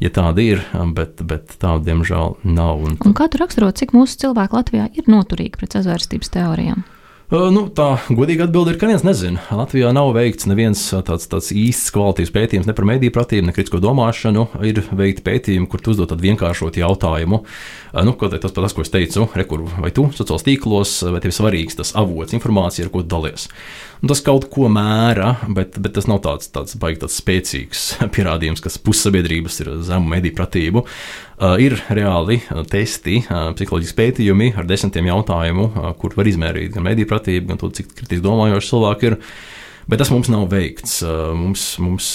ja 0.03 0.13
tāda 0.13 0.45
ir, 0.45 0.61
bet, 0.93 1.23
bet 1.25 1.57
tāda, 1.57 1.81
diemžēl, 1.89 2.37
nav. 2.45 2.85
Un, 2.85 2.99
un 3.09 3.17
kā 3.17 3.25
tu 3.25 3.41
raksturo, 3.41 3.71
cik 3.73 3.97
mūsu 3.97 4.21
cilvēki 4.21 4.59
Latvijā 4.59 4.85
ir 5.01 5.09
noturīgi 5.09 5.57
pret 5.57 5.79
sazvērstības 5.79 6.37
teorijām? 6.37 6.85
Nu, 7.29 7.67
tā 7.69 7.99
godīga 8.09 8.47
atbilde 8.47 8.71
ir, 8.73 8.77
ka 8.81 8.87
neviens 8.89 9.03
nezina. 9.05 9.43
Latvijā 9.53 9.91
nav 9.93 10.15
veikts 10.15 10.47
neviens 10.49 10.81
tāds, 11.05 11.27
tāds 11.29 11.51
īsts 11.53 11.91
kvalitātes 11.93 12.31
pētījums 12.33 12.65
ne 12.65 12.73
par 12.73 12.87
mediju 12.89 13.13
pratību, 13.13 13.45
ne 13.45 13.53
kritisko 13.53 13.77
domāšanu. 13.83 14.47
Ir 14.65 14.81
veikti 14.89 15.21
pētījumi, 15.27 15.69
kur 15.69 15.83
tu 15.85 15.93
uzdod 15.93 16.09
tādu 16.09 16.25
vienkāršotu 16.25 16.81
jautājumu. 16.81 17.43
Nu, 17.93 18.15
tas 18.17 18.49
par 18.49 18.65
tas, 18.65 18.73
ko 18.73 18.81
es 18.81 18.89
teicu, 18.89 19.27
rekur, 19.37 19.67
vai 19.77 19.93
tu 19.93 20.07
sociālos 20.09 20.47
tīklos, 20.47 20.95
vai 21.05 21.21
tev 21.21 21.29
ir 21.29 21.37
svarīgs 21.37 21.77
tas 21.77 21.93
avots, 22.01 22.33
informācija, 22.33 22.87
ar 22.87 22.91
ko 22.95 23.05
dalies. 23.05 23.45
Un 24.01 24.09
tas 24.09 24.25
kaut 24.25 24.49
ko 24.49 24.65
mēra, 24.73 25.35
bet, 25.53 25.77
bet 25.77 25.97
tas 25.99 26.09
nav 26.09 26.23
tāds, 26.25 26.49
tāds, 26.49 26.77
baigi, 26.81 27.03
tāds 27.03 27.21
spēcīgs 27.21 27.85
pierādījums, 28.15 28.65
ka 28.65 28.73
pussabiedrības 28.81 29.61
ir 29.61 29.75
zemu 29.85 30.15
mediju 30.15 30.37
pratību. 30.37 30.85
Uh, 31.39 31.55
ir 31.63 31.77
reāli 31.95 32.41
testi, 32.67 33.21
uh, 33.23 33.53
psiholoģiski 33.55 33.95
pētījumi 33.95 34.49
ar 34.59 34.65
desmitiem 34.67 35.07
jautājumu, 35.07 35.69
kur 36.01 36.17
var 36.19 36.27
izmērīt 36.27 36.73
gan 36.73 36.83
mediju 36.83 37.07
pratību, 37.07 37.45
gan 37.53 37.61
to, 37.61 37.69
cik 37.71 37.93
kritiski 37.93 38.25
domājoši 38.25 38.71
cilvēki 38.73 39.07
ir. 39.07 39.15
Bet 39.89 40.03
tas 40.03 40.11
mums 40.11 40.27
nav 40.29 40.49
veikts. 40.51 40.99
Mums, 41.39 41.63
mums, 41.81 42.11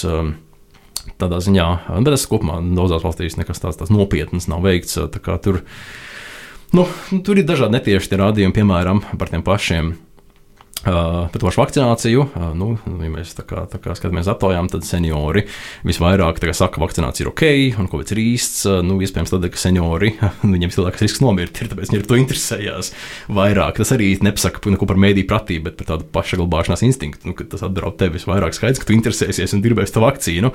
tādā 1.19 1.39
ziņā, 1.43 1.67
bet 1.89 2.13
tas 2.13 2.27
kopumā 2.29 2.59
daudzās 2.77 3.03
valstīs 3.05 3.37
nekas 3.39 3.61
tāds, 3.63 3.79
tāds 3.81 3.93
nopietns 3.93 4.49
nav 4.51 4.63
veikts. 4.65 4.97
Tur, 5.43 5.61
nu, 6.77 6.85
tur 7.17 7.41
ir 7.41 7.47
dažādi 7.49 7.79
netieši 7.79 8.21
rādījumi, 8.21 8.55
piemēram, 8.55 9.03
par 9.19 9.33
tiem 9.33 9.43
pašiem 9.45 9.95
par 10.85 11.41
to 11.41 11.49
vakcināciju, 11.49 12.27
uh, 12.29 12.49
nu, 12.57 12.75
ja 13.01 13.09
mēs 13.09 13.33
tā 13.37 13.45
kā, 13.47 13.63
tā 13.71 13.79
kā 13.81 13.95
skatāmies 13.97 14.29
aptaujām, 14.29 14.69
tad 14.69 14.85
seniori 14.85 15.45
visvairāk 15.87 16.41
saka, 16.53 16.75
ka 16.75 16.83
vakcinācija 16.83 17.25
ir 17.25 17.31
ok, 17.31 17.43
un 17.81 17.89
ko 17.89 18.01
ir 18.03 18.21
īsts. 18.21 18.65
Uh, 18.69 18.81
nu, 18.85 18.99
iespējams, 19.01 19.33
tādēļ, 19.33 19.51
ka 19.53 19.61
seniori, 19.61 20.11
viņiem 20.55 20.73
lielāks 20.75 21.01
risks 21.01 21.23
nomirt, 21.23 21.61
ir, 21.61 21.71
tāpēc 21.71 21.91
viņi 21.91 22.01
ar 22.01 22.07
to 22.09 22.19
interesējās 22.21 22.91
vairāk. 23.33 23.79
Tas 23.81 23.93
arī 23.95 24.11
nepasaka 24.25 24.75
neko 24.75 24.89
par 24.89 24.99
mēdīju 25.01 25.29
pratību, 25.29 25.65
bet 25.69 25.79
par 25.79 25.89
tādu 25.93 26.09
pašsaglabāšanās 26.15 26.85
instinktu. 26.85 27.31
Nu, 27.31 27.37
tas 27.49 27.65
apdraud 27.65 27.97
tevi 27.99 28.19
visvairāk 28.19 28.57
skaidrs, 28.57 28.81
ka 28.83 28.89
tu 28.89 28.97
interesēsies 28.97 29.55
un 29.57 29.63
gribēsi 29.65 29.95
to 29.95 30.03
vakcīnu, 30.05 30.51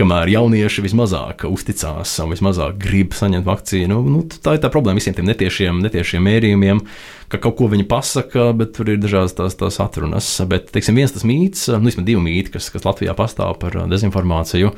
kamēr 0.00 0.34
jaunieši 0.34 0.84
vismazāk 0.84 1.46
uzticās 1.48 2.18
un 2.20 2.34
vismazāk 2.34 2.76
grib 2.82 3.16
saņemt 3.16 3.48
vakcīnu. 3.48 4.02
Nu, 4.10 4.26
tā 4.28 4.58
ir 4.58 4.62
tā 4.64 4.72
problēma 4.72 5.00
visiem 5.00 5.16
tiem 5.16 5.30
netiešiem, 5.30 5.80
netiešiem 5.86 6.28
mērījumiem 6.28 6.84
ka 7.30 7.40
kaut 7.42 7.56
ko 7.60 7.68
viņi 7.70 7.86
pasaka, 7.90 8.50
bet 8.56 8.74
tur 8.76 8.90
ir 8.90 9.00
dažādas 9.02 9.36
tās, 9.38 9.56
tās 9.58 9.78
atrunas. 9.82 10.28
Bet, 10.50 10.72
teiksim, 10.74 10.98
viens 10.98 11.14
tas 11.14 11.26
mīts, 11.26 11.68
nu, 11.72 11.86
vismaz 11.86 12.08
divi 12.08 12.22
mīti, 12.24 12.54
kas, 12.56 12.70
kas 12.74 12.86
Latvijā 12.86 13.14
pastāv 13.18 13.56
par 13.62 13.78
uh, 13.78 13.88
dezinformāciju. 13.90 14.74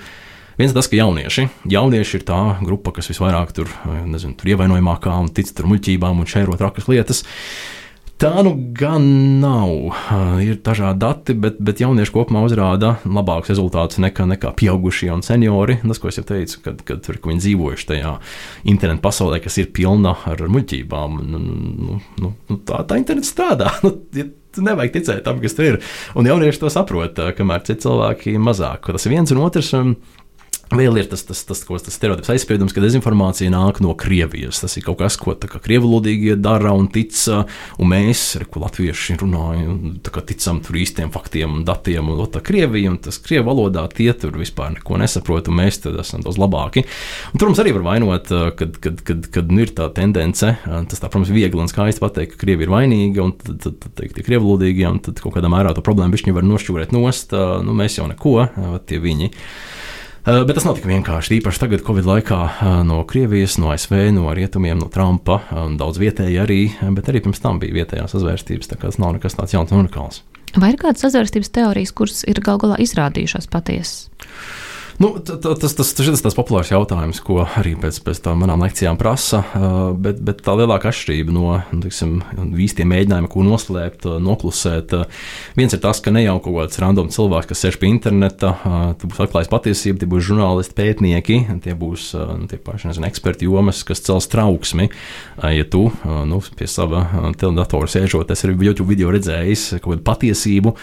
Viens 0.60 0.74
tas, 0.76 0.88
ka 0.90 0.98
jaunieši, 0.98 1.46
jaunieši 1.72 2.18
ir 2.18 2.26
tā 2.28 2.40
grupa, 2.60 2.92
kas 2.98 3.08
visvairāk 3.08 3.54
tur, 3.56 3.72
uh, 3.88 4.02
nezinu, 4.08 4.36
tur 4.36 4.52
ievainojamākā 4.52 5.14
un 5.24 5.32
tic 5.32 5.48
tur 5.56 5.70
muļķībām 5.72 6.20
un 6.20 6.28
šērot 6.28 6.60
rakas 6.60 6.90
lietas. 6.92 7.24
Uh, 7.24 7.81
Tā 8.22 8.38
nu 8.46 8.52
gan 8.78 9.02
nav. 9.42 9.96
Ir 10.38 10.60
dažādi 10.62 11.00
dati, 11.02 11.34
bet, 11.34 11.56
bet 11.58 11.80
jaunieši 11.82 12.12
kopumā 12.14 12.44
uzrāda 12.46 12.92
labākus 13.02 13.50
rezultātus 13.50 13.98
nekā, 14.04 14.28
nekā 14.30 14.52
pieaugušie 14.60 15.08
un 15.10 15.24
seniori. 15.26 15.80
Tas, 15.82 15.98
ko 15.98 16.06
es 16.06 16.20
jau 16.20 16.24
teicu, 16.28 16.60
kad, 16.62 16.84
kad, 16.86 17.02
kad 17.02 17.26
viņi 17.26 17.42
dzīvojuši 17.42 17.88
tajā 17.88 18.12
internetu 18.70 19.02
pasaulē, 19.02 19.40
kas 19.42 19.58
ir 19.58 19.72
pilna 19.74 20.14
ar 20.30 20.44
muļķībām. 20.54 21.18
Nu, 21.32 21.42
nu, 21.42 21.98
nu, 22.22 22.30
nu, 22.46 22.60
tā, 22.68 22.84
tā 22.86 23.00
internets 23.02 23.34
strādā. 23.34 23.74
Nu, 24.52 24.68
nevajag 24.68 24.90
ticēt 24.92 25.22
tam, 25.24 25.38
kas 25.40 25.54
tur 25.56 25.64
ir. 25.64 25.76
Un 26.12 26.26
jaunieši 26.28 26.60
to 26.60 26.68
saprot, 26.68 27.16
kamēr 27.38 27.62
citi 27.64 27.86
cilvēki 27.86 28.34
mazāk. 28.36 28.90
Tas 28.92 29.06
viens 29.08 29.32
un 29.32 29.40
otrs. 29.40 29.70
Um, 29.78 29.94
Vēl 30.72 30.96
ir 31.02 31.08
tas, 31.10 31.24
tas, 31.28 31.42
tas, 31.44 31.60
tas, 31.66 31.84
tas 31.84 31.96
stereotips 31.96 32.30
aizspriedums, 32.32 32.72
ka 32.72 32.82
dezinformācija 32.84 33.52
nāk 33.52 33.80
no 33.84 33.92
Krievijas. 33.98 34.62
Tas 34.62 34.76
ir 34.78 34.86
kaut 34.86 35.00
kas, 35.02 35.18
ko 35.20 35.34
krievulodīgie 35.36 36.36
dara 36.40 36.72
un 36.76 36.88
tic, 36.92 37.12
un 37.28 37.90
mēs, 37.90 38.24
ko 38.52 38.62
latvieši 38.64 39.18
runājam, 39.20 39.98
ticam 40.02 40.62
tur 40.64 40.78
īstiem 40.80 41.12
faktiem 41.12 41.58
un 41.58 41.66
datiem, 41.68 42.08
un 42.12 42.22
tā 42.32 42.42
Krievija, 42.44 42.92
un 42.92 42.98
tas 43.02 43.20
krievu 43.22 43.50
valodā 43.50 43.84
tie 43.92 44.10
tur 44.16 44.36
vispār 44.40 44.72
neko 44.76 45.00
nesaprot, 45.02 45.50
un 45.50 45.58
mēs 45.60 45.82
tad 45.84 45.98
esam 46.00 46.24
daudz 46.24 46.40
labāki. 46.40 46.86
Un, 47.32 47.40
tur 47.40 47.50
mums 47.50 47.60
arī 47.62 47.74
var 47.76 47.86
vainot, 47.90 48.32
kad, 48.58 48.80
kad, 48.82 49.04
kad, 49.06 49.28
kad 49.34 49.52
nu 49.52 49.66
ir 49.66 49.74
tā 49.76 49.90
tendence, 49.94 50.54
tas 50.64 51.02
tā, 51.02 51.08
protams, 51.08 51.32
viegli 51.34 51.60
un 51.60 51.70
skaisti 51.70 52.02
pateikt, 52.02 52.36
ka 52.36 52.44
Krievija 52.46 52.68
ir 52.68 52.74
vainīga, 52.74 53.26
un 53.26 53.36
tad, 53.36 53.60
tad, 53.66 53.78
tad 53.84 53.96
teikt, 54.00 54.16
tie 54.16 54.26
krievulodīgie, 54.26 54.88
un 54.88 55.02
tad 55.04 55.20
kaut 55.22 55.36
kādā 55.36 55.52
mērā 55.52 55.74
to 55.76 55.84
problēmu 55.84 56.16
viņi 56.16 56.36
var 56.36 56.46
nošķūrēt 56.46 56.92
nost, 56.94 57.34
nu 57.66 57.76
mēs 57.76 57.98
jau 57.98 58.08
neko, 58.10 58.36
tie 58.88 59.00
viņi. 59.02 59.32
Eh, 60.22 60.44
bet 60.46 60.54
tas 60.54 60.62
nav 60.62 60.76
tik 60.78 60.84
vienkārši. 60.86 61.40
Īpaši 61.40 61.58
tagad, 61.58 61.80
Covid 61.82 62.06
laikā, 62.06 62.36
eh, 62.46 62.74
no 62.86 63.00
Krievijas, 63.02 63.56
no 63.58 63.72
ASV, 63.74 64.12
no 64.14 64.30
rietumiem, 64.30 64.78
no 64.78 64.86
Trumpa, 64.86 65.40
eh, 65.50 65.64
daudz 65.74 65.98
vietēji 65.98 66.38
arī, 66.38 66.94
bet 66.94 67.10
arī 67.10 67.24
pirms 67.24 67.42
tam 67.42 67.58
bija 67.58 67.74
vietējās 67.82 68.14
kā 68.78 68.86
tas 68.86 68.98
nav 68.98 69.14
nekas 69.18 69.34
tāds 69.34 69.50
jauns 69.50 69.72
un 69.72 69.82
unikāls. 69.82 70.22
Vai 70.54 70.70
ir 70.70 70.76
kādas 70.78 71.02
sazvērstības 71.02 71.50
teorijas, 71.50 71.92
kuras 71.92 72.22
ir 72.28 72.34
gal 72.34 72.58
galā 72.58 72.78
izrādījušās 72.78 73.50
patiesas? 73.50 74.11
Nu, 75.00 75.14
tas, 75.24 75.74
tas, 75.74 75.74
tas, 75.74 75.92
ir 76.04 76.16
tas 76.20 76.36
populārs 76.36 76.70
jautājums, 76.72 77.20
ko 77.24 77.42
arī 77.46 77.72
pēc, 77.80 77.98
pēc 78.04 78.20
tam 78.24 78.42
manām 78.42 78.60
lekcijām 78.64 78.98
prasa. 79.00 79.40
Bet, 79.96 80.20
bet 80.24 80.42
tā 80.44 80.54
lielākā 80.58 80.90
atšķirība 80.92 81.32
no 81.32 81.46
nu, 81.72 81.80
tiksim, 81.84 82.18
visiem 82.52 82.90
mēģinājumiem, 82.92 83.30
ko 83.32 83.44
noslēpt, 83.46 84.06
noklusēt, 84.22 84.94
viens 85.56 85.72
ir 85.72 85.80
tas, 85.82 86.02
ka 86.04 86.12
ne 86.14 86.24
jau 86.26 86.36
kaut 86.44 86.58
kāds 86.58 86.82
random 86.82 87.08
cilvēks, 87.14 87.48
kas 87.50 87.64
sēž 87.64 87.78
pie 87.80 87.88
interneta, 87.92 88.52
tu 89.00 89.10
būs 89.10 89.22
atklājis 89.24 89.52
patiesību, 89.52 90.02
tie 90.02 90.10
būs 90.12 90.26
žurnālisti, 90.28 90.76
pētnieki, 90.82 91.40
tie 91.64 91.76
būs 91.78 92.12
nu, 92.18 92.50
tie 92.50 92.60
paši 92.60 92.92
nezinu, 92.92 93.08
eksperti 93.08 93.48
jomas, 93.48 93.82
kas 93.88 94.04
cels 94.04 94.28
trauksmi. 94.32 94.90
Ja 95.42 95.64
tu 95.72 95.88
nu, 96.04 96.42
pie 96.58 96.68
sava 96.70 97.06
teledatora 97.40 97.90
sēžot, 97.90 98.30
es 98.34 98.44
arī 98.46 98.58
YouTube 98.68 98.92
video 98.92 99.12
redzējis 99.14 99.78
kaut 99.80 99.96
kādu 99.96 100.06
patiesību. 100.12 100.76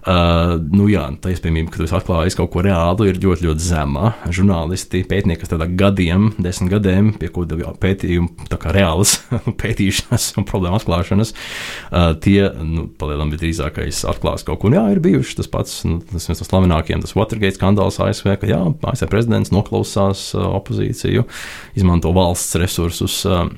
Uh, 0.00 0.54
nu 0.72 0.86
jā, 0.88 1.02
tā 1.20 1.34
iespējamība, 1.34 1.74
ka 1.74 1.80
tu 1.80 1.84
esi 1.84 1.96
atklājis 1.98 2.36
kaut 2.38 2.48
ko 2.54 2.62
reālu, 2.64 3.04
ir 3.10 3.18
ļoti, 3.20 3.44
ļoti 3.48 3.64
zema. 3.66 4.14
Žurnālisti, 4.32 5.02
pētnieki, 5.08 5.42
kas 5.42 5.52
tādā 5.52 5.66
gadiem, 5.68 6.30
desmit 6.40 6.72
gadiem, 6.72 7.10
pie 7.20 7.28
ko 7.34 7.44
pētījumu, 7.80 8.48
tā 8.48 8.56
kā 8.60 8.72
reālas 8.72 9.18
pētīšanas 9.60 10.30
un 10.40 10.48
problēmu 10.48 10.80
atklāšanas, 10.80 11.34
uh, 11.34 12.12
tie, 12.24 12.38
nu, 12.64 12.86
palielinām 13.00 13.34
visdrīzākais 13.34 14.06
atklās 14.08 14.46
kaut 14.48 14.62
ko. 14.62 14.70
Un 14.70 14.78
jā, 14.78 14.86
ir 14.94 15.02
bijuši 15.04 15.40
tas 15.42 15.50
pats, 15.52 15.80
nu, 15.84 16.00
tas 16.12 16.30
viens 16.30 16.40
no 16.40 16.48
slavenākajiem, 16.48 17.04
tas 17.04 17.16
Watergate 17.18 17.60
skandāls 17.60 18.00
ASV, 18.00 18.32
ka 18.40 18.48
jā, 18.48 18.62
ASV 18.92 19.10
prezidents 19.12 19.52
noklausās 19.52 20.30
uh, 20.32 20.48
opozīciju, 20.60 21.28
izmanto 21.76 22.14
valsts 22.16 22.56
resursus. 22.60 23.20
Uh, 23.28 23.50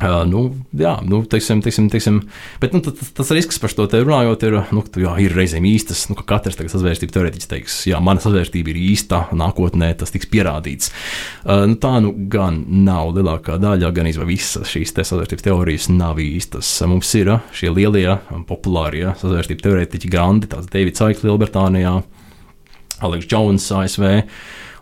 Uh, 0.00 0.22
nu, 0.26 0.40
jā, 0.74 0.96
nu, 1.06 1.20
teiksim, 1.28 1.60
teiksim, 1.62 1.86
teiksim, 1.92 2.16
bet 2.62 2.72
nu, 2.74 2.80
tas, 2.82 3.10
tas 3.14 3.28
risks 3.36 3.60
par 3.62 3.70
to 3.76 3.84
runājot, 3.92 4.46
ir, 4.48 4.56
nu, 4.74 4.82
jā, 4.98 5.12
ir 5.22 5.34
reizēm 5.36 5.66
īstas. 5.68 6.06
Nu, 6.10 6.16
katrs 6.16 6.56
sazvērstības 6.58 7.14
teorētiķis 7.14 7.50
teiks, 7.50 7.76
jā, 7.90 8.00
mana 8.02 8.22
sazvērstība 8.22 8.72
ir 8.72 8.80
īsta, 8.80 9.26
nākotnē 9.36 9.92
tas 10.00 10.10
tiks 10.14 10.30
pierādīts. 10.32 10.90
Uh, 11.44 11.68
nu, 11.70 11.76
tā 11.82 11.92
nu 12.02 12.14
gan 12.32 12.62
nav 12.86 13.12
lielākā 13.18 13.60
daļa, 13.62 13.92
gan 13.94 14.08
arī 14.08 14.26
visas 14.32 14.72
šīs 14.72 14.96
te 14.96 15.04
sazvērstības 15.06 15.46
teorijas 15.46 15.90
nav 15.92 16.18
īstas. 16.24 16.72
Mums 16.88 17.12
ir 17.20 17.36
šie 17.54 17.70
lielie, 17.76 18.08
populārie 18.48 19.12
sazvērstības 19.20 19.68
teorētiķi, 19.68 20.10
Grandi, 20.10 20.50
tāds 20.50 20.72
Davids 20.72 21.04
Aikls 21.04 21.28
Lielbritānijā, 21.28 21.94
Aleks 23.06 23.30
Jones 23.30 23.70
ASV. 23.76 24.08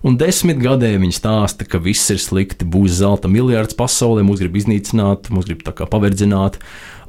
Un 0.01 0.15
desmit 0.17 0.57
gadē 0.57 0.95
viņi 0.97 1.13
stāsta, 1.13 1.67
ka 1.69 1.77
viss 1.83 2.09
ir 2.13 2.21
slikti, 2.23 2.65
būs 2.65 2.95
zelta 3.03 3.29
miljards 3.29 3.77
pasaulē, 3.77 4.23
mūs 4.25 4.41
grib 4.41 4.57
iznīcināt, 4.57 5.29
mūs 5.29 5.49
grib 5.51 5.61
tā 5.67 5.75
kā 5.77 5.85
paverdzināt. 5.91 6.57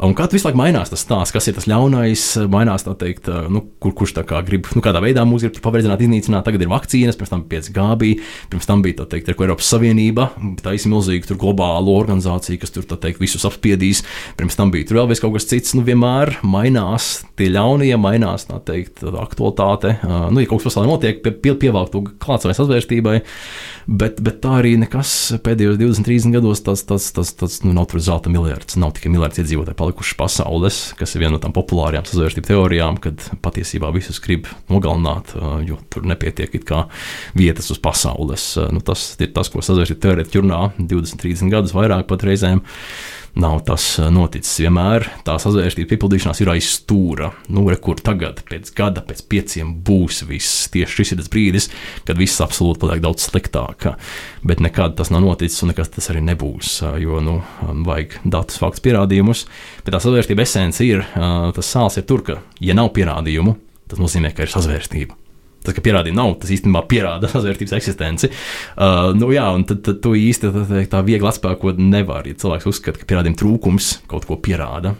Un 0.01 0.15
kā 0.17 0.25
visu 0.31 0.47
laiku 0.47 0.57
mainās 0.57 0.89
tas 0.89 1.03
stāsts, 1.03 1.29
kas 1.35 1.45
ir 1.45 1.53
tas 1.53 1.67
ļaunais, 1.69 2.23
mainās 2.49 2.81
tā 2.87 2.95
teikt, 2.97 3.27
nu, 3.53 3.59
kur, 3.83 3.93
kurš 3.99 4.15
tā 4.17 4.23
kā 4.25 4.39
grib, 4.45 4.65
nu, 4.73 4.81
kādā 4.81 4.97
veidā 5.03 5.21
mūs 5.29 5.43
grib 5.45 5.59
paverdzināt, 5.61 6.01
iznīcināt. 6.01 6.41
Tagad 6.47 6.63
ir 6.65 6.71
vakcīnas, 6.71 7.17
pirms 7.19 7.29
tam 7.29 7.43
bija 7.45 7.61
5G, 7.67 7.85
bija, 8.01 8.29
pirms 8.49 8.69
tam 8.69 8.81
bija 8.81 8.97
tā 9.03 9.05
teikt, 9.11 9.29
ko 9.37 9.45
Eiropas 9.45 9.69
Savienība, 9.69 10.31
taisa 10.65 10.89
milzīga 10.89 11.37
globāla 11.37 11.93
organizācija, 11.93 12.57
kas 12.63 12.73
tur 12.73 12.87
teikt, 12.89 13.21
visus 13.21 13.45
apspiedīs. 13.45 14.01
Pirms 14.39 14.57
tam 14.57 14.73
bija 14.73 14.89
tur 14.89 15.03
vēl 15.03 15.13
kaut 15.21 15.35
kas 15.37 15.45
cits. 15.51 15.75
Nu, 15.77 15.85
vienmēr 15.85 16.33
mainās 16.41 17.11
tie 17.37 17.51
ļaunie, 17.53 17.93
mainās 18.01 18.47
tā 18.49 18.57
teikt, 18.71 19.05
aktualitāte. 19.05 19.99
Nu, 20.01 20.41
ja 20.41 20.49
kaut 20.49 20.63
kas 20.63 20.71
pasaulē 20.71 20.89
notiek, 20.95 21.21
pie, 21.21 21.35
pie, 21.45 21.53
pievelk 21.61 21.93
to 21.93 22.03
klāt 22.17 22.41
savai 22.41 22.57
sazvērstībai. 22.57 23.19
Bet, 23.85 24.21
bet 24.23 24.41
tā 24.41 24.57
arī 24.61 24.75
nekas 24.81 25.13
pēdējos 25.45 25.77
20, 25.81 26.05
30 26.07 26.35
gados 26.37 26.61
tas, 26.65 26.83
tas, 26.87 27.09
tas, 27.13 27.33
tas 27.37 27.61
nu, 27.65 27.73
nav 27.77 27.89
tur 27.91 28.01
zelta 28.03 28.33
miljards. 28.33 28.77
Nav 28.81 28.95
tikai 28.97 29.13
miljards 29.13 29.41
iedzīvotāji 29.41 29.77
palikuši 29.91 30.15
pasaules, 30.15 30.93
kas 30.95 31.15
ir 31.15 31.25
viena 31.25 31.35
no 31.35 31.41
tām 31.43 31.51
populārajām 31.51 32.05
sazvērstību 32.07 32.47
teorijām, 32.47 32.97
kad 33.03 33.19
patiesībā 33.43 33.91
visus 33.91 34.21
grib 34.23 34.47
nogalināt, 34.71 35.33
jo 35.67 35.77
tur 35.91 36.07
nepietiek 36.07 36.55
vietas 37.35 37.71
uz 37.71 37.79
pasaules. 37.81 38.55
Nu, 38.71 38.79
tas 38.79 39.17
ir 39.19 39.33
tas, 39.35 39.51
ko 39.51 39.59
sazvērstību 39.59 40.01
teorētiķi 40.05 40.43
runā 40.43 40.61
20, 40.79 41.19
30 41.19 41.51
gadus 41.51 41.75
vairāk 41.75 42.07
pat 42.07 42.23
reizēm 42.23 42.63
nav 43.39 43.61
tas 43.67 43.85
eh, 43.99 44.09
noticis. 44.13 44.59
Vienmēr 44.65 45.07
tā 45.25 45.37
sazvērstības 45.41 45.89
piepildīšanās 45.91 46.41
ir 46.43 46.51
aiz 46.53 46.69
stūra. 46.75 47.31
Nu, 47.53 47.63
re, 47.69 47.77
kur 47.81 48.01
tagad, 48.03 48.43
pēc 48.47 48.73
gada, 48.77 49.03
pēc 49.05 49.23
pieciem 49.31 49.73
būs 49.85 50.23
viss. 50.29 50.67
Tieši 50.73 50.99
šis 50.99 51.13
ir 51.13 51.21
tas 51.21 51.31
brīdis, 51.31 51.69
kad 52.07 52.19
viss 52.19 52.43
absolūti 52.43 52.83
paliek 52.83 53.03
daudz 53.03 53.29
sliktāk. 53.29 53.91
Bet 54.47 54.63
nekad 54.63 54.97
tas 54.99 55.13
nav 55.13 55.23
noticis, 55.25 55.61
un 55.63 55.73
nekas 55.73 55.93
tas 55.95 56.11
arī 56.13 56.23
nebūs. 56.27 56.77
Eh, 56.87 57.01
jo 57.05 57.21
nu, 57.23 57.39
vajag 57.87 58.19
datus, 58.25 58.59
faktus, 58.61 58.83
pierādījumus. 58.85 59.47
Bet 59.85 59.95
tā 59.95 60.03
sazvērstība 60.03 60.45
esence 60.45 60.85
ir, 60.85 61.05
eh, 61.05 61.49
tas 61.55 61.75
sāls 61.75 61.97
ir 62.01 62.07
tur, 62.09 62.25
ka, 62.27 62.41
ja 62.59 62.77
nav 62.77 62.93
pierādījumu, 62.97 63.57
tas 63.91 64.01
nozīmē, 64.01 64.35
ka 64.35 64.47
ir 64.47 64.53
sazvērstība. 64.53 65.17
Tas, 65.61 65.75
ka 65.77 65.83
pierādījumi 65.85 66.17
nav, 66.17 66.33
tas 66.41 66.53
īstenībā 66.55 66.83
pierāda 66.89 67.29
sazvērtības 67.33 67.75
eksistenci. 67.77 68.31
Uh, 68.73 69.11
nu, 69.17 69.29
jā, 69.35 69.45
un 69.53 69.65
tad, 69.69 69.83
tad 69.85 70.01
to 70.03 70.15
īsti 70.17 70.49
tā, 70.55 70.83
tā 70.89 71.03
viegli 71.05 71.29
atspēkot 71.29 71.81
nevar. 71.81 72.29
Ja 72.29 72.37
cilvēks 72.41 72.69
uzskata, 72.71 73.01
ka 73.01 73.09
pierādījuma 73.09 73.41
trūkums 73.41 73.93
kaut 74.11 74.25
ko 74.29 74.39
pierāda. 74.41 74.95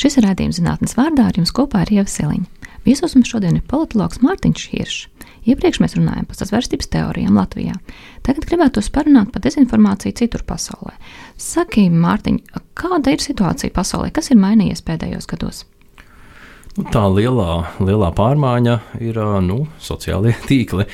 Šis 0.00 0.16
ir 0.16 0.26
rādījums 0.28 0.60
zinātnes 0.60 0.96
vārdā 0.96 1.28
ar 1.28 1.36
jums 1.36 1.52
kopā 1.56 1.84
ar 1.84 1.92
Ievu 1.92 2.08
Siliņu. 2.08 2.48
Viesos 2.86 3.12
mums 3.12 3.28
šodien 3.28 3.58
ir 3.58 3.64
politologs 3.68 4.22
Mārtiņš 4.24 4.62
Hiršs. 4.72 5.00
Iepriekš 5.48 5.80
mēs 5.80 5.96
runājām 5.96 6.26
par 6.28 6.36
sazvērstības 6.36 6.88
teorijām 6.92 7.36
Latvijā. 7.36 7.74
Tagad 8.26 8.44
gribētu 8.48 8.82
parunāt 8.92 9.32
par 9.32 9.44
dezinformāciju 9.44 10.16
citur 10.16 10.44
pasaulē. 10.48 10.94
Saki, 11.40 11.88
Mārtiņ, 11.92 12.40
kāda 12.76 13.14
ir 13.14 13.24
situācija 13.24 13.72
pasaulē? 13.76 14.10
Kas 14.12 14.30
ir 14.32 14.40
mainījies 14.40 14.84
pēdējos 14.84 15.28
gados? 15.28 15.64
Nu, 16.78 16.84
tā 16.86 17.00
lielā, 17.10 17.64
lielā 17.82 18.12
pārmaiņa 18.14 18.74
ir 19.02 19.16
nu, 19.42 19.64
sociālie 19.82 20.36
tīkli. 20.48 20.84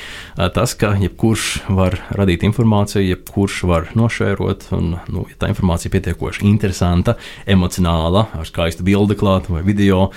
Tas, 0.55 0.73
ka 0.79 0.95
jebkurš 0.97 1.69
var 1.77 1.99
radīt 2.17 2.41
informāciju, 2.47 3.05
jebkurš 3.11 3.59
var 3.69 3.91
nošērot, 3.97 4.67
un 4.73 4.95
nu, 5.13 5.27
ja 5.29 5.37
tā 5.37 5.51
informācija 5.53 5.91
ir 5.91 5.93
pietiekoši 5.93 6.47
interesanta, 6.49 7.13
emocionāla, 7.45 8.25
ar 8.39 8.49
skaistu 8.49 8.87
bildi 8.87 9.19
klāta 9.19 9.53
vai 9.53 9.61
video, 9.67 10.07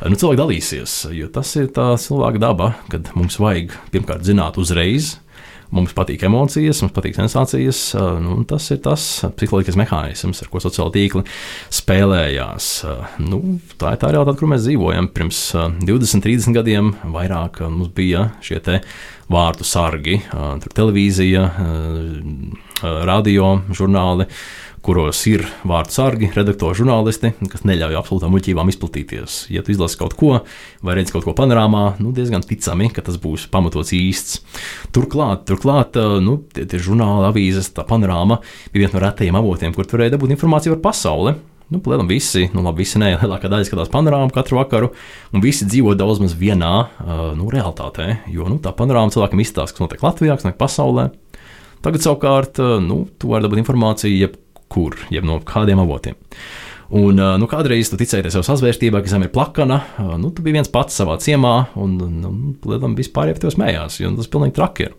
nu, 0.00 0.16
cilvēki 0.16 0.40
dalīsies. 0.40 0.96
Jo 1.12 1.28
tas 1.34 1.52
ir 1.60 1.68
tā 1.76 1.90
cilvēka 2.00 2.40
daba, 2.40 2.72
kad 2.88 3.12
mums 3.12 3.36
vajag 3.42 3.76
pirmkārt 3.92 4.24
zināt 4.24 4.56
uzreiz 4.62 5.18
Mums 5.70 5.92
patīk 5.94 6.24
emocijas, 6.26 6.80
mums 6.82 6.94
patīk 6.96 7.14
sensācijas. 7.14 7.82
Nu, 8.22 8.40
tas 8.48 8.64
ir 8.74 8.80
tas 8.82 9.04
psiholoģiskais 9.38 9.78
mehānisms, 9.78 10.42
ar 10.42 10.50
ko 10.50 10.62
sociāla 10.62 10.90
tīkla 10.96 11.22
spēlējās. 11.80 12.70
Nu, 13.22 13.40
tā 13.78 13.94
ir 13.94 14.00
tā 14.02 14.10
realitāte, 14.10 14.40
kur 14.40 14.50
mēs 14.50 14.66
dzīvojam. 14.66 15.10
Pirms 15.14 15.44
20, 15.54 16.24
30 16.26 16.58
gadiem 16.58 16.90
vairāk 17.14 17.62
mums 17.68 17.92
bija 17.94 18.32
šie 18.42 18.58
vārtu 19.30 19.62
sargi, 19.62 20.18
televīzija, 20.74 21.44
radio, 22.82 23.52
žurnāli 23.70 24.26
kuros 24.84 25.20
ir 25.28 25.44
vārdu 25.68 25.92
sargi, 25.92 26.30
redaktori, 26.32 26.78
žurnālisti, 26.78 27.34
kas 27.52 27.66
neļauj 27.68 27.98
absolūtām 28.00 28.32
muļķībām 28.32 28.72
izplatīties. 28.72 29.42
Ja 29.52 29.64
tu 29.64 29.74
izlasi 29.74 29.98
kaut 30.00 30.16
ko, 30.18 30.38
vai 30.86 30.96
redz 30.96 31.12
kaut 31.12 31.26
ko 31.26 31.34
panorāmā, 31.36 31.84
nu, 32.00 32.14
diezgan 32.16 32.44
ticami, 32.46 32.88
ka 32.94 33.04
tas 33.04 33.20
būs 33.20 33.46
pamatots 33.52 33.92
īsts. 33.96 34.40
Turklāt, 34.96 35.44
turklāt 35.50 36.00
nu, 36.24 36.40
tie, 36.54 36.64
tie 36.70 36.80
žurnāli, 36.80 37.28
avīzes, 37.28 37.72
tā 37.76 37.84
panorāma 37.88 38.40
bija 38.72 38.86
viens 38.86 38.96
no 38.96 39.04
retajiem 39.04 39.38
avotiem, 39.40 39.76
kur 39.76 39.88
varēja 39.90 40.16
dabūt 40.16 40.36
informāciju 40.36 40.78
par 40.78 40.90
pasauli. 40.90 41.36
Nu, 41.70 41.78
Plēnām 41.78 42.08
visi, 42.10 42.48
nu, 42.50 42.64
labi, 42.66 42.82
visi 42.82 42.98
nē, 42.98 43.12
lielākā 43.20 43.50
daļa 43.52 43.68
skatās 43.68 43.92
panorāmu 43.92 44.32
katru 44.34 44.58
vakaru, 44.58 44.90
un 45.30 45.44
visi 45.44 45.68
dzīvo 45.68 45.94
daudz 45.98 46.24
maz 46.24 46.34
vienā 46.34 46.72
uh, 46.80 47.24
nu, 47.38 47.46
realitātē. 47.52 48.24
Jo 48.32 48.48
nu, 48.50 48.58
tā 48.64 48.72
panorāma 48.74 49.12
cilvēkam 49.14 49.44
izstāsta, 49.44 49.76
kas 49.76 49.84
notiek 49.84 50.02
Latvijā, 50.02 50.34
kas 50.34 50.48
notiek 50.48 50.58
pasaulē. 50.58 51.10
Tagad 51.84 52.02
savukārt, 52.02 52.58
uh, 52.58 52.80
nu, 52.82 53.04
tu 53.20 53.30
vari 53.30 53.46
dabūt 53.46 53.62
informāciju 53.62 54.18
jebkur, 54.70 54.96
jeb 55.10 55.24
no 55.24 55.40
kādiem 55.42 55.80
avotiem. 55.80 56.14
Un, 56.90 57.14
nu, 57.14 57.46
kādreiz 57.46 57.90
tu 57.90 57.96
ticēji 57.96 58.32
sev 58.32 58.42
sazvērstībā, 58.42 59.00
ka 59.02 59.10
zeme 59.10 59.28
ir 59.28 59.32
plakana, 59.34 59.84
nu, 60.18 60.30
tu 60.34 60.42
biji 60.42 60.56
viens 60.58 60.70
pats 60.70 60.96
savā 60.98 61.18
ciemā, 61.22 61.70
un 61.78 61.98
nu, 61.98 62.30
lielam 62.66 62.96
vispār 62.98 63.30
jau 63.30 63.38
tev 63.44 63.54
smējās, 63.54 64.00
jo 64.00 64.10
tas 64.16 64.30
pilnīgi 64.30 64.56
traki 64.56 64.88
ir. 64.88 64.96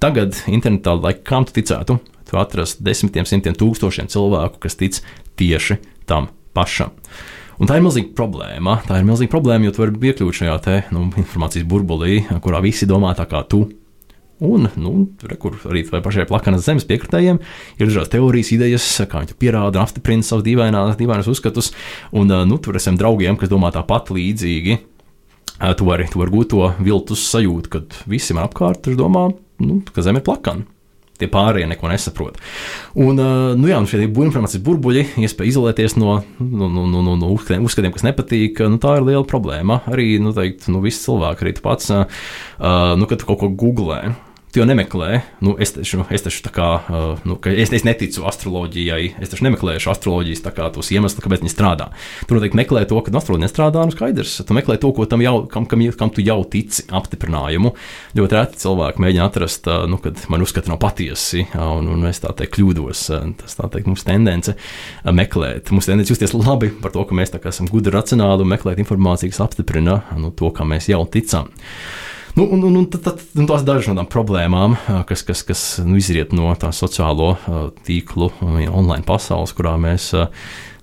Tagad 0.00 0.32
internetā, 0.48 0.94
lai 0.96 1.12
kam 1.20 1.44
tu 1.44 1.52
ticētu, 1.52 1.98
tu 2.30 2.40
atrast 2.40 2.80
desmitiem, 2.80 3.28
simtiem 3.28 3.52
tūkstošiem 3.52 4.08
cilvēku, 4.08 4.62
kas 4.62 4.78
tic 4.80 5.02
tieši 5.36 5.76
tam 6.08 6.30
pašam. 6.56 6.94
Un 7.60 7.68
tā 7.68 7.76
ir 7.76 7.84
milzīga 7.84 8.14
problēma. 8.16 8.78
Tā 8.88 8.96
ir 8.96 9.04
milzīga 9.04 9.34
problēma, 9.34 9.66
jo 9.68 9.74
tu 9.76 9.82
vari 9.82 10.08
iekļūt 10.08 10.38
šajā 10.38 10.54
te, 10.64 10.78
nu, 10.96 11.10
informācijas 11.20 11.68
burbulī, 11.68 12.22
kurā 12.40 12.62
visi 12.64 12.88
domā 12.88 13.12
tā 13.18 13.28
kā 13.28 13.44
tu. 13.44 13.66
Un, 14.40 14.70
nu, 14.80 14.92
re, 15.28 15.36
kur 15.40 15.58
arī 15.68 15.82
pašai 15.84 16.24
plakanas 16.28 16.64
zemes 16.64 16.86
piekritējiem 16.88 17.40
ir 17.76 17.84
dažādas 17.84 18.12
teorijas, 18.14 18.52
idejas, 18.56 18.86
kā 19.10 19.20
viņi 19.20 19.36
pierāda 19.40 19.76
un 19.76 19.84
apstiprina 19.84 20.24
savus 20.24 20.46
dīvainās, 20.46 20.96
dīvainās 20.96 21.28
uzskatus. 21.28 21.74
Un, 22.16 22.32
nu, 22.48 22.60
tur 22.62 22.80
esam 22.80 22.96
draugiem, 23.00 23.36
kas 23.40 23.52
domā 23.52 23.72
tāpat 23.74 24.12
līdzīgi. 24.16 24.80
Tu 25.76 25.84
vari, 25.84 26.08
tu 26.08 26.22
vari 26.22 26.32
gūt 26.32 26.54
to 26.54 26.66
viltus 26.80 27.26
sajūtu, 27.28 27.72
kad 27.74 27.96
visi 28.08 28.32
man 28.32 28.48
apkārt 28.48 28.88
domā, 28.96 29.26
nu, 29.60 29.82
ka 29.92 30.04
zeme 30.06 30.22
ir 30.22 30.24
plakana 30.24 30.64
tie 31.20 31.28
pārējie 31.30 31.68
neko 31.70 31.90
nesaprot. 31.90 32.38
Un, 32.96 33.20
nu, 33.60 33.68
jā, 33.68 33.80
šie 33.88 34.06
informācijas 34.08 34.64
burbuļi, 34.64 35.04
iespēja 35.20 35.52
izolēties 35.54 35.98
no, 36.00 36.20
no, 36.40 36.70
no, 36.72 36.86
no, 36.88 37.16
no 37.20 37.30
uzskatiem, 37.34 37.92
kas 37.92 38.06
nepatīk, 38.06 38.62
nu, 38.72 38.80
tā 38.82 38.96
ir 38.98 39.06
liela 39.10 39.26
problēma. 39.28 39.82
Arī 39.90 40.14
nu, 40.22 40.32
teikt, 40.36 40.70
nu, 40.72 40.82
visi 40.84 41.04
cilvēki, 41.04 41.44
arī 41.44 41.54
tu 41.58 41.64
pats, 41.66 41.92
nu, 41.92 43.10
kad 43.10 43.20
tu 43.20 43.28
kaut 43.28 43.42
ko 43.44 43.52
googlē. 43.64 44.02
Tu 44.50 44.58
jau 44.58 44.64
nemeklē, 44.66 45.20
nu, 45.46 45.52
es 45.62 45.70
taču, 45.76 46.02
es 46.10 46.24
taču 46.26 46.40
tā 46.42 46.50
kā, 46.50 46.68
uh, 46.82 47.20
nu, 47.22 47.36
es, 47.46 47.70
es 47.70 47.84
neticu 47.86 48.24
astroloģijai, 48.26 49.12
es 49.22 49.30
taču 49.30 49.44
nemeklēšu 49.46 49.92
astroloģijas 49.92 50.42
kā, 50.48 50.66
tos 50.74 50.90
iemeslus, 50.90 51.22
kāpēc 51.22 51.44
viņi 51.44 51.52
strādā. 51.52 51.86
Tu 52.26 52.34
noteikti 52.34 52.58
meklē 52.58 52.82
to, 52.90 52.98
ka 53.06 53.14
astroloģija 53.14 53.46
nestrādā, 53.46 53.84
nu 53.86 53.94
skaidrs. 53.94 54.40
Tu 54.42 54.56
meklē 54.56 54.74
to, 54.82 54.90
tam 55.06 55.22
jau, 55.22 55.36
kam, 55.52 55.68
kam, 55.70 55.86
kam 56.02 56.10
tu 56.10 56.26
jau 56.26 56.40
tici, 56.50 56.82
apstiprinājumu. 56.90 57.76
Ļoti 58.18 58.38
reti 58.40 58.60
cilvēki 58.64 59.06
mēģina 59.06 59.30
atrast, 59.30 59.70
uh, 59.70 59.86
nu, 59.86 60.02
kad 60.02 60.18
man 60.34 60.42
uzskata 60.42 60.74
nav 60.74 60.82
patiesi, 60.82 61.46
uh, 61.46 61.70
un, 61.78 61.94
un 61.94 62.10
es 62.10 62.18
tā 62.26 62.34
teikt 62.34 62.58
kļūdos. 62.58 63.06
Tas 63.44 63.54
tā 63.54 63.70
teikt, 63.70 63.86
mums 63.86 64.02
tendence 64.08 64.58
meklēt, 65.06 65.70
mums 65.70 65.86
tendence 65.86 66.10
justies 66.10 66.34
labi 66.34 66.74
par 66.74 66.90
to, 66.96 67.06
ka 67.06 67.14
mēs 67.14 67.38
esam 67.38 67.70
gudri, 67.70 67.94
racionāli 67.94 68.42
un 68.42 68.56
meklēt 68.56 68.82
informāciju, 68.82 69.30
kas 69.30 69.44
apstiprina 69.46 70.00
nu, 70.18 70.34
to, 70.34 70.50
kam 70.50 70.74
mēs 70.74 70.90
jau 70.90 71.04
ticam. 71.06 71.54
Nu, 72.38 72.46
un, 72.46 72.62
un, 72.62 72.76
un, 72.78 72.86
tad, 72.90 73.22
un 73.34 73.48
tās 73.50 73.64
dažas 73.66 73.90
no 73.90 73.96
tām 73.98 74.08
problēmām, 74.10 74.76
kas, 75.08 75.24
kas, 75.26 75.42
kas 75.46 75.62
nu, 75.82 75.98
izriet 75.98 76.34
no 76.36 76.52
tā 76.58 76.70
sociālo 76.74 77.32
tīklu, 77.86 78.30
online 78.70 79.02
pasaules, 79.06 79.54
kurā 79.56 79.74
mēs 79.80 80.12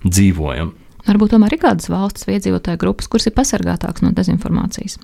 dzīvojam. 0.04 0.74
Varbūt 1.08 1.32
tomēr 1.32 1.56
ir 1.56 1.62
kādas 1.62 1.88
valsts 1.88 2.28
iedzīvotāju 2.28 2.80
grupas, 2.82 3.08
kuras 3.08 3.30
ir 3.30 3.36
pasargātākas 3.36 4.04
no 4.04 4.12
dezinformācijas. 4.16 4.98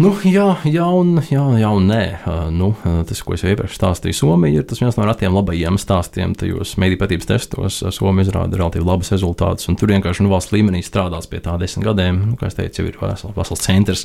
Nu, 0.00 0.08
jā, 0.24 0.46
jā, 0.64 0.86
un, 0.88 1.18
jā, 1.28 1.42
jā, 1.60 1.68
un 1.68 1.84
nē. 1.90 2.04
Uh, 2.24 2.46
nu, 2.48 2.70
tas, 3.04 3.18
ko 3.20 3.34
es 3.36 3.42
jau 3.44 3.50
iepriekš 3.52 3.74
stāstīju, 3.76 4.16
Somija 4.16 4.62
ir 4.62 4.76
viens 4.78 4.96
no 4.96 5.04
retiem 5.04 5.34
labajiem 5.36 5.76
stāstiem. 5.76 6.32
Tajos 6.38 6.78
mediju 6.80 7.00
patības 7.02 7.28
testos 7.28 7.80
Somija 7.92 8.24
izrāda 8.24 8.56
relatīvi 8.56 8.86
labus 8.88 9.12
rezultātus. 9.12 9.68
Tur 9.68 9.92
vienkārši 9.92 10.24
nu, 10.24 10.30
valsts 10.32 10.54
līmenī 10.54 10.80
strādās 10.86 11.28
pie 11.28 11.42
tā 11.44 11.58
desmit 11.60 11.84
gadiem. 11.90 12.22
Nu, 12.30 12.36
kā 12.40 12.48
jau 12.48 12.62
teicu, 12.62 12.80
jau 12.80 12.88
ir 12.88 12.96
vesels, 13.02 13.34
vesels 13.36 13.64
centrs, 13.66 14.04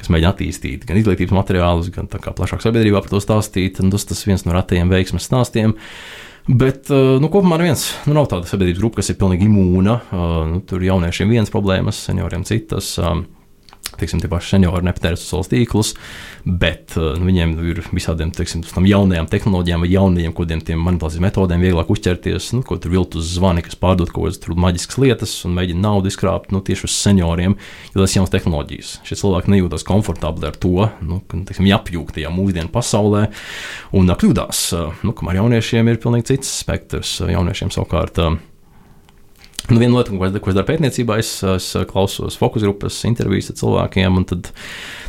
kas 0.00 0.10
mēģina 0.10 0.32
attīstīt 0.34 0.86
gan 0.88 0.98
izglītības 0.98 1.36
materiālus, 1.38 1.92
gan 1.94 2.10
plašāk 2.10 2.64
sabiedrībā 2.64 3.04
par 3.04 3.12
to 3.14 3.20
stāstīt. 3.22 3.78
Tas 3.78 4.08
tas 4.08 4.24
viens 4.26 4.42
no 4.48 4.56
retajiem 4.56 4.90
veiksmes 4.90 5.28
stāstiem. 5.30 5.76
Bet 6.50 6.90
nu, 6.90 7.30
kopumā 7.30 7.60
neviens 7.60 7.92
nu, 8.08 8.16
nav 8.18 8.26
tāda 8.32 8.50
sabiedrības 8.50 8.82
grupa, 8.82 8.98
kas 8.98 9.12
ir 9.14 9.20
pilnīgi 9.22 9.46
imūna. 9.46 10.00
Nu, 10.50 10.58
tur 10.66 10.82
jauniešiem 10.82 11.30
viens 11.30 11.54
problēmas, 11.54 12.02
senioriem 12.08 12.42
citas 12.48 12.96
teiksim, 14.02 14.20
tie 14.22 14.30
paši 14.30 14.56
seniori 14.56 14.86
nepatērē 14.88 15.18
sociālos 15.18 15.50
tīklus, 15.52 15.92
bet 16.44 16.96
uh, 16.98 17.12
nu, 17.18 17.28
viņiem 17.28 17.54
ir 17.70 17.82
visādiem 17.94 18.32
teiksim, 18.34 18.64
jaunajām 18.66 19.28
tehnoloģijām 19.30 19.84
vai 19.84 19.90
jaunajiem 19.92 20.34
kodiem, 20.36 20.62
tiem 20.66 20.82
manipulācijas 20.84 21.24
metodēm 21.24 21.64
vieglāk 21.64 21.90
uzķerties, 21.94 22.50
nu, 22.56 22.64
ko 22.66 22.78
tur 22.82 22.94
viltus 22.94 23.30
zvani, 23.36 23.64
kas 23.64 23.78
pārdod 23.78 24.12
kaut 24.12 24.32
kādas 24.32 24.62
maģiskas 24.66 25.00
lietas 25.02 25.34
un 25.48 25.56
mēģina 25.56 25.84
naudu 25.86 26.12
izkrāpt 26.12 26.52
nu, 26.54 26.62
tieši 26.64 26.88
uz 26.88 26.98
senioriem, 26.98 27.56
jo 27.94 28.02
tas 28.02 28.14
ir 28.14 28.20
jauns 28.20 28.34
tehnoloģijas. 28.34 28.92
Šie 29.08 29.18
cilvēki 29.22 29.54
nejūtas 29.54 29.86
komfortabli 29.88 30.50
ar 30.50 30.58
to, 30.58 30.88
nu, 31.06 31.22
ka 31.28 31.42
teiksim, 31.48 31.70
jāpjūg 31.70 32.14
tajā 32.18 32.32
mūsdienu 32.34 32.72
pasaulē 32.74 33.28
un 33.98 34.16
kļūdās. 34.22 34.64
Uh, 34.76 35.04
nu, 35.06 35.16
kamēr 35.16 35.40
jauniešiem 35.42 35.92
ir 35.92 36.00
pilnīgi 36.02 36.34
cits 36.34 36.56
spektrs, 36.62 37.20
jauniešiem 37.30 37.72
savukārt. 37.74 38.22
Uh, 38.22 38.40
Nu, 39.70 39.78
viena 39.78 40.00
lieta, 40.00 40.10
ko 40.10 40.26
es, 40.26 40.34
ko 40.42 40.50
es 40.50 40.56
daru 40.56 40.66
pētniecībā, 40.66 41.16
es, 41.22 41.30
es 41.46 41.68
klausos 41.90 42.34
fokus 42.40 42.64
grupas, 42.66 42.96
intervijas 43.06 43.52
ar 43.52 43.58
cilvēkiem. 43.60 44.18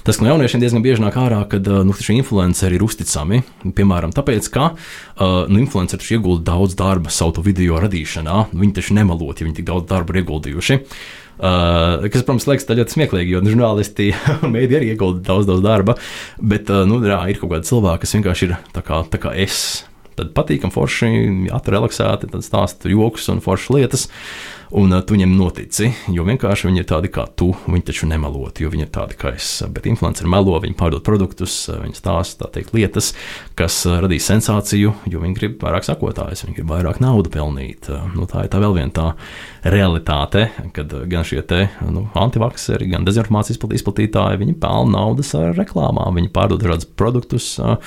Tas, 0.05 0.19
ka 0.19 0.21
no 0.21 0.29
jauniešiem 0.29 0.61
diezgan 0.61 0.83
bieži 0.85 1.01
nāk 1.01 1.17
ārā, 1.17 1.41
ka 1.49 1.57
nu, 1.57 1.95
šie 1.97 2.19
influenceri 2.19 2.77
ir 2.77 2.85
uzticami. 2.85 3.41
Piemēram, 3.73 4.13
tāpēc, 4.13 4.51
ka 4.53 4.69
nu, 5.17 5.57
influenceri 5.63 6.19
iegulda 6.19 6.51
daudz 6.51 6.77
darba 6.77 7.13
savu 7.13 7.41
video 7.45 7.79
radīšanā. 7.81 8.49
Viņi 8.53 8.77
taču 8.77 8.97
nemalot, 8.99 9.41
ja 9.41 9.47
viņi 9.47 9.61
tik 9.61 9.69
daudz 9.71 9.89
darba 9.89 10.13
ir 10.13 10.21
ieguldījuši. 10.21 10.79
Uh, 11.33 12.03
kas, 12.13 12.21
protams, 12.21 12.45
liekas 12.45 12.67
ļoti 12.69 12.93
smieklīgi, 12.93 13.33
jo 13.33 13.39
nu, 13.41 13.49
žurnālisti 13.49 14.11
un 14.45 14.53
mēdī 14.53 14.77
arī 14.77 14.91
iegulda 14.93 15.23
daudz, 15.31 15.47
daudz 15.49 15.65
darba. 15.65 15.97
Bet 16.37 16.69
uh, 16.69 16.83
nu, 16.85 16.99
jā, 17.01 17.17
ir 17.33 17.41
kaut 17.41 17.55
kādi 17.55 17.71
cilvēki, 17.71 18.03
kas 18.05 18.15
vienkārši 18.19 18.47
ir 18.47 18.55
tā 18.75 18.85
kā, 18.85 19.01
tā 19.09 19.19
kā 19.23 19.33
es 19.33 19.57
Tad 20.17 20.33
patīkami, 20.37 20.73
forši, 20.73 21.13
atrelaksēti, 21.55 22.29
tad 22.33 22.45
stāsta 22.45 22.91
joks 22.91 23.29
un 23.33 23.41
foršas 23.43 23.73
lietas. 23.73 24.09
Un 24.73 24.89
uh, 24.89 25.03
tu 25.05 25.13
viņiem 25.13 25.35
notici, 25.37 25.91
jo 26.09 26.23
vienkārši 26.25 26.65
viņi 26.65 26.79
ir 26.81 26.87
tādi 26.89 27.09
kā 27.13 27.27
tu. 27.37 27.51
Viņi 27.67 27.85
taču 27.85 28.07
nemelot, 28.09 28.57
jo 28.57 28.71
viņi 28.73 28.87
ir 28.87 28.91
tādi 28.93 29.17
kā 29.19 29.35
es. 29.37 29.49
Bet 29.69 29.85
influenceri 29.89 30.29
melo, 30.33 30.55
viņi 30.63 30.77
pārdod 30.79 31.03
produktus, 31.05 31.57
viņi 31.69 31.97
stāsta 31.97 32.49
teikt, 32.53 32.73
lietas, 32.73 33.11
kas 33.59 33.83
radīs 33.85 34.25
sensāciju, 34.31 34.95
jo 35.13 35.21
viņi 35.21 35.37
grib 35.37 35.59
vairāk 35.61 35.85
sakotājus, 35.85 36.45
viņi 36.47 36.57
grib 36.57 36.73
vairāk 36.73 37.01
naudu 37.03 37.29
pelnīt. 37.33 37.91
Nu, 38.15 38.25
tā 38.29 38.47
ir 38.47 38.53
tā 38.53 38.61
vēl 38.63 38.73
viena 38.79 38.95
tā 38.97 39.05
realitāte, 39.75 40.47
kad 40.73 40.95
gan 41.11 41.27
šie 41.27 41.43
te, 41.45 41.67
nu, 41.85 42.07
antivakseri, 42.17 42.89
gan 42.95 43.05
dezinformācijas 43.05 43.61
izplatītāji, 43.77 44.41
viņi 44.41 44.57
pelna 44.63 44.97
naudas 44.97 45.35
ar 45.37 45.53
reklāmām, 45.57 46.17
viņi 46.17 46.33
pārdod 46.33 46.65
dažādus 46.65 46.89
produktus. 46.97 47.53
Uh, 47.61 47.77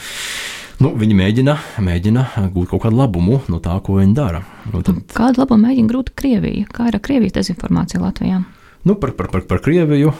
nu, 0.82 0.92
viņi 0.98 1.16
mēģina, 1.16 1.56
mēģina 1.84 2.26
gūt 2.54 2.72
kaut 2.72 2.84
kādu 2.86 3.00
labumu 3.00 3.40
no 3.52 3.60
tā, 3.64 3.78
ko 3.84 4.00
viņi 4.00 4.16
dara. 4.16 4.42
Nu, 4.72 4.82
tad... 4.84 5.00
Kādu 5.16 5.42
labumu 5.42 5.68
mēģina 5.68 5.92
gūt 5.92 6.12
Krievija? 6.18 6.66
Kā 6.72 6.90
ir 6.90 6.98
ar 6.98 7.02
Krievijas 7.04 7.36
dezinformāciju 7.38 8.04
Latvijā? 8.04 8.42
Nu, 8.86 8.94
par, 8.94 9.16
par, 9.18 9.26
par, 9.32 9.42
par 9.50 9.58
Krieviju 9.64 10.12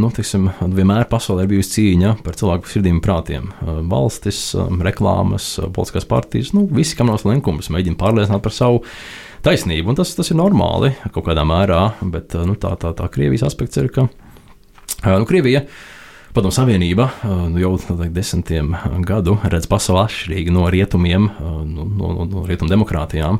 nu, 0.00 0.08
tiksim, 0.16 0.46
vienmēr 0.72 1.04
pasaulē 1.10 1.44
ir 1.44 1.50
bijusi 1.50 1.74
cīņa 1.74 2.14
par 2.24 2.38
cilvēku 2.40 2.70
sirdīm 2.72 2.96
un 2.96 3.02
prātiem. 3.04 3.50
Valstis, 3.90 4.38
reklāmas, 4.86 5.50
politiskās 5.60 6.08
partijas, 6.08 6.54
nu, 6.56 6.64
visi, 6.72 6.96
kam 6.96 7.10
nav 7.12 7.20
slinkums, 7.20 7.68
mēģina 7.74 8.00
pārliecināt 8.00 8.40
par 8.46 8.56
savu 8.56 8.80
taisnību. 9.44 9.92
Tas, 9.98 10.14
tas 10.16 10.32
ir 10.32 10.40
normāli 10.40 10.94
kaut 11.10 11.26
kādā 11.26 11.44
mērā, 11.44 11.82
bet 12.14 12.32
nu, 12.48 12.56
tā, 12.56 12.72
tā, 12.80 12.94
tā 12.96 13.10
Krievijas 13.12 13.44
aspekts 13.50 13.82
ir, 13.82 13.92
ka 13.92 14.06
nu, 14.08 15.28
Krievija 15.28 15.66
ir 15.66 15.92
Padomu 16.34 16.50
Savienība 16.50 17.04
nu, 17.22 17.60
jau 17.62 17.76
teik, 17.78 18.10
desmitiem 18.10 18.72
gadu 19.06 19.36
redz 19.46 19.68
pasauli 19.70 20.00
atšķirīgi 20.02 20.50
no 20.50 20.64
rietumiem, 20.72 21.28
no, 21.38 21.84
no, 21.86 22.08
no, 22.10 22.24
no 22.26 22.42
rietumu 22.48 22.72
demokrātijām. 22.72 23.38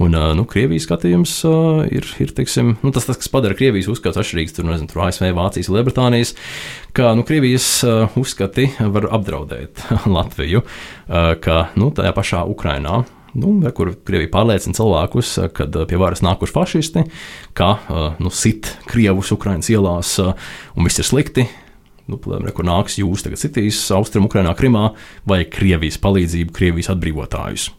Un, 0.00 0.16
nu, 0.38 0.46
Krievijas 0.48 0.86
skatījums 0.88 1.34
uh, 1.44 1.82
ir, 1.92 2.08
ir 2.24 2.32
teiksim, 2.32 2.78
nu, 2.80 2.92
tas, 2.96 3.04
tas, 3.04 3.18
kas 3.20 3.28
padara 3.28 3.52
Krievijas 3.58 3.90
uzskats 3.92 4.16
atšķirīgs 4.22 4.62
no 4.64 4.78
ASV, 5.04 5.28
Vācijas, 5.36 5.68
Lielbritānijas, 5.68 6.32
ka 6.96 7.12
nu, 7.18 7.26
Krievijas 7.28 7.66
uh, 7.84 8.16
uzskati 8.16 8.70
var 8.80 9.10
apdraudēt 9.12 9.84
Latviju, 10.16 10.64
uh, 10.64 11.34
ka 11.36 11.66
nu, 11.76 11.92
tajā 11.92 12.16
pašā 12.16 12.46
Ukrainā. 12.48 13.02
Nu, 13.36 13.58
kur 13.76 13.92
Krievija 14.08 14.32
pārliecina 14.32 14.76
cilvēkus, 14.76 15.34
kad 15.56 15.76
pie 15.88 16.00
varas 16.00 16.24
nākuši 16.24 16.52
fašisti, 16.52 17.04
ka 17.56 17.70
nu, 18.20 18.28
sit 18.28 18.68
krievus 18.90 19.32
Ukraiņas 19.32 19.70
ielās 19.72 20.18
un 20.20 20.84
viss 20.84 21.00
ir 21.00 21.08
slikti, 21.08 21.46
nu, 22.10 22.18
kur 22.18 22.66
nāks 22.66 22.98
jūs 23.00 23.24
tagad 23.26 23.40
sitīs 23.40 23.80
Austrum, 23.94 24.28
Ukrainā, 24.28 24.54
Krimā, 24.58 24.90
vai 25.28 25.42
Krievijas 25.48 26.00
palīdzību, 26.02 26.54
Krievijas 26.56 26.92
atbrīvotājus. 26.94 27.70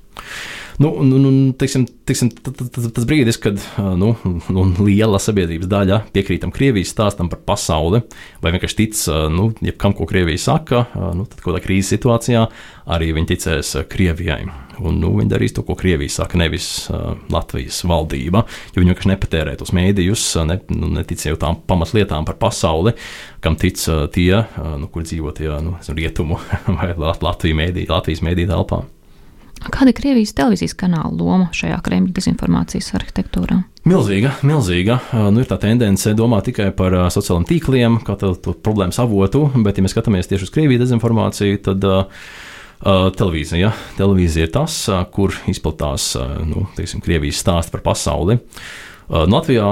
Nu, 0.82 1.04
nu, 1.04 1.20
nu, 1.22 1.32
teiksim, 1.58 1.86
teiksim, 2.08 2.32
tas 2.34 3.06
brīdis, 3.06 3.38
kad 3.42 3.62
nu, 3.78 4.14
nu, 4.24 4.66
liela 4.82 5.20
sabiedrības 5.22 5.70
daļa 5.70 6.00
piekrītam 6.16 6.54
Krievijas 6.54 6.96
stāstam 6.96 7.30
par 7.30 7.44
pasauli, 7.46 8.02
vai 8.42 8.56
vienkārši 8.56 8.80
tic 8.82 9.04
nu, 9.34 9.52
jebkam, 9.62 9.94
ko 9.98 10.10
Krievija 10.10 10.42
saka, 10.50 10.88
nu, 11.14 11.28
tad 11.30 11.46
kādā 11.46 11.62
krīzes 11.64 11.94
situācijā 11.94 12.48
arī 12.98 13.14
viņi 13.14 13.34
ticēs 13.36 13.76
Krievijai. 13.92 14.48
Un, 14.82 14.98
nu, 15.02 15.12
viņi 15.20 15.30
darīs 15.30 15.54
to, 15.54 15.62
ko 15.68 15.76
Krievija 15.78 16.12
saka, 16.16 16.40
nevis 16.42 16.88
uh, 16.90 17.14
Latvijas 17.34 17.84
valdība. 17.90 18.44
Jo 18.74 18.82
viņi 18.82 18.94
vienkārši 18.94 19.12
nepatērē 19.12 19.54
tos 19.60 19.74
mēdījus, 19.76 20.26
ne, 20.50 20.58
nu, 20.74 20.90
neticēja 20.98 21.38
tām 21.42 21.60
pamatlietām 21.70 22.26
par 22.30 22.40
pasauli, 22.42 22.96
kam 23.44 23.58
tic 23.60 23.78
uh, 23.92 24.08
tie, 24.14 24.42
uh, 24.42 24.74
nu, 24.82 24.90
kur 24.90 25.06
dzīvo 25.06 25.36
tie 25.38 25.52
nu, 25.64 25.78
rietumu 25.94 26.42
vai 26.80 26.94
Latvijas 26.98 27.60
mēdīju, 27.62 27.92
Latvijas 27.94 28.26
mēdīju 28.26 28.54
telpā. 28.54 28.84
Kāda 29.64 29.94
ir 29.94 29.96
Krievijas 29.96 30.34
televīzijas 30.36 30.74
kanāla 30.76 31.14
loma 31.16 31.46
šajā 31.56 31.78
Kremļa 31.86 32.12
dezinformācijas 32.18 32.90
arhitektūrā? 32.98 33.62
Milzīga, 33.88 34.34
milzīga. 34.44 34.98
Nu, 35.32 35.40
ir 35.40 35.48
tā 35.48 35.56
tendence 35.62 36.12
domāt 36.18 36.50
tikai 36.50 36.70
par 36.76 36.96
sociālajiem 37.14 37.48
tīkliem, 37.48 38.00
kā 38.04 38.18
tādu 38.20 38.56
problēmu 38.66 38.96
avotu, 39.00 39.46
bet, 39.64 39.80
ja 39.80 39.86
mēs 39.86 39.96
skatāmies 39.96 40.28
tieši 40.32 40.50
uz 40.50 40.52
Krievijas 40.56 40.84
dezinformāciju, 40.84 41.62
tad 41.70 41.88
uh, 41.88 42.26
televīzija. 42.84 43.74
Televīzija 43.98 44.48
ir 44.48 44.54
tas, 44.54 44.78
kur 45.16 45.36
izplatās 45.50 46.14
nu, 46.46 46.68
teiksim, 46.78 47.04
Krievijas 47.04 47.42
stāsts 47.44 47.74
par 47.74 47.84
pasauli. 47.86 48.40
Latvijā 49.14 49.68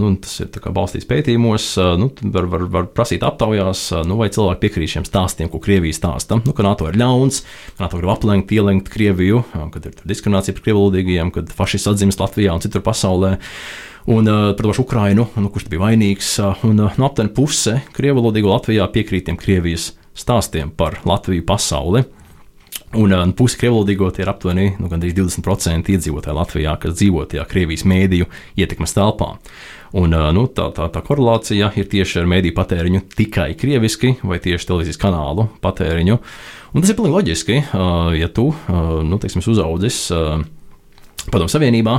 nu, 0.00 0.08
tas 0.22 0.38
ir 0.40 0.48
balstīts 0.72 1.06
pētījumos, 1.06 1.66
nu, 2.00 2.08
var, 2.32 2.46
var, 2.50 2.64
var 2.72 2.86
prasīt 2.96 3.22
aptaujās, 3.26 3.84
nu, 4.08 4.16
vai 4.18 4.30
cilvēki 4.32 4.62
piekrīt 4.64 4.94
šiem 4.94 5.06
stāstiem, 5.06 5.50
ko 5.52 5.60
Krievija 5.62 5.94
stāsta. 5.96 6.40
Nu, 6.40 6.54
ka 6.56 6.64
NATO 6.66 6.88
ir 6.88 6.96
ļauns, 6.98 7.42
ka 7.76 7.84
NATO 7.84 8.00
grib 8.00 8.14
aplenkt, 8.14 8.54
ielenkt 8.56 8.88
Krieviju, 8.92 9.44
kad 9.74 9.86
ir 9.86 9.96
diskriminācija 10.08 10.56
pret 10.56 10.66
krievlodīgajiem, 10.66 11.32
kad 11.36 11.52
fašists 11.52 11.92
atzīst 11.92 12.24
Latvijā 12.24 12.56
un 12.56 12.64
citur 12.64 12.84
pasaulē. 12.86 13.36
Un 14.10 14.26
pašu 14.58 14.82
Ukrainu, 14.82 15.28
nu, 15.38 15.52
kurš 15.52 15.68
bija 15.70 15.84
vainīgs. 15.84 16.32
Un, 16.66 16.80
nu, 16.80 17.04
aptuveni 17.06 17.30
puse 17.36 17.76
krievlodīgo 17.94 18.50
Latvijā 18.50 18.88
piekrīt 18.90 19.28
tiem 19.28 19.38
Krievijas 19.38 19.92
stāstiem 20.18 20.72
par 20.74 20.98
Latviju 21.06 21.44
pasauli. 21.46 22.02
Un 22.92 23.12
uh, 23.14 23.22
pusi 23.36 23.56
krievlodīgo 23.56 24.10
tie 24.12 24.26
ir 24.26 24.30
aptuveni 24.32 24.66
nu, 24.76 24.90
20% 24.92 25.92
iedzīvotāji 25.94 26.36
Latvijā, 26.36 26.74
kas 26.80 26.98
dzīvo 26.98 27.24
tajā 27.30 27.46
Krievijas 27.48 27.86
mēdīju 27.88 28.28
ietekmes 28.60 28.92
telpā. 28.92 29.30
Un, 29.96 30.12
uh, 30.12 30.28
nu, 30.36 30.44
tā, 30.52 30.68
tā, 30.76 30.90
tā 30.92 31.00
korelācija 31.04 31.70
ir 31.80 31.88
tieši 31.88 32.20
ar 32.20 32.28
mēdīju 32.28 32.56
patēriņu 32.58 33.04
tikai 33.16 33.52
krieviski 33.56 34.18
vai 34.20 34.42
tieši 34.44 34.68
televīzijas 34.68 35.00
kanālu 35.00 35.48
patēriņu. 35.64 36.18
Un 36.72 36.84
tas 36.84 36.92
ir 36.92 36.98
pilnīgi 36.98 37.16
loģiski, 37.16 37.62
uh, 37.62 38.10
ja 38.16 38.28
tu 38.32 38.50
nu, 38.68 39.20
teiksim, 39.20 39.44
uzaudzis. 39.52 40.10
Padomu 41.30 41.46
Savienībā, 41.52 41.92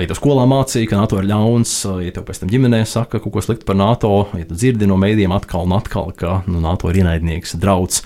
ja 0.00 0.06
tev 0.10 0.16
skolā 0.18 0.44
mācīja, 0.50 0.88
ka 0.90 0.98
NATO 0.98 1.20
ir 1.20 1.28
ļauns, 1.28 1.72
ja 2.02 2.10
tev 2.14 2.24
pēc 2.26 2.40
tam 2.42 2.50
ģimenē 2.50 2.80
saka 2.90 3.20
kaut 3.22 3.36
ko 3.36 3.42
sliktu 3.44 3.68
par 3.68 3.78
NATO, 3.78 4.10
ja 4.34 4.48
tu 4.48 4.56
dzirdi 4.58 4.88
no 4.90 4.96
mēdījiem 4.98 5.34
atkal 5.36 5.68
un 5.68 5.76
atkal, 5.76 6.10
ka 6.18 6.40
nu, 6.48 6.58
NATO 6.64 6.90
ir 6.90 6.98
ienaidnieks, 7.04 7.54
drauds, 7.62 8.02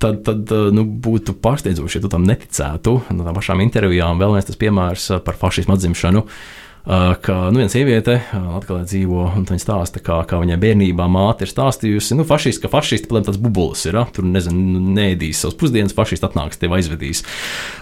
tad, 0.00 0.22
tad 0.26 0.54
eh, 0.56 0.70
nu, 0.74 0.86
būtu 1.06 1.36
pārsteidzoši, 1.42 1.98
ja 1.98 2.04
tu 2.06 2.12
tam 2.12 2.26
neticētu. 2.28 2.96
No 3.14 3.26
tām 3.26 3.36
pašām 3.36 3.62
intervijām 3.66 4.20
vēl 4.20 4.38
viens 4.38 4.60
piemērs 4.64 5.10
eh, 5.14 5.22
par 5.24 5.38
fašismu 5.40 5.76
atzimšanu. 5.76 6.24
Uh, 6.24 6.69
ka 6.84 7.36
nu, 7.50 7.60
viena 7.60 7.70
sieviete 7.72 8.18
atkal 8.32 8.84
dzīvo, 8.88 9.24
un 9.38 9.46
viņa 9.48 9.62
stāsta, 9.62 10.02
kā, 10.04 10.20
kā 10.28 10.40
viņai 10.40 10.58
bērnībā 10.62 11.06
māte 11.12 11.44
ir 11.46 11.52
stāstījusi, 11.52 12.16
nu, 12.18 12.24
fašisti, 12.28 12.64
ka 12.64 12.72
fašisti, 12.72 13.08
plēm 13.10 13.26
tāds 13.26 13.40
bubulis 13.40 13.84
ir, 13.88 13.98
tur, 14.14 14.26
nezinu, 14.26 14.80
neēdīs 14.96 15.44
savus 15.44 15.58
pusdienas, 15.60 15.96
fašisti 15.96 16.28
atnāks, 16.30 16.60
tevi 16.60 16.78
aizvedīs. 16.78 17.24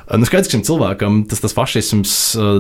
Nu, 0.09 0.25
skaidrs, 0.25 0.49
ka 0.49 0.57
šim 0.57 0.65
cilvēkam 0.65 1.21
tas, 1.29 1.43
tas 1.45 1.55
fašisms, 1.57 2.13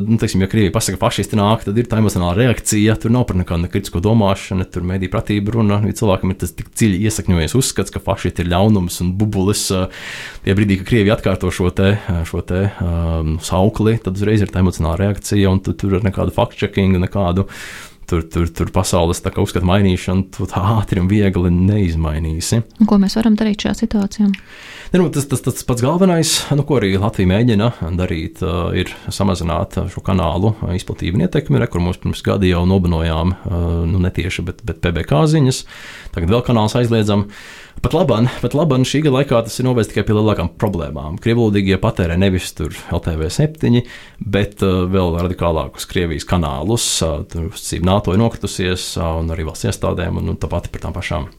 nu, 0.04 0.18
teiksim, 0.20 0.42
ja 0.44 0.50
Krievija 0.50 0.72
pasaka, 0.74 0.98
ka 0.98 1.06
fašisti 1.06 1.38
nāk, 1.38 1.64
tad 1.64 1.78
ir 1.80 1.88
tā 1.88 2.00
emocionāla 2.02 2.36
reakcija. 2.36 2.96
Tur 3.00 3.12
nav 3.14 3.24
par 3.28 3.38
nekādu 3.40 3.70
kritisko 3.72 4.02
domāšanu, 4.04 4.66
tur 4.68 4.84
mēdī 4.86 5.08
pratība 5.12 5.54
runa. 5.56 5.80
Ja 5.88 5.96
cilvēkam 5.96 6.34
ir 6.34 6.38
tas 6.42 6.52
tik 6.56 6.68
dziļi 6.74 7.00
iesakņojies 7.08 7.56
uzskats, 7.58 7.94
ka 7.94 8.02
fašisti 8.04 8.44
ir 8.44 8.52
ļaunums 8.52 9.00
un 9.04 9.14
bubulis. 9.18 9.64
Tie 10.44 10.56
brīdī, 10.56 10.76
kad 10.82 10.90
Krievija 10.92 11.16
atkārto 11.16 11.50
šo 11.54 11.70
te, 11.72 11.94
šo 12.28 12.42
te 12.44 12.66
um, 12.84 13.38
saukli, 13.44 13.96
tad 14.04 14.20
uzreiz 14.20 14.44
ir 14.44 14.52
tā 14.52 14.60
emocionāla 14.60 15.00
reakcija, 15.06 15.48
un 15.48 15.62
tu, 15.64 15.72
tur 15.78 15.96
ir 15.96 16.04
nekādu 16.28 16.34
fact-checking, 16.34 16.98
nekādu 16.98 17.48
tur, 18.08 18.22
tur, 18.24 18.48
tur 18.48 18.70
pasaules 18.72 19.20
uzskatu 19.20 19.66
mainīšanu, 19.68 20.30
tu 20.32 20.46
tā 20.48 20.62
ātri 20.78 21.00
un 21.00 21.08
viegli 21.08 21.50
neizmainīsi. 21.52 22.62
Un 22.80 22.88
ko 22.88 22.98
mēs 22.98 23.16
varam 23.18 23.36
darīt 23.36 23.60
šajā 23.60 23.74
situācijā? 23.84 24.28
Ne, 24.92 25.02
nu, 25.02 25.10
tas, 25.12 25.26
tas, 25.28 25.42
tas 25.44 25.66
pats 25.68 25.84
galvenais, 25.84 26.30
nu, 26.56 26.64
ko 26.64 26.78
arī 26.78 26.94
Latvija 26.96 27.28
mēģina 27.28 27.92
darīt, 27.98 28.40
uh, 28.40 28.72
ir 28.72 28.94
samazināt 29.12 29.76
šo 29.92 30.00
kanālu 30.00 30.54
izplatību 30.72 31.20
un 31.20 31.26
ietekmi. 31.26 31.60
Re, 31.60 31.68
kur 31.68 31.84
mums 31.84 32.00
pirms 32.00 32.24
gada 32.24 32.48
jau 32.48 32.64
nobanojām, 32.68 33.36
uh, 33.36 33.70
nu, 33.84 34.00
ne 34.00 34.12
tieši, 34.14 34.46
bet, 34.48 34.64
bet 34.64 34.80
PBK 34.80 35.26
ziņas. 35.28 35.64
Tagad 36.16 36.32
vēl 36.32 36.46
kanāls 36.48 36.78
aizliedzam. 36.80 37.28
Pat 37.78 37.94
labāk, 37.94 38.26
pat 38.42 38.54
labāk 38.58 38.82
šī 38.88 39.04
gada 39.04 39.20
laikā 39.20 39.38
tas 39.46 39.58
ir 39.60 39.66
novērsts 39.68 39.92
tikai 39.92 40.02
pie 40.08 40.16
lielākām 40.16 40.48
problēmām. 40.58 41.18
Krievlīgie 41.22 41.76
patērē 41.78 42.16
nevis 42.18 42.50
tur 42.58 42.74
LTV 42.74 43.28
7, 43.30 43.82
bet 44.18 44.64
uh, 44.66 44.82
vēl 44.90 45.14
radikālākus 45.20 45.86
Krievijas 45.90 46.26
kanālus. 46.26 46.86
Uh, 47.06 47.22
tur 47.30 47.52
NATO 47.86 48.14
ir 48.14 48.22
nokritusies, 48.22 48.90
uh, 48.98 49.12
un 49.20 49.30
arī 49.34 49.46
valsts 49.46 49.70
iestādēm, 49.70 50.18
un, 50.18 50.32
un 50.34 50.40
tāpat 50.40 50.72
par 50.74 50.86
tām 50.86 50.96
pašām 50.96 51.30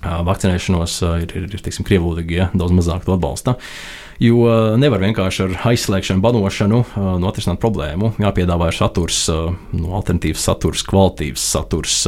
vakcinēšanos 0.00 0.94
ir, 1.20 1.32
ir, 1.36 1.48
ir 1.52 1.60
teiksim, 1.60 1.84
krievlīgie 1.84 2.46
daudz 2.56 2.72
mazāk 2.72 3.04
to 3.04 3.12
atbalsta. 3.12 3.58
Jo 4.20 4.76
nevar 4.76 5.00
vienkārši 5.00 5.44
ar 5.46 5.52
aizslēgšanu, 5.70 6.20
banošanu 6.20 6.80
nu, 6.92 7.28
atrisināt 7.30 7.56
problēmu. 7.62 8.10
Jāpiedāvā 8.20 8.68
ir 8.68 8.76
saturs, 8.76 9.22
nu, 9.72 9.94
alternatīvs 9.96 10.42
saturs, 10.44 10.82
kvalitīvs 10.84 11.46
saturs 11.54 12.02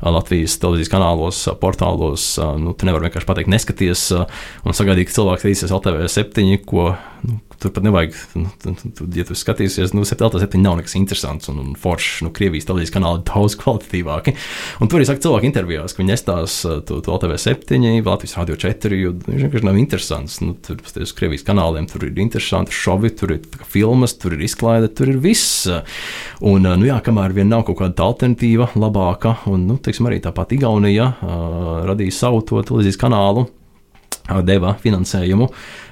Latvijas 0.00 0.56
televīzijas 0.62 0.92
kanālos, 0.94 1.42
portālos. 1.60 2.30
Nu, 2.56 2.72
tu 2.72 2.88
nevari 2.88 3.10
vienkārši 3.10 3.28
pateikt, 3.28 3.52
neskaties 3.52 4.06
un 4.16 4.76
sagaidīt, 4.78 5.10
ka 5.10 5.18
cilvēks 5.18 5.44
skatīsies 5.44 5.76
LTV 5.76 6.08
7, 6.08 6.48
ko 6.64 6.94
nu, 7.28 7.36
tur 7.60 7.72
pat 7.76 7.84
nevajag, 7.84 8.16
nu, 8.40 8.48
ja 9.14 9.24
tu 9.28 9.36
skatīsies, 9.36 9.92
nu, 9.96 10.04
7, 10.08 10.30
nav 10.60 10.78
nekas 10.78 10.96
interesants 10.98 11.50
un, 11.52 11.60
un 11.62 11.74
foršs. 11.78 12.22
Nu, 12.24 12.32
Krievijas 12.34 12.66
televīzijas 12.68 12.94
kanāli 12.94 13.22
daudz 13.28 13.56
kvalitatīvāki. 13.60 14.34
Un 14.80 14.90
tur 14.90 15.00
arī 15.00 15.08
saka 15.08 15.22
cilvēki 15.26 15.50
intervijās, 15.50 15.94
ka 15.94 16.02
viņi 16.02 16.12
nestās 16.14 16.56
to, 16.64 17.00
to 17.04 17.16
LTV 17.16 17.36
7, 17.42 17.84
Latvijas 18.06 18.36
Radio 18.38 18.56
4, 18.64 19.00
jo 19.00 19.12
viņš 19.26 19.44
vienkārši 19.44 19.68
nav 19.68 19.80
interesants. 19.80 20.40
Nu, 20.44 20.56
tur 20.64 20.80
uz 20.80 21.14
Krievijas 21.16 21.46
kanāliem 21.46 21.88
tur 21.90 22.08
ir 22.08 22.18
interesanti 22.22 22.76
šovi, 22.76 23.12
tur 23.20 23.36
ir 23.36 23.62
filmas, 23.68 24.16
tur 24.20 24.38
ir 24.38 24.44
izklaide, 24.48 24.90
tur 24.96 25.12
ir 25.12 25.20
viss. 25.22 25.68
Un, 26.40 26.64
nu, 26.64 26.88
jā, 26.88 26.98
kamēr 27.04 27.36
vien 27.36 27.50
nav 27.52 27.66
kaut 27.68 27.82
kāda 27.82 28.08
alternatīva, 28.08 28.72
labāka, 28.80 29.36
un, 29.52 29.68
nu, 29.68 29.78
teiksim, 29.82 30.08
arī 30.08 30.22
tāpat 30.24 30.56
Igaunija 30.56 31.12
uh, 31.12 31.72
radīja 31.90 32.22
savu 32.22 32.44
to 32.46 32.62
televīzijas 32.64 33.00
kanālu 33.00 33.48
deva 34.46 34.74
finansējumu. 34.80 35.48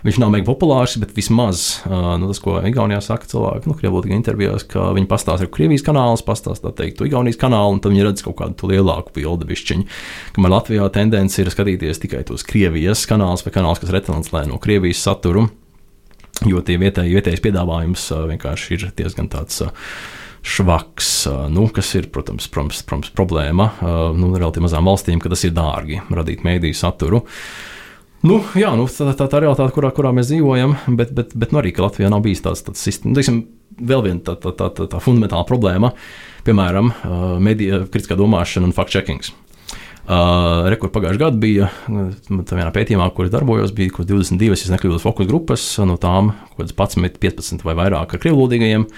Viņš 0.07 0.19
nav 0.23 0.33
mega 0.35 0.47
populārs, 0.47 0.97
bet 1.03 1.15
vismaz 1.17 1.83
nu, 1.89 2.29
tas, 2.31 2.41
ko 2.43 2.59
Igaunijā 2.65 3.01
saka 3.05 3.29
cilvēki, 3.31 3.71
nu, 3.71 3.77
Krievijas 3.79 4.15
intervijās, 4.17 4.67
ka 4.71 4.91
viņi 4.97 5.11
pastāsta 5.11 5.47
ar 5.47 5.53
Krievijas 5.55 5.85
kanālu, 5.87 6.19
pastāsta 6.27 6.71
tā 6.71 6.85
teikt, 6.85 7.03
Igaunijas 7.07 7.41
kanālu, 7.41 7.77
un 7.77 7.83
tad 7.85 7.95
viņi 7.95 8.07
redz 8.07 8.25
kaut 8.27 8.39
kādu 8.41 8.71
lielāku 8.73 9.15
bildi 9.19 9.49
bišķiņu. 9.51 9.89
Kamēr 10.37 10.55
Latvijā 10.55 10.91
tendence 10.95 11.43
ir 11.43 11.51
skatīties 11.53 12.03
tikai 12.05 12.23
tos 12.29 12.47
Krievijas 12.47 13.07
kanālus 13.11 13.47
vai 13.47 13.55
kanālus, 13.57 13.83
kas 13.83 13.95
retranslē 13.95 14.47
no 14.51 14.61
Krievijas 14.63 15.03
saturu, 15.05 15.49
jo 16.47 16.63
tie 16.63 16.79
vietēji, 16.79 17.17
vietējais 17.19 17.43
piedāvājums 17.43 18.07
vienkārši 18.31 18.77
ir 18.77 18.89
diezgan 18.99 19.31
tāds 19.33 19.65
švaks, 20.49 21.11
nu, 21.53 21.67
kas 21.75 21.91
ir, 21.99 22.09
protams, 22.15 22.47
protams, 22.53 22.85
protams 22.87 23.11
problēma 23.15 23.73
nu, 24.17 24.31
relatīvi 24.37 24.69
mazām 24.69 24.87
valstīm, 24.89 25.21
ka 25.23 25.33
tas 25.33 25.43
ir 25.45 25.57
dārgi 25.57 26.01
radīt 26.15 26.45
mēdīju 26.47 26.79
saturu. 26.79 27.25
Uh, 28.19 28.19
Nu, 28.27 28.41
jā, 28.59 28.73
nu, 28.75 28.89
tā, 28.91 29.13
tā, 29.15 29.29
tā 29.31 29.39
realitāte, 29.45 29.71
kurā, 29.77 29.93
kurā 29.95 30.11
mēs 30.15 30.33
dzīvojam, 30.33 30.75
bet, 30.99 31.13
bet, 31.15 31.35
bet 31.39 31.53
nu, 31.55 31.61
arī 31.61 31.71
Latvijā 31.79 32.09
nav 32.11 32.25
bijis 32.25 32.43
tāds, 32.43 32.65
tāds 32.67 32.83
sistēma. 32.83 33.15
Teiksim, 33.15 33.45
vēl 33.79 34.03
viena 34.09 34.23
tā, 34.27 34.35
tā, 34.43 34.51
tā, 34.59 34.71
tā, 34.75 34.89
tā 34.91 35.03
fundamentāla 35.03 35.47
problēma, 35.47 35.93
piemēram, 36.49 36.91
uh, 36.91 37.29
mediju 37.43 37.85
kritiskā 37.93 38.19
domāšana 38.19 38.67
un 38.67 38.75
fact-checkings. 38.75 39.31
Uh, 40.09 40.67
Rekords 40.73 40.95
pagājušajā 40.97 41.21
gadā 41.21 41.39
bija 41.39 41.69
vienā 42.27 42.69
pētījumā, 42.75 43.11
kur 43.15 43.31
darbojos, 43.31 43.75
bija 43.77 43.95
22, 44.01 44.51
ja 44.57 44.75
nekļūdos, 44.75 45.05
fokus 45.05 45.29
grupas, 45.29 45.71
no 45.87 45.99
tām 46.01 46.33
11, 46.59 47.21
15 47.23 47.67
vai 47.69 47.77
vairāk 47.79 48.17
ar 48.17 48.23
krievlodīgajiem. 48.25 48.89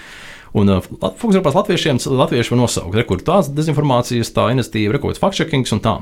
Un 0.57 0.77
uh, 0.79 0.81
fokus 1.03 1.35
grupās 1.37 1.61
latviešiem, 1.61 2.01
latvieši 2.09 2.55
var 2.55 2.63
nosaukt, 2.63 2.97
rekords 2.97 3.27
tāds 3.27 3.53
dezinformācijas, 3.53 4.33
tā 4.33 4.49
investīva, 4.55 4.95
rekords 4.97 5.21
fact-checkings 5.21 5.75
un 5.77 5.83
tā. 5.83 5.99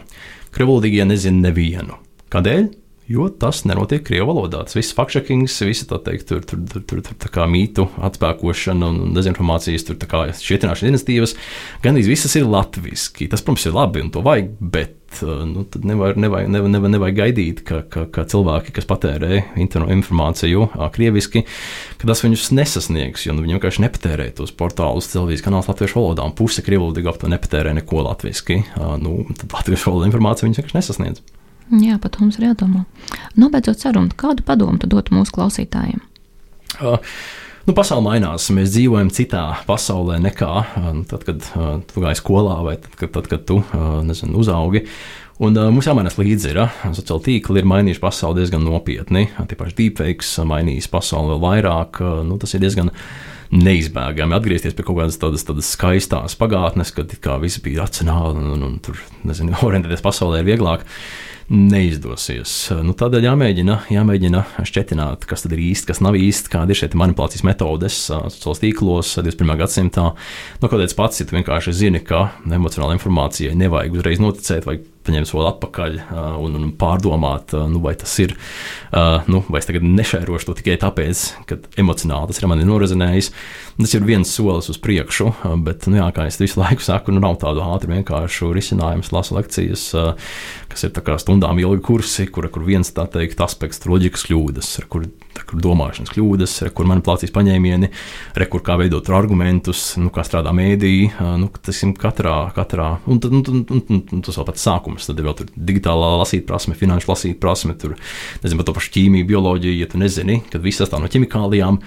Krievlodīgie 0.56 1.10
nezina 1.10 1.50
nevienu. 1.50 2.00
Kādēļ? 2.32 2.70
Jo 3.10 3.26
tas 3.42 3.64
nenotiek 3.66 4.04
krievu 4.06 4.30
valodā. 4.30 4.62
Tas 4.68 4.78
viss 4.78 4.94
fakšakings, 4.98 5.58
visi 5.66 5.88
tā 5.90 5.98
teikt, 6.06 6.28
tur, 6.30 6.44
tur, 6.46 6.62
tur, 6.70 6.86
tur, 6.86 7.02
tur 7.08 7.18
tā 7.18 7.32
kā 7.34 7.48
mītu 7.50 7.88
atspēkošana 8.06 8.92
un 8.94 9.16
dezinformācijas, 9.18 9.88
tur 9.88 9.98
tā 10.00 10.10
kā 10.10 10.28
šķietināšanas 10.38 10.94
iniciatīvas, 10.94 11.36
gandrīz 11.84 12.10
visas 12.12 12.38
ir 12.38 12.46
latviski. 12.50 13.30
Tas, 13.32 13.42
protams, 13.46 13.66
ir 13.66 13.78
labi 13.78 14.04
un 14.06 14.12
to 14.14 14.22
vajag, 14.26 14.52
bet 14.62 15.24
uh, 15.24 15.42
nu, 15.50 15.66
nevajag, 15.66 16.20
nevajag, 16.22 16.52
nevajag, 16.54 16.76
nevajag, 16.76 16.94
nevajag 16.98 17.18
gaidīt, 17.24 17.64
ka, 17.66 17.82
ka, 17.90 18.06
ka 18.14 18.28
cilvēki, 18.30 18.76
kas 18.78 18.90
patērē 18.90 19.42
informāciju 19.58 20.70
krieviski, 20.94 21.44
ka 21.98 22.12
tas 22.12 22.22
viņus 22.26 22.52
nesasniegs, 22.60 23.26
jo 23.26 23.34
nu, 23.34 23.42
viņi 23.46 23.58
vienkārši 23.58 23.88
nepatērē 23.88 24.30
tos 24.38 24.54
portālus, 24.54 25.10
televīzijas 25.16 25.48
kanālus 25.50 25.72
latviešu 25.72 25.98
valodā, 25.98 26.30
un 26.30 26.38
puse 26.38 26.62
krievu 26.66 26.92
valodā 26.92 27.10
aptuveni 27.10 27.40
nepatērē 27.40 27.74
neko 27.82 28.06
latviski. 28.06 28.62
Nu, 29.02 29.24
tad 29.34 29.58
latviešu 29.58 29.90
valoda 29.90 30.12
informācija 30.12 30.46
viņus 30.46 30.62
vienkārši 30.62 30.82
nesasniedz. 30.82 31.26
Jā, 31.70 32.00
pat 32.02 32.18
mums 32.22 32.40
ir 32.40 32.48
jādomā. 32.50 32.86
Nobeidzot 33.38 33.84
sarunu, 33.84 34.16
kādu 34.18 34.46
padomu 34.46 34.82
tu 34.82 34.90
dotu 34.90 35.14
mūsu 35.18 35.36
klausītājiem? 35.36 36.02
Uh. 36.80 36.98
Nu, 37.68 37.76
pasaule 37.78 38.02
mainās. 38.02 38.48
Mēs 38.56 38.72
dzīvojam 38.74 39.12
citā 39.14 39.44
pasaulē 39.68 40.16
nekā 40.24 40.48
uh, 40.50 40.86
tad, 41.06 41.22
kad 41.28 41.44
uh, 41.54 41.68
tu 41.86 42.02
gāji 42.02 42.18
skolā 42.18 42.56
vai 42.66 42.74
tad, 42.82 42.96
kad, 42.98 43.12
tad, 43.14 43.28
kad 43.30 43.44
tu 43.46 43.60
uh, 43.62 44.00
nezinu, 44.02 44.40
uzaugi. 44.42 44.82
Un, 45.38 45.54
uh, 45.54 45.70
mums 45.70 45.86
jāmainās 45.86 46.18
līdzi. 46.18 46.50
Ir, 46.56 46.64
uh, 46.64 46.80
sociāli 46.98 47.26
tīkli 47.28 47.62
ir 47.62 47.70
mainījuši 47.70 48.02
pasauli 48.02 48.42
diezgan 48.42 48.66
nopietni. 48.66 49.28
Tie 49.52 49.60
paši 49.60 49.78
deepfakes 49.84 50.34
mainīs 50.50 50.90
pasauli 50.90 51.36
vēl 51.36 51.44
vairāk. 51.46 52.02
Uh, 52.02 52.24
nu, 52.26 52.40
tas 52.42 52.58
ir 52.58 52.66
diezgan 52.66 52.90
neizbēgami 53.54 54.40
atgriezties 54.40 54.74
pie 54.78 54.88
kaut 54.88 55.04
kādas 55.04 55.22
tādas, 55.22 55.46
tādas 55.46 55.70
skaistas 55.74 56.38
pagātnes, 56.42 56.90
kad 56.96 57.14
viss 57.44 57.62
bija 57.66 57.86
racionāli 57.86 58.42
un, 58.42 58.50
un, 58.56 58.66
un 58.66 58.78
tur, 58.82 58.98
nezinu, 59.30 59.60
orientēties 59.70 60.06
pasaulē 60.06 60.42
ir 60.42 60.56
vieglāk 60.56 60.90
neizdosies. 61.50 62.54
Nu, 62.86 62.94
tādēļ 62.98 63.26
jāmēģina, 63.26 63.78
jāmēģina 63.94 64.44
šķetināt, 64.70 65.26
kas 65.30 65.46
tad 65.46 65.56
ir 65.56 65.64
īsti, 65.70 65.90
kas 65.90 66.02
nav 66.06 66.18
īsti, 66.20 66.52
kāda 66.54 66.74
ir 66.74 66.80
šie 66.80 66.92
manipulācijas 67.00 67.46
metodes 67.48 67.98
sociālos 68.06 68.62
tīklos 68.62 69.16
21. 69.18 69.56
gadsimtā. 69.64 70.06
Nu, 70.62 70.70
Kāpēc 70.70 70.94
pats, 70.98 71.22
ja 71.22 71.28
tu 71.28 71.38
vienkārši 71.38 71.74
zini, 71.76 72.04
ka 72.06 72.30
emocionāla 72.46 72.98
informācijai 72.98 73.58
nevajag 73.58 73.98
uzreiz 73.98 74.22
noticēt, 74.22 74.70
vajag 74.70 74.86
paņemt 75.10 75.30
soli 75.30 75.48
atpakaļ 75.50 75.98
un, 76.40 76.58
un 76.60 76.70
pārdomāt, 76.80 77.56
nu, 77.72 77.82
vai 77.84 77.96
tas 78.00 78.14
ir, 78.22 78.36
nu, 79.30 79.44
vai 79.50 79.62
es 79.62 79.70
tagad 79.70 79.86
nešērošu 79.86 80.50
to 80.50 80.58
tikai 80.60 80.78
tāpēc, 80.82 81.26
ka 81.50 81.60
emocionāli 81.82 82.30
tas 82.30 82.42
ir 82.42 82.50
mani 82.52 82.68
norazinējis. 82.70 83.32
Tas 83.80 83.96
ir 83.96 84.04
viens 84.04 84.28
solis 84.28 84.68
uz 84.72 84.78
priekšu, 84.84 85.30
bet, 85.64 85.88
nu, 85.88 86.02
jā, 86.02 86.10
kā 86.16 86.28
es 86.28 86.40
visu 86.42 86.60
laiku 86.60 86.84
saku, 86.84 87.14
nu, 87.16 87.24
nav 87.24 87.40
tādu 87.42 87.64
ātru 87.64 87.94
vienkāršu 87.94 88.52
risinājumu. 88.56 89.08
Lasu 89.16 89.38
lekcijas, 89.38 89.86
kas 90.70 90.86
ir 90.86 91.16
stundām 91.24 91.62
ilgi 91.62 91.82
kursi, 91.88 92.28
kur, 92.28 92.50
kur 92.52 92.68
viens 92.68 92.92
tā 92.94 93.08
teikt 93.10 93.40
aspekts, 93.42 93.82
loģikas 93.88 94.28
kļūdas, 94.28 94.76
kur 94.92 95.08
kur 95.48 95.62
domāšanas 95.64 96.12
kļūdas, 96.14 96.56
kur 96.76 96.88
manipulācijas 96.90 97.34
paņēmieni, 97.36 97.90
re, 98.38 98.48
kur 98.52 98.64
kā 98.66 98.76
veidot 98.80 99.08
argumentus, 99.16 99.94
nu, 100.02 100.12
kā 100.14 100.26
strādā 100.28 100.54
mēdīji. 100.56 101.12
Nu, 101.42 101.50
tas 101.64 101.80
ir 101.86 101.94
katrā, 102.00 102.36
katrā 102.56 102.92
un, 103.10 103.22
un, 103.30 103.40
un, 103.40 103.64
un, 103.64 103.82
un, 103.82 104.02
un 104.18 104.26
tas 104.26 104.40
vēl 104.40 104.48
pats 104.50 104.66
sākums. 104.68 104.99
Tad 105.08 105.22
ir 105.22 105.30
vēl 105.30 105.48
digitālā 105.70 106.12
lasīt 106.20 106.46
prasme, 106.50 106.76
finanšu 106.78 107.12
lasīt 107.12 107.40
prasme, 107.42 107.78
tur 107.80 107.96
nezinu, 108.44 108.60
par 108.60 108.68
to 108.68 108.76
pašu 108.76 108.94
ķīmiju, 108.98 109.30
bioloģiju, 109.30 109.80
ja 109.80 109.88
tu 109.90 110.02
nezini, 110.02 110.42
kad 110.52 110.66
viss 110.66 110.82
sastāv 110.82 111.04
no 111.04 111.12
ķimikālijām. 111.12 111.80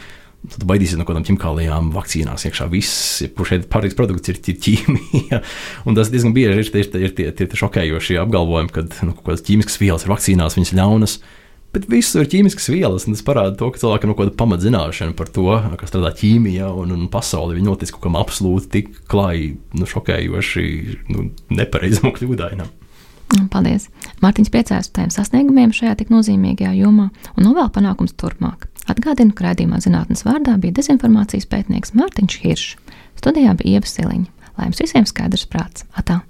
Tad 0.42 0.64
baidīsies 0.66 0.98
no 0.98 1.04
kaut 1.04 1.14
kādām 1.14 1.26
ķimikālijām, 1.28 1.92
vakcīnās 1.94 2.48
iekšā. 2.48 2.66
Viss, 2.72 3.20
kurš 3.36 3.52
šeit 3.52 3.68
pārīgs 3.70 3.94
produkts 3.98 4.32
ir, 4.32 4.40
ir 4.50 4.58
ķīmija. 4.64 5.38
Un 5.86 5.98
tas 5.98 6.10
diezgan 6.10 6.34
bieži 6.34 6.64
ir, 6.64 6.66
ir, 6.66 6.88
ir, 6.98 7.12
ir, 7.12 7.30
ir 7.30 7.36
tie 7.38 7.60
šokējošie 7.60 8.18
apgalvojumi, 8.24 8.74
ka 8.74 8.82
nu, 9.06 9.14
kaut 9.14 9.28
kādas 9.28 9.46
ķīmiskas 9.46 9.78
vielas 9.78 10.02
ir 10.02 10.14
vakcīnās, 10.16 10.58
viņas 10.58 10.74
ļaunas. 10.80 11.16
Bet 11.72 11.86
visur 11.88 12.20
ir 12.20 12.28
ķīmiskas 12.28 12.68
vielas, 12.68 13.06
un 13.08 13.14
tas 13.14 13.24
parāda 13.24 13.54
to, 13.56 13.70
ka 13.72 13.80
cilvēkam 13.80 14.10
ir 14.10 14.16
kaut 14.18 14.26
kāda 14.26 14.38
pamatzināšana 14.42 15.14
par 15.16 15.30
to, 15.32 15.46
kā 15.80 15.88
strādā 15.88 16.10
ķīmija 16.18 16.68
un, 16.82 16.92
un 16.98 17.06
pasaule. 17.12 17.54
Viņi 17.56 17.68
notic 17.70 17.94
kaut 17.94 18.04
kam 18.10 18.18
absolūti 18.20 18.68
tik 18.74 18.90
klāji, 19.08 19.54
nu, 19.78 19.88
šokējoši, 19.88 20.66
nu, 21.14 21.30
nepareizam 21.54 22.10
un 22.10 22.16
kļūdainam. 22.18 22.74
Paldies! 23.52 23.88
Mārtiņš 24.22 24.50
priecājas 24.52 24.90
par 24.90 25.02
tiem 25.02 25.12
sasniegumiem 25.14 25.72
šajā 25.76 25.94
tik 26.00 26.12
nozīmīgajā 26.12 26.72
jomā 26.78 27.08
un 27.36 27.46
novēl 27.46 27.70
panākums 27.74 28.14
turpmāk. 28.20 28.68
Atgādinu, 28.90 29.34
ka 29.36 29.48
raidījumā 29.48 29.80
zinātnes 29.82 30.24
vārdā 30.26 30.56
bija 30.60 30.76
dezinformācijas 30.80 31.48
pētnieks 31.50 31.94
Mārtiņš 31.98 32.38
Hiršs. 32.42 32.76
Studijā 33.20 33.54
bija 33.58 33.78
Ieva 33.78 33.88
Siliņa. 33.88 34.28
Lai 34.58 34.68
jums 34.68 34.82
visiem 34.82 35.08
skaidrs 35.08 35.46
prāts! 35.48 35.86
Atā! 35.96 36.20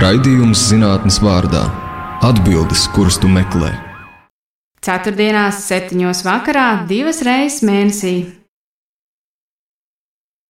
Raidījums 0.00 0.68
zinātnes 0.70 1.20
vārdā- 1.24 1.64
atbildes, 2.30 2.86
kuras 2.94 3.18
tu 3.18 3.28
meklē. 3.28 3.72
Ceturtdienās, 4.80 5.64
septiņos 5.68 6.22
vakarā, 6.24 6.86
divas 6.88 7.20
reizes 7.26 7.60
mēnesī 7.66 8.39